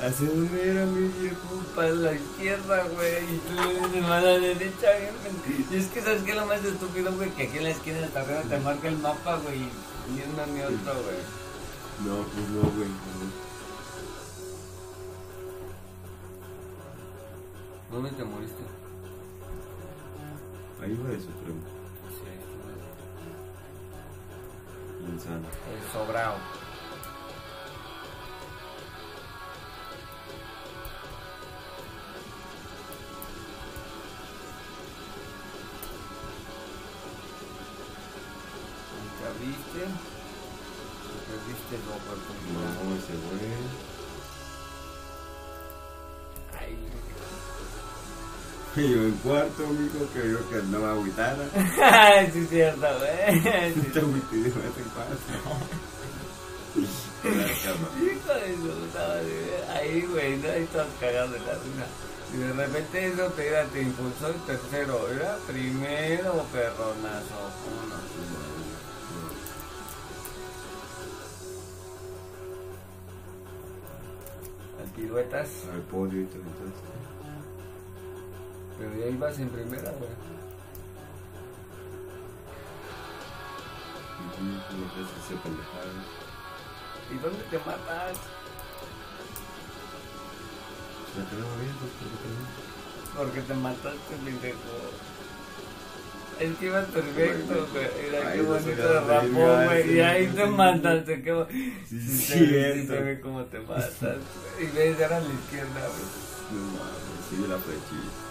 ¿Hacia 0.00 0.28
dónde 0.28 0.70
era 0.70 0.86
mi 0.86 1.08
viejo? 1.08 1.62
Para 1.74 1.90
la 1.90 2.12
izquierda, 2.12 2.84
güey. 2.84 3.34
Y 3.34 3.38
tú 3.38 3.60
eres 3.60 3.92
de 3.92 4.00
mala 4.00 4.28
derecha, 4.38 4.88
güey. 4.92 5.66
Y 5.70 5.76
es 5.76 5.88
que, 5.88 6.02
¿sabes 6.02 6.22
qué 6.22 6.30
es 6.30 6.36
lo 6.36 6.46
más 6.46 6.64
estúpido, 6.64 7.12
güey? 7.12 7.30
Que 7.30 7.42
aquí 7.48 7.58
en 7.58 7.64
la 7.64 7.70
esquina 7.70 7.96
de 7.96 8.02
la 8.06 8.12
carrera 8.12 8.42
te 8.42 8.58
marca 8.60 8.86
el 8.86 8.98
mapa, 8.98 9.38
güey. 9.38 9.58
Y 9.58 10.12
ni 10.14 10.22
uno 10.22 10.46
ni 10.46 10.60
otro, 10.62 11.02
güey. 11.02 11.18
No, 12.06 12.22
pues 12.22 12.48
no, 12.48 12.60
güey. 12.76 12.88
no. 12.88 13.50
¿Dónde 17.90 18.10
te 18.12 18.24
moriste? 18.24 18.62
Ahí 20.80 20.96
va 21.02 21.10
de 21.10 21.16
Supremo. 21.18 21.79
El 25.26 25.92
sobrao. 25.92 26.36
¿Te 39.18 39.26
abriste? 39.26 39.84
¿Te 41.26 41.32
abriste 41.36 41.76
la 41.86 41.96
oportunidad? 41.96 42.72
No, 42.82 42.96
ese 42.96 43.12
güey. 43.12 43.89
Yo 48.76 48.82
en 48.82 49.12
cuarto, 49.24 49.66
mijo, 49.66 50.06
que 50.14 50.30
yo 50.30 50.48
que 50.48 50.56
andaba 50.56 50.92
agüitada. 50.92 51.44
Ay, 51.82 52.30
sí 52.32 52.38
es 52.40 52.48
cierto, 52.50 52.86
güey. 52.98 53.40
Sí, 53.74 53.80
Te 53.92 53.98
agüité 53.98 54.36
de 54.36 54.42
vez 54.42 54.78
en 54.78 54.84
cama. 54.90 55.56
Hijo 57.20 58.32
de 58.32 58.56
su 58.56 58.68
puta 58.68 59.20
Ahí, 59.74 60.02
güey, 60.02 60.36
no 60.38 60.48
ahí 60.48 60.62
estás 60.62 60.86
cagado 61.00 61.32
de 61.32 61.38
la 61.40 61.52
risa. 61.54 61.86
Y 62.32 62.36
de 62.36 62.52
repente 62.52 63.06
eso 63.08 63.26
te, 63.32 63.48
era, 63.48 63.64
te 63.64 63.82
impulsó 63.82 64.28
el 64.28 64.40
tercero. 64.46 65.08
Era 65.10 65.36
primero, 65.48 66.44
perronazo. 66.52 67.50
Uno. 67.66 67.96
Las 74.80 74.90
piruetas. 74.94 75.48
Al 75.72 75.80
podio 75.82 76.22
y 76.22 76.26
todo 76.26 76.42
entonces. 76.42 77.00
Pero 78.80 78.90
ya 78.98 79.06
ibas 79.06 79.38
en 79.38 79.48
primera, 79.50 79.90
güey. 79.92 80.10
¿Y 87.12 87.18
dónde 87.18 87.42
te 87.50 87.58
matas? 87.58 88.16
La 91.16 91.24
tenemos 91.24 91.60
bien, 91.60 91.74
¿por 91.74 91.88
qué 91.90 92.04
no? 92.30 93.18
Porque 93.18 93.40
te 93.42 93.54
mataste, 93.54 94.14
pendejo. 94.24 94.58
Es 96.38 96.56
que 96.56 96.66
ibas 96.66 96.86
perfecto, 96.86 97.68
güey. 97.72 97.88
Mira 98.10 98.32
qué 98.32 98.42
bonito 98.42 99.20
bien, 99.20 99.64
güey. 99.66 99.82
sí, 99.82 99.90
Y 99.92 100.00
ahí 100.00 100.28
sí, 100.28 100.34
te 100.36 100.44
sí. 100.44 100.50
mataste, 100.50 101.22
qué 101.22 101.32
bo- 101.32 101.46
Sí, 101.50 101.74
Sí, 101.88 102.00
sí, 102.00 102.24
se 102.86 103.00
ve, 103.00 103.16
sí 103.16 103.20
cómo 103.22 103.44
te 103.44 103.58
matas. 103.60 103.90
Y 104.58 104.66
ves, 104.66 105.00
era 105.00 105.16
a 105.16 105.20
la 105.20 105.26
izquierda, 105.34 105.80
güey. 105.88 106.06
No 106.52 106.66
mames, 106.72 107.28
sigue 107.28 107.48
la 107.48 107.58
flechita. 107.58 108.29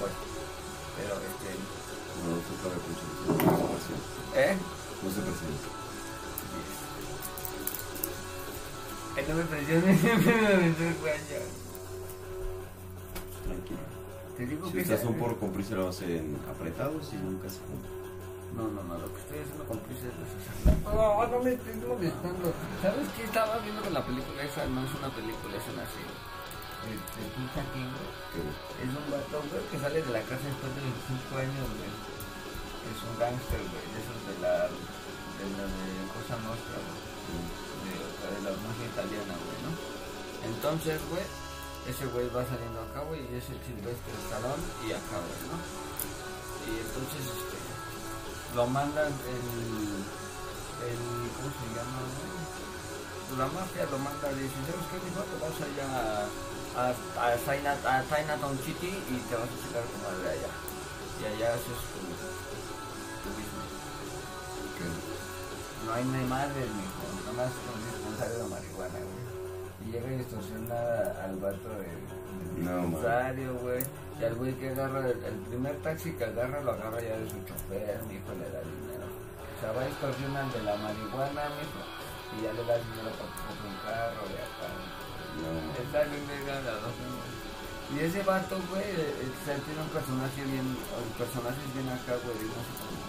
Bueno, 0.00 0.14
pero 0.96 1.14
este. 1.14 1.50
No, 2.24 2.28
no 2.34 2.40
se 2.42 2.54
cabe 2.62 2.76
mucho. 2.84 3.04
No 3.26 3.78
se 3.78 3.92
presenta. 3.94 4.34
¿Eh? 4.34 4.56
No 5.02 5.08
se 5.10 5.20
presenta. 5.20 5.68
Ay, 9.16 9.24
no 9.28 9.34
me 9.36 9.44
presiones, 9.44 10.00
siempre 10.02 10.32
me 10.34 10.94
cuello. 10.96 11.40
Tranquilo. 13.44 13.80
Te 14.36 14.46
digo 14.46 14.66
Si 14.66 14.72
que. 14.72 14.80
estás 14.80 15.00
se- 15.00 15.06
un 15.06 15.18
poco 15.18 15.36
con 15.36 15.52
prisa, 15.52 15.74
lo 15.76 15.88
hacen 15.88 16.36
apretados 16.50 17.12
y 17.12 17.16
nunca 17.16 17.48
se 17.48 17.58
juntan. 17.60 18.03
No, 18.54 18.70
no, 18.70 18.82
no, 18.86 18.94
lo 18.98 19.10
que 19.10 19.18
estoy 19.18 19.38
haciendo 19.42 19.64
con 19.66 19.78
prisa 19.82 20.06
es 20.06 20.14
deshacerla. 20.14 20.94
No, 20.94 21.26
no 21.26 21.36
me 21.42 21.50
estoy 21.58 21.74
molestando. 21.74 22.46
¿Sabes 22.82 23.06
qué 23.18 23.22
estaba 23.26 23.58
viendo 23.58 23.82
con 23.82 23.94
la 23.94 24.04
película 24.06 24.38
esa? 24.46 24.62
No 24.70 24.86
es 24.86 24.94
una 24.94 25.10
película, 25.10 25.58
es 25.58 25.66
una 25.74 25.86
serie. 25.90 26.14
De, 26.84 26.92
de 26.94 27.24
Tulsa 27.34 27.64
King, 27.72 27.90
Es 28.78 28.92
un 28.92 29.06
vato, 29.08 29.40
güey, 29.48 29.64
que 29.72 29.78
sale 29.80 29.98
de 30.04 30.10
la 30.12 30.20
cárcel 30.28 30.52
después 30.52 30.70
de 30.76 30.80
25 30.84 31.34
años, 31.40 31.66
güey. 31.80 31.92
Es 32.84 32.98
un 33.02 33.14
gángster, 33.16 33.62
güey, 33.72 33.86
de 33.90 33.98
esos 34.04 34.20
de 34.28 34.34
la, 34.44 34.54
de 34.68 35.44
la 35.56 35.64
de 35.64 35.88
Cosa 36.12 36.36
Nostra, 36.44 36.76
güey. 36.78 37.00
De, 37.88 37.92
de 37.96 38.38
la 38.44 38.52
mafia 38.60 38.86
italiana, 38.86 39.34
güey, 39.34 39.58
¿no? 39.64 39.72
Entonces, 40.44 41.00
güey, 41.08 41.24
ese 41.88 42.04
güey 42.12 42.28
va 42.30 42.44
saliendo 42.44 42.84
acá, 42.84 43.00
güey, 43.08 43.24
y 43.32 43.40
es 43.40 43.48
el 43.48 43.60
silvestre 43.64 44.12
salón 44.28 44.60
y 44.84 44.92
acá, 44.92 45.16
güey, 45.24 45.42
¿no? 45.48 45.56
Y 46.68 46.80
entonces, 46.84 47.24
este, 47.24 47.53
lo 48.54 48.66
mandan 48.66 49.06
el, 49.06 49.44
el, 50.86 51.00
¿cómo 51.34 51.50
se 51.50 51.66
llama? 51.74 52.00
La 53.38 53.46
mafia 53.46 53.84
lo 53.90 53.98
manda 53.98 54.30
y 54.30 54.46
dice, 54.46 54.54
¿sabes 54.62 54.86
qué, 54.90 54.98
mijo? 55.02 55.22
Te 55.26 55.36
vas 55.42 55.58
allá 55.58 55.86
a, 55.90 56.86
a, 56.86 57.34
a, 57.34 58.04
Chinatown, 58.06 58.58
City 58.64 58.94
y 58.94 59.16
te 59.26 59.34
vas 59.34 59.48
a 59.50 59.58
sacar 59.66 59.82
tu 59.90 59.98
madre 60.06 60.38
allá. 60.38 60.52
Y 61.18 61.22
allá 61.34 61.54
haces 61.54 61.80
tu, 61.90 61.98
tu 63.22 63.28
business. 63.34 63.74
que- 64.78 65.86
No 65.86 65.92
hay 65.94 66.04
ni 66.04 66.24
madre, 66.30 66.60
mijo, 66.78 67.04
nomás 67.26 67.50
con 67.66 67.74
dispensario 67.82 68.44
de 68.44 68.48
marihuana, 68.50 68.98
güey. 69.02 69.24
Y 69.82 69.92
llega 69.92 70.10
y 70.14 70.20
extorsiona 70.20 70.78
al 71.24 71.34
vato 71.42 71.68
del 71.74 72.64
No, 72.64 72.86
dispensario, 72.86 73.54
güey. 73.58 73.82
Y 74.20 74.24
al 74.24 74.34
güey 74.34 74.54
que 74.54 74.70
agarra, 74.70 75.00
el, 75.00 75.24
el 75.24 75.38
primer 75.50 75.76
taxi 75.82 76.12
que 76.12 76.24
agarra, 76.24 76.60
lo 76.60 76.72
agarra 76.72 77.00
ya 77.00 77.18
de 77.18 77.26
su 77.26 77.42
chofer, 77.44 77.98
mijo, 78.06 78.30
le 78.38 78.46
da 78.50 78.62
dinero. 78.62 79.10
O 79.10 79.56
sea, 79.60 79.72
va 79.72 79.82
a 79.82 79.88
extorsionar 79.88 80.46
de 80.52 80.62
la 80.62 80.76
marihuana, 80.76 81.50
mijo, 81.58 81.82
y 82.38 82.42
ya 82.46 82.52
le 82.54 82.62
da 82.62 82.78
dinero 82.78 83.10
para 83.10 83.34
compre 83.42 83.66
un 83.66 83.78
carro 83.82 84.22
de 84.30 84.38
acá. 84.38 84.68
No, 85.34 85.50
Está 85.82 86.04
bien 86.06 86.22
verga 86.30 86.62
la 86.62 86.78
dos. 86.78 86.94
Y 87.92 88.00
ese 88.00 88.22
vato, 88.22 88.56
güey, 88.70 88.82
eh, 88.82 89.18
eh, 89.18 89.34
o 89.34 89.44
sea, 89.44 89.58
tiene 89.58 89.82
un 89.82 89.90
personaje 89.90 90.42
bien, 90.46 90.66
el 90.66 91.12
personaje 91.18 91.58
es 91.58 91.74
bien 91.74 91.88
acá, 91.90 92.16
güey, 92.22 92.38
cómo, 92.48 93.04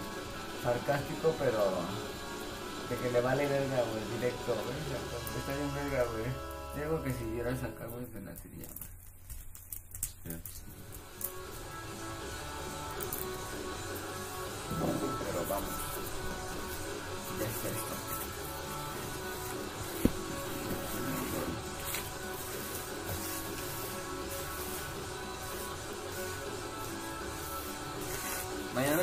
sarcástico, 0.62 1.34
pero 1.38 1.80
de 2.90 2.94
que 2.98 3.10
le 3.10 3.20
vale 3.20 3.46
verga, 3.46 3.78
güey, 3.88 4.04
directo, 4.18 4.52
güey, 4.52 4.78
está 5.38 5.54
bien 5.54 5.70
verga, 5.74 6.04
güey. 6.10 6.28
Digo 6.76 7.02
que 7.02 7.12
si 7.14 7.24
vieras 7.30 7.62
acá, 7.62 7.86
güey, 7.86 8.04
te 8.06 8.20
la 8.20 8.34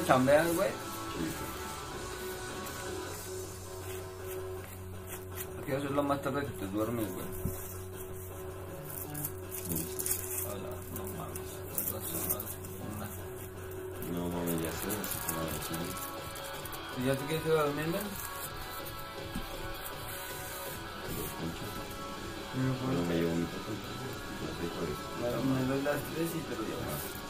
Mañana 0.04 0.06
chambeas, 0.06 0.56
güey. 0.56 0.70
Porque 5.56 5.76
eso 5.78 5.86
es 5.86 5.92
lo 5.92 6.04
más 6.04 6.22
tarde 6.22 6.42
que 6.42 6.52
te 6.52 6.68
duermes, 6.68 7.08
güey. 7.14 7.26
Hola, 10.46 10.70
no 10.96 11.04
mames. 11.18 11.52
Una. 12.92 13.08
No 14.12 14.28
mames, 14.28 14.62
ya 14.62 14.72
sé, 14.72 14.92
nada, 15.32 15.56
sí. 15.68 15.76
¿Y 17.02 17.06
ya 17.06 17.16
te 17.16 17.26
quieres 17.26 17.46
ir 17.46 17.52
a 17.54 17.64
dormir, 17.64 17.90
güey? 17.90 18.04
Bueno, 22.86 23.02
me 23.08 23.16
llevo 23.16 23.36
mi. 23.36 23.42
No 23.42 23.48
es. 23.48 24.98
Claro, 25.20 25.44
me 25.44 25.66
doy 25.66 25.82
las 25.82 26.02
tres 26.14 26.30
y 26.36 26.40
te 26.40 26.56
lo 26.56 26.64
llevo. 26.64 27.23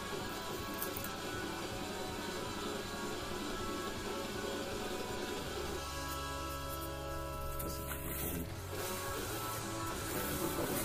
Así 8.33 10.23
que, 10.25 10.35
por 10.41 10.51
favor. 10.57 10.81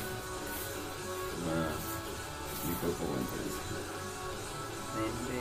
Más. 1.47 1.79
Mi 2.67 2.75
cuerpo 2.81 3.05
aguanta 3.05 3.35
eso. 3.49 3.63
Vente, 4.99 5.39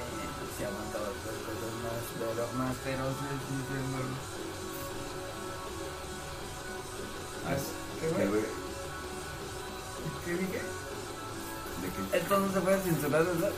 se 0.58 0.66
aguantaba 0.66 1.08
las 1.08 1.20
cosas 1.24 1.74
más, 1.84 2.04
pero 2.20 2.48
más 2.58 2.76
feroces, 2.78 3.40
¿Qué? 8.00 8.08
¿Qué 10.26 10.32
dije? 10.34 10.62
¿De 11.82 11.88
qué? 12.12 12.18
Esto 12.18 12.40
no 12.40 12.54
se 12.54 12.60
puede 12.60 12.82
censurar, 12.82 13.26
¿verdad? 13.26 13.52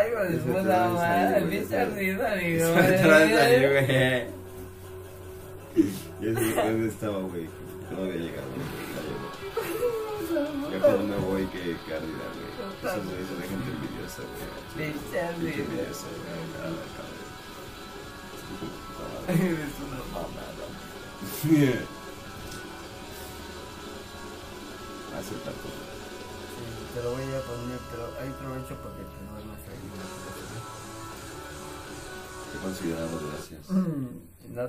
Ay, 0.00 0.10
güey, 0.14 0.26
Ese 0.28 0.36
después 0.36 0.62
te 0.62 0.68
la 0.68 0.78
va 0.78 0.84
a 0.84 0.88
madre, 0.90 1.34
salir, 1.34 1.48
pinche 1.50 1.84
risa, 1.84 2.32
amigo. 2.32 2.66
Güey. 2.72 4.26
Ya 6.20 6.30
sé 6.40 6.54
dónde 6.54 6.88
estaba, 6.88 7.18
güey. 7.20 7.46
No 7.90 7.96
había 7.98 8.16
llegado, 8.16 8.48
güey. 8.54 8.66
Ya 10.30 10.78
cuando 10.78 11.02
me 11.02 11.16
voy, 11.16 11.44
que, 11.46 11.58
ardida, 11.58 12.26
güey. 12.32 12.50
Eso 12.80 13.02
me 13.02 13.10
hizo 13.20 13.34
de 13.34 13.44
gente 13.48 13.68
envidiosa, 13.70 14.22
güey. 14.22 14.46
Pinche 14.76 15.20
risa. 15.20 15.60
envidiosa, 15.60 16.06
güey. 16.06 16.40
Puta. 18.60 19.32
Eres 19.32 19.74
una 19.80 20.00
mamada. 20.12 20.64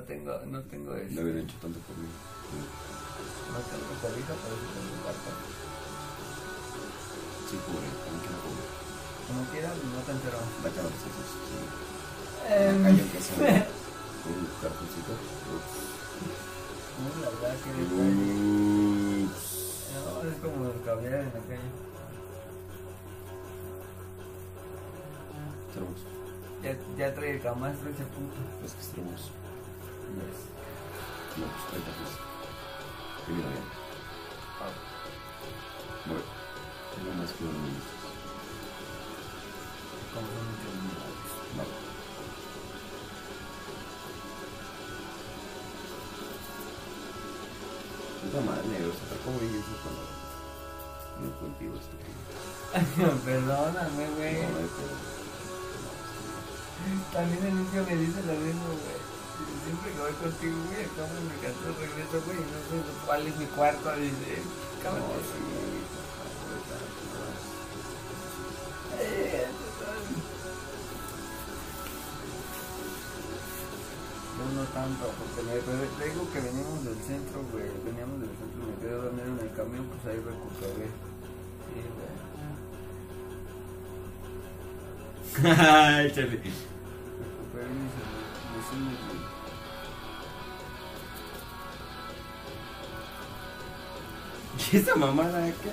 Tengo, 0.03 0.40
no 0.48 0.61
tengo 0.64 0.95
eso. 0.95 1.14
No 1.15 1.22
habían 1.22 1.40
hecho 1.40 1.56
tanto 1.61 1.80
por 1.80 1.98
mí. 1.98 2.07
No 3.52 3.60
tengo 3.68 3.91
cobija, 4.02 4.34
pero 4.34 4.56
sí 4.56 4.68
tengo 4.72 5.03
carta. 5.06 5.32
Sí, 7.49 7.56
pobre. 7.68 7.88
Como 8.03 8.18
que 8.22 8.30
no 8.32 8.40
pobre. 8.41 8.64
Como 9.28 9.41
quieras, 9.52 9.76
no 9.84 9.99
te 10.02 10.11
entero. 10.11 10.40
La 10.64 10.69
cara 10.69 10.88
de 10.88 10.95
esos, 10.95 11.11
sí. 11.11 11.60
La 12.52 12.73
calle 12.84 13.03
que 13.11 13.19
sea 13.22 13.68
un 14.32 14.48
cartoncito. 14.61 15.14
No, 17.02 17.10
la 17.22 17.30
verdad 17.30 17.56
que. 17.64 17.69
No, 19.91 20.22
es 20.30 20.38
como 20.41 20.72
el 20.72 20.82
caviar 20.84 21.22
en 21.22 21.26
la 21.26 21.41
calle. 21.48 21.69
Ya, 26.64 26.78
ya 26.95 27.15
trae 27.15 27.32
el 27.32 27.41
camastro 27.41 27.90
ese 27.90 28.03
puto. 28.03 28.38
Es 28.64 28.73
que 28.73 28.82
es 28.82 29.32
No, 30.11 31.45
pues 31.47 31.63
30 31.71 31.91
pesos. 31.91 32.19
Que 33.25 33.31
viene 33.33 33.49
bien. 33.49 33.67
Bueno, 36.05 36.23
tengo 36.95 37.11
más 37.13 37.31
que 37.31 37.43
un 37.43 37.49
minuto. 37.63 37.91
Vale. 41.57 41.73
Puta 48.21 48.39
madre, 48.41 48.67
negro, 48.67 48.91
sacar 48.93 49.19
como 49.23 49.38
eso 49.38 49.75
cuando 49.83 50.03
no 51.21 51.27
cultivo 51.39 51.73
esto. 51.75 51.95
Perdóname, 53.25 54.05
güey. 54.15 54.35
No, 54.41 54.47
no 54.49 54.67
pedo. 54.67 54.95
También 57.13 57.41
el 57.45 57.55
niño 57.55 57.79
me 57.88 57.95
dice 57.95 58.19
lo 58.23 58.33
mismo, 58.33 58.67
güey. 58.67 59.01
Siempre 59.65 59.91
que 59.91 59.99
voy 59.99 60.13
contigo, 60.13 60.57
güey, 60.68 60.85
acabo 60.85 61.13
en 61.18 61.26
mi 61.26 61.38
casa, 61.41 61.65
regreso, 61.80 62.18
güey, 62.26 62.38
y 62.38 62.47
no 62.51 62.59
sé 62.65 62.76
cuál 63.05 63.27
es 63.27 63.35
mi 63.38 63.45
cuarto. 63.45 63.95
Dice, 63.95 64.41
No, 64.84 64.89
sí, 64.89 65.51
no 74.55 74.63
tanto, 74.73 75.13
porque 75.18 75.41
me, 75.43 75.53
te 75.61 76.09
digo 76.09 76.26
que 76.34 76.39
veníamos 76.39 76.84
del 76.84 76.97
centro, 76.97 77.43
güey. 77.51 77.69
Veníamos 77.85 78.19
del 78.22 78.30
centro, 78.30 78.65
me 78.65 78.73
quedé 78.81 78.93
a 78.93 78.97
dormir 78.97 79.26
en 79.26 79.39
el 79.39 79.53
camión, 79.55 79.85
pues 79.85 80.05
ahí 80.05 80.19
recuperé. 80.19 80.89
Sí, 81.69 81.81
güey. 81.95 82.11
Recuperé 87.51 88.20
vecinos, 88.61 88.99
güey. 89.07 89.21
¿Y 94.71 94.77
esa 94.77 94.95
mamada 94.95 95.45
acá? 95.45 95.71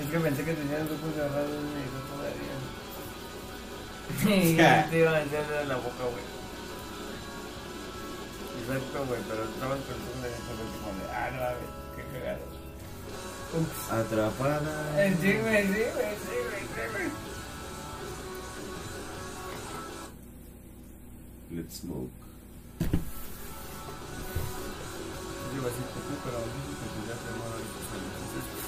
Es 0.00 0.06
que 0.10 0.18
pensé 0.18 0.44
que 0.44 0.52
tenía 0.54 0.78
los 0.80 0.92
ojos 0.92 1.14
cerrados 1.14 1.48
y 1.48 1.82
dijo 1.82 1.98
todavía. 2.12 2.56
Sí, 4.20 4.56
te 4.90 4.98
iba 4.98 5.10
a 5.10 5.20
meter 5.20 5.44
en 5.62 5.68
la 5.68 5.76
boca, 5.76 6.04
güey. 6.10 6.26
Exacto, 8.60 9.06
güey, 9.06 9.20
pero 9.28 9.44
estabas 9.44 9.78
pensando 9.78 10.26
en 10.26 10.34
eso, 10.34 10.52
como 10.82 10.98
de, 10.98 11.10
ah, 11.12 11.30
no, 11.30 11.38
güey, 11.38 11.70
qué 11.96 12.02
cagado. 12.18 12.44
Ups. 13.54 13.92
Atrapada. 13.92 15.06
Eh, 15.06 15.16
Sí, 15.20 15.32
güey, 15.38 15.62
sí, 15.62 15.68
güey, 15.72 16.14
sí, 16.16 16.36
güey, 16.50 16.62
sí, 16.62 16.82
güey. 16.92 17.10
Let's 21.50 21.76
smoke. 21.80 22.25
Iba 25.66 25.74
a 25.74 25.78
decir 25.78 25.86
que 25.92 26.00
pero 26.22 26.38
que 26.38 26.86
pues 26.94 27.06
ya 27.08 27.14
te 27.18 27.30
muero 27.38 27.54
ahorita, 27.54 27.78
entonces. 27.98 28.65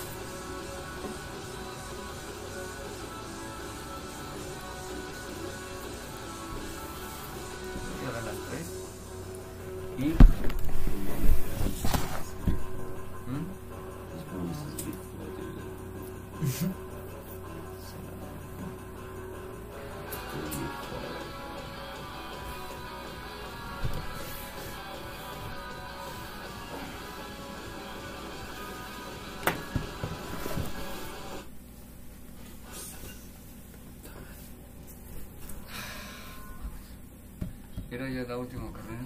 Era 37.98 38.08
ya 38.10 38.22
la 38.28 38.38
última 38.38 38.70
carrera. 38.72 39.02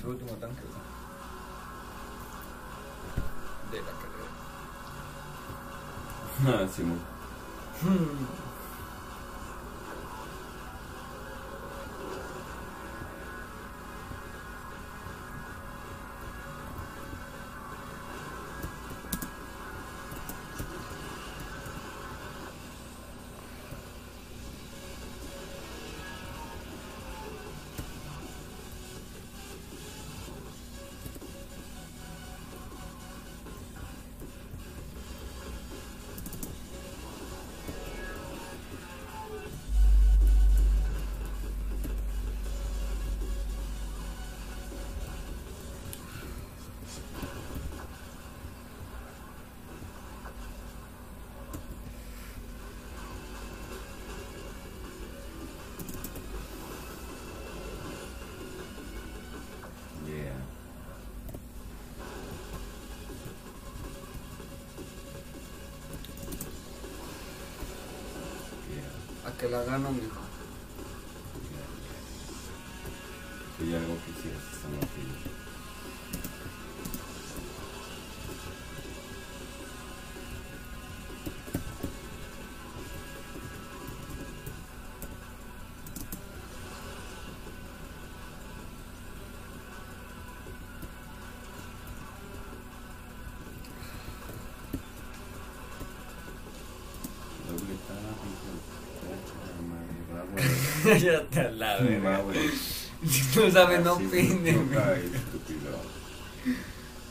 Su 0.00 0.10
último 0.10 0.30
tanque. 0.34 0.62
De 3.72 3.80
la 3.80 3.86
carrera. 3.98 4.28
Ah, 6.46 6.68
Simón. 6.72 7.13
Que 69.44 69.50
la 69.50 69.62
gano, 69.62 69.90
mijo. 69.90 70.23
Güey. 100.34 101.00
ya 101.00 101.22
te 101.24 101.50
la. 101.52 101.78
Si 101.78 101.84
no 103.38 103.50
sabe, 103.50 103.78
no 103.78 103.94
Así 103.94 104.06
opine, 104.06 104.52
güey. 104.52 105.24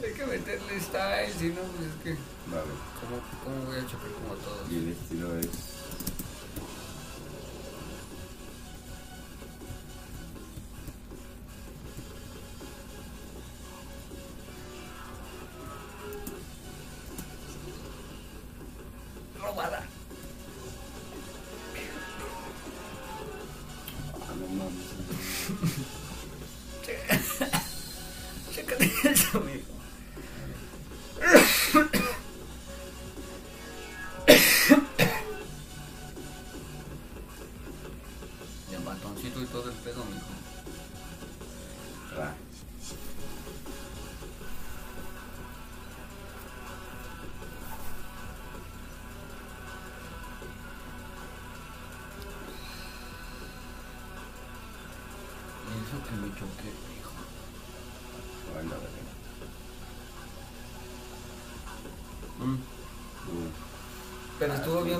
Hay 0.04 0.14
que 0.14 0.26
meterle 0.26 0.80
style, 0.80 1.34
si 1.38 1.48
no, 1.50 1.62
pues 1.62 1.88
es 1.88 2.04
que. 2.04 2.10
Va, 2.52 2.62
güey. 2.62 2.76
¿Cómo, 3.00 3.22
cómo 3.44 3.66
voy 3.66 3.78
a 3.78 3.88
chocar 3.88 4.10
como 4.12 4.34
todos? 4.36 4.72
Y 4.72 4.78
el 4.78 4.90
estilo 4.90 5.38
es. 5.40 5.73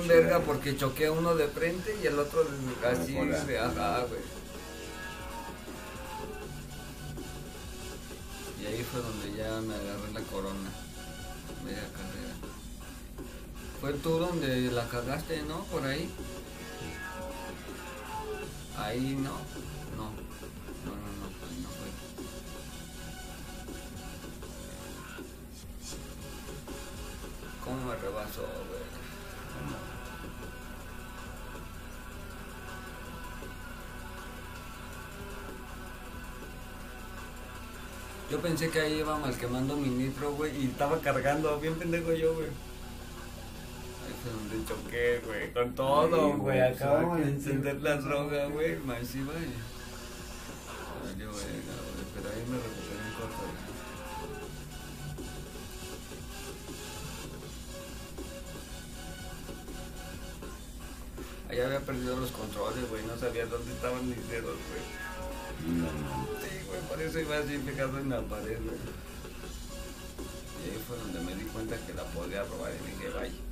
Verga 0.06 0.40
porque 0.40 0.76
choqué 0.76 1.06
a 1.06 1.12
uno 1.12 1.34
de 1.34 1.48
frente 1.48 1.96
y 2.02 2.06
el 2.06 2.18
otro 2.18 2.46
así, 2.84 3.14
de 3.14 3.58
ajá, 3.58 4.04
güey. 4.08 4.20
Y 8.60 8.66
ahí 8.66 8.82
fue 8.82 9.00
donde 9.00 9.36
ya 9.36 9.60
me 9.60 9.74
agarré 9.74 10.12
la 10.12 10.20
corona. 10.22 10.70
Media 11.64 11.88
carrera. 11.92 12.34
Fue 13.80 13.92
tú 13.94 14.18
donde 14.18 14.70
la 14.70 14.88
cagaste, 14.88 15.42
¿no? 15.42 15.64
Por 15.64 15.84
ahí. 15.84 16.10
Ahí. 18.78 19.18
No. 19.20 19.32
Pensé 38.54 38.70
que 38.70 38.80
ahí 38.80 39.00
iba 39.00 39.18
mal 39.18 39.36
quemando 39.36 39.76
mi 39.76 39.88
nitro, 39.88 40.32
güey, 40.34 40.56
y 40.62 40.66
estaba 40.66 41.00
cargando, 41.00 41.58
bien 41.58 41.74
pendejo 41.74 42.12
yo, 42.12 42.34
güey. 42.34 42.46
Donde 44.24 44.64
choqué, 44.64 45.20
güey, 45.26 45.52
con 45.52 45.74
todo, 45.74 46.36
güey. 46.36 46.60
Acabamos 46.60 47.18
de 47.18 47.24
encender 47.32 47.82
la 47.82 47.96
droga, 47.96 48.46
güey, 48.46 48.76
masiva 48.76 49.32
y... 49.32 49.54
Valió 51.04 51.32
verga, 51.32 51.74
güey, 51.82 52.06
pero 52.14 52.28
ahí 52.30 52.44
me 52.48 52.56
recuperé 52.58 53.02
en 53.02 53.14
corto, 53.18 53.42
güey. 53.42 53.74
Ahí 61.50 61.60
había 61.60 61.80
perdido 61.80 62.16
los 62.20 62.30
controles, 62.30 62.88
güey, 62.88 63.02
no 63.04 63.18
sabía 63.18 63.46
dónde 63.46 63.72
estaban 63.72 64.08
mis 64.08 64.28
dedos, 64.28 64.56
eso 67.14 67.20
iba 67.20 67.38
así 67.38 67.58
pegado 67.58 67.96
en 68.00 68.10
la 68.10 68.20
pared, 68.22 68.58
güey. 68.60 68.76
Y 70.66 70.70
ahí 70.70 70.84
fue 70.84 70.96
donde 70.98 71.20
me 71.20 71.36
di 71.36 71.44
cuenta 71.44 71.76
que 71.86 71.94
la 71.94 72.02
podía 72.06 72.42
robar 72.42 72.72
y 72.72 72.90
dije, 72.90 73.08
vaya. 73.14 73.43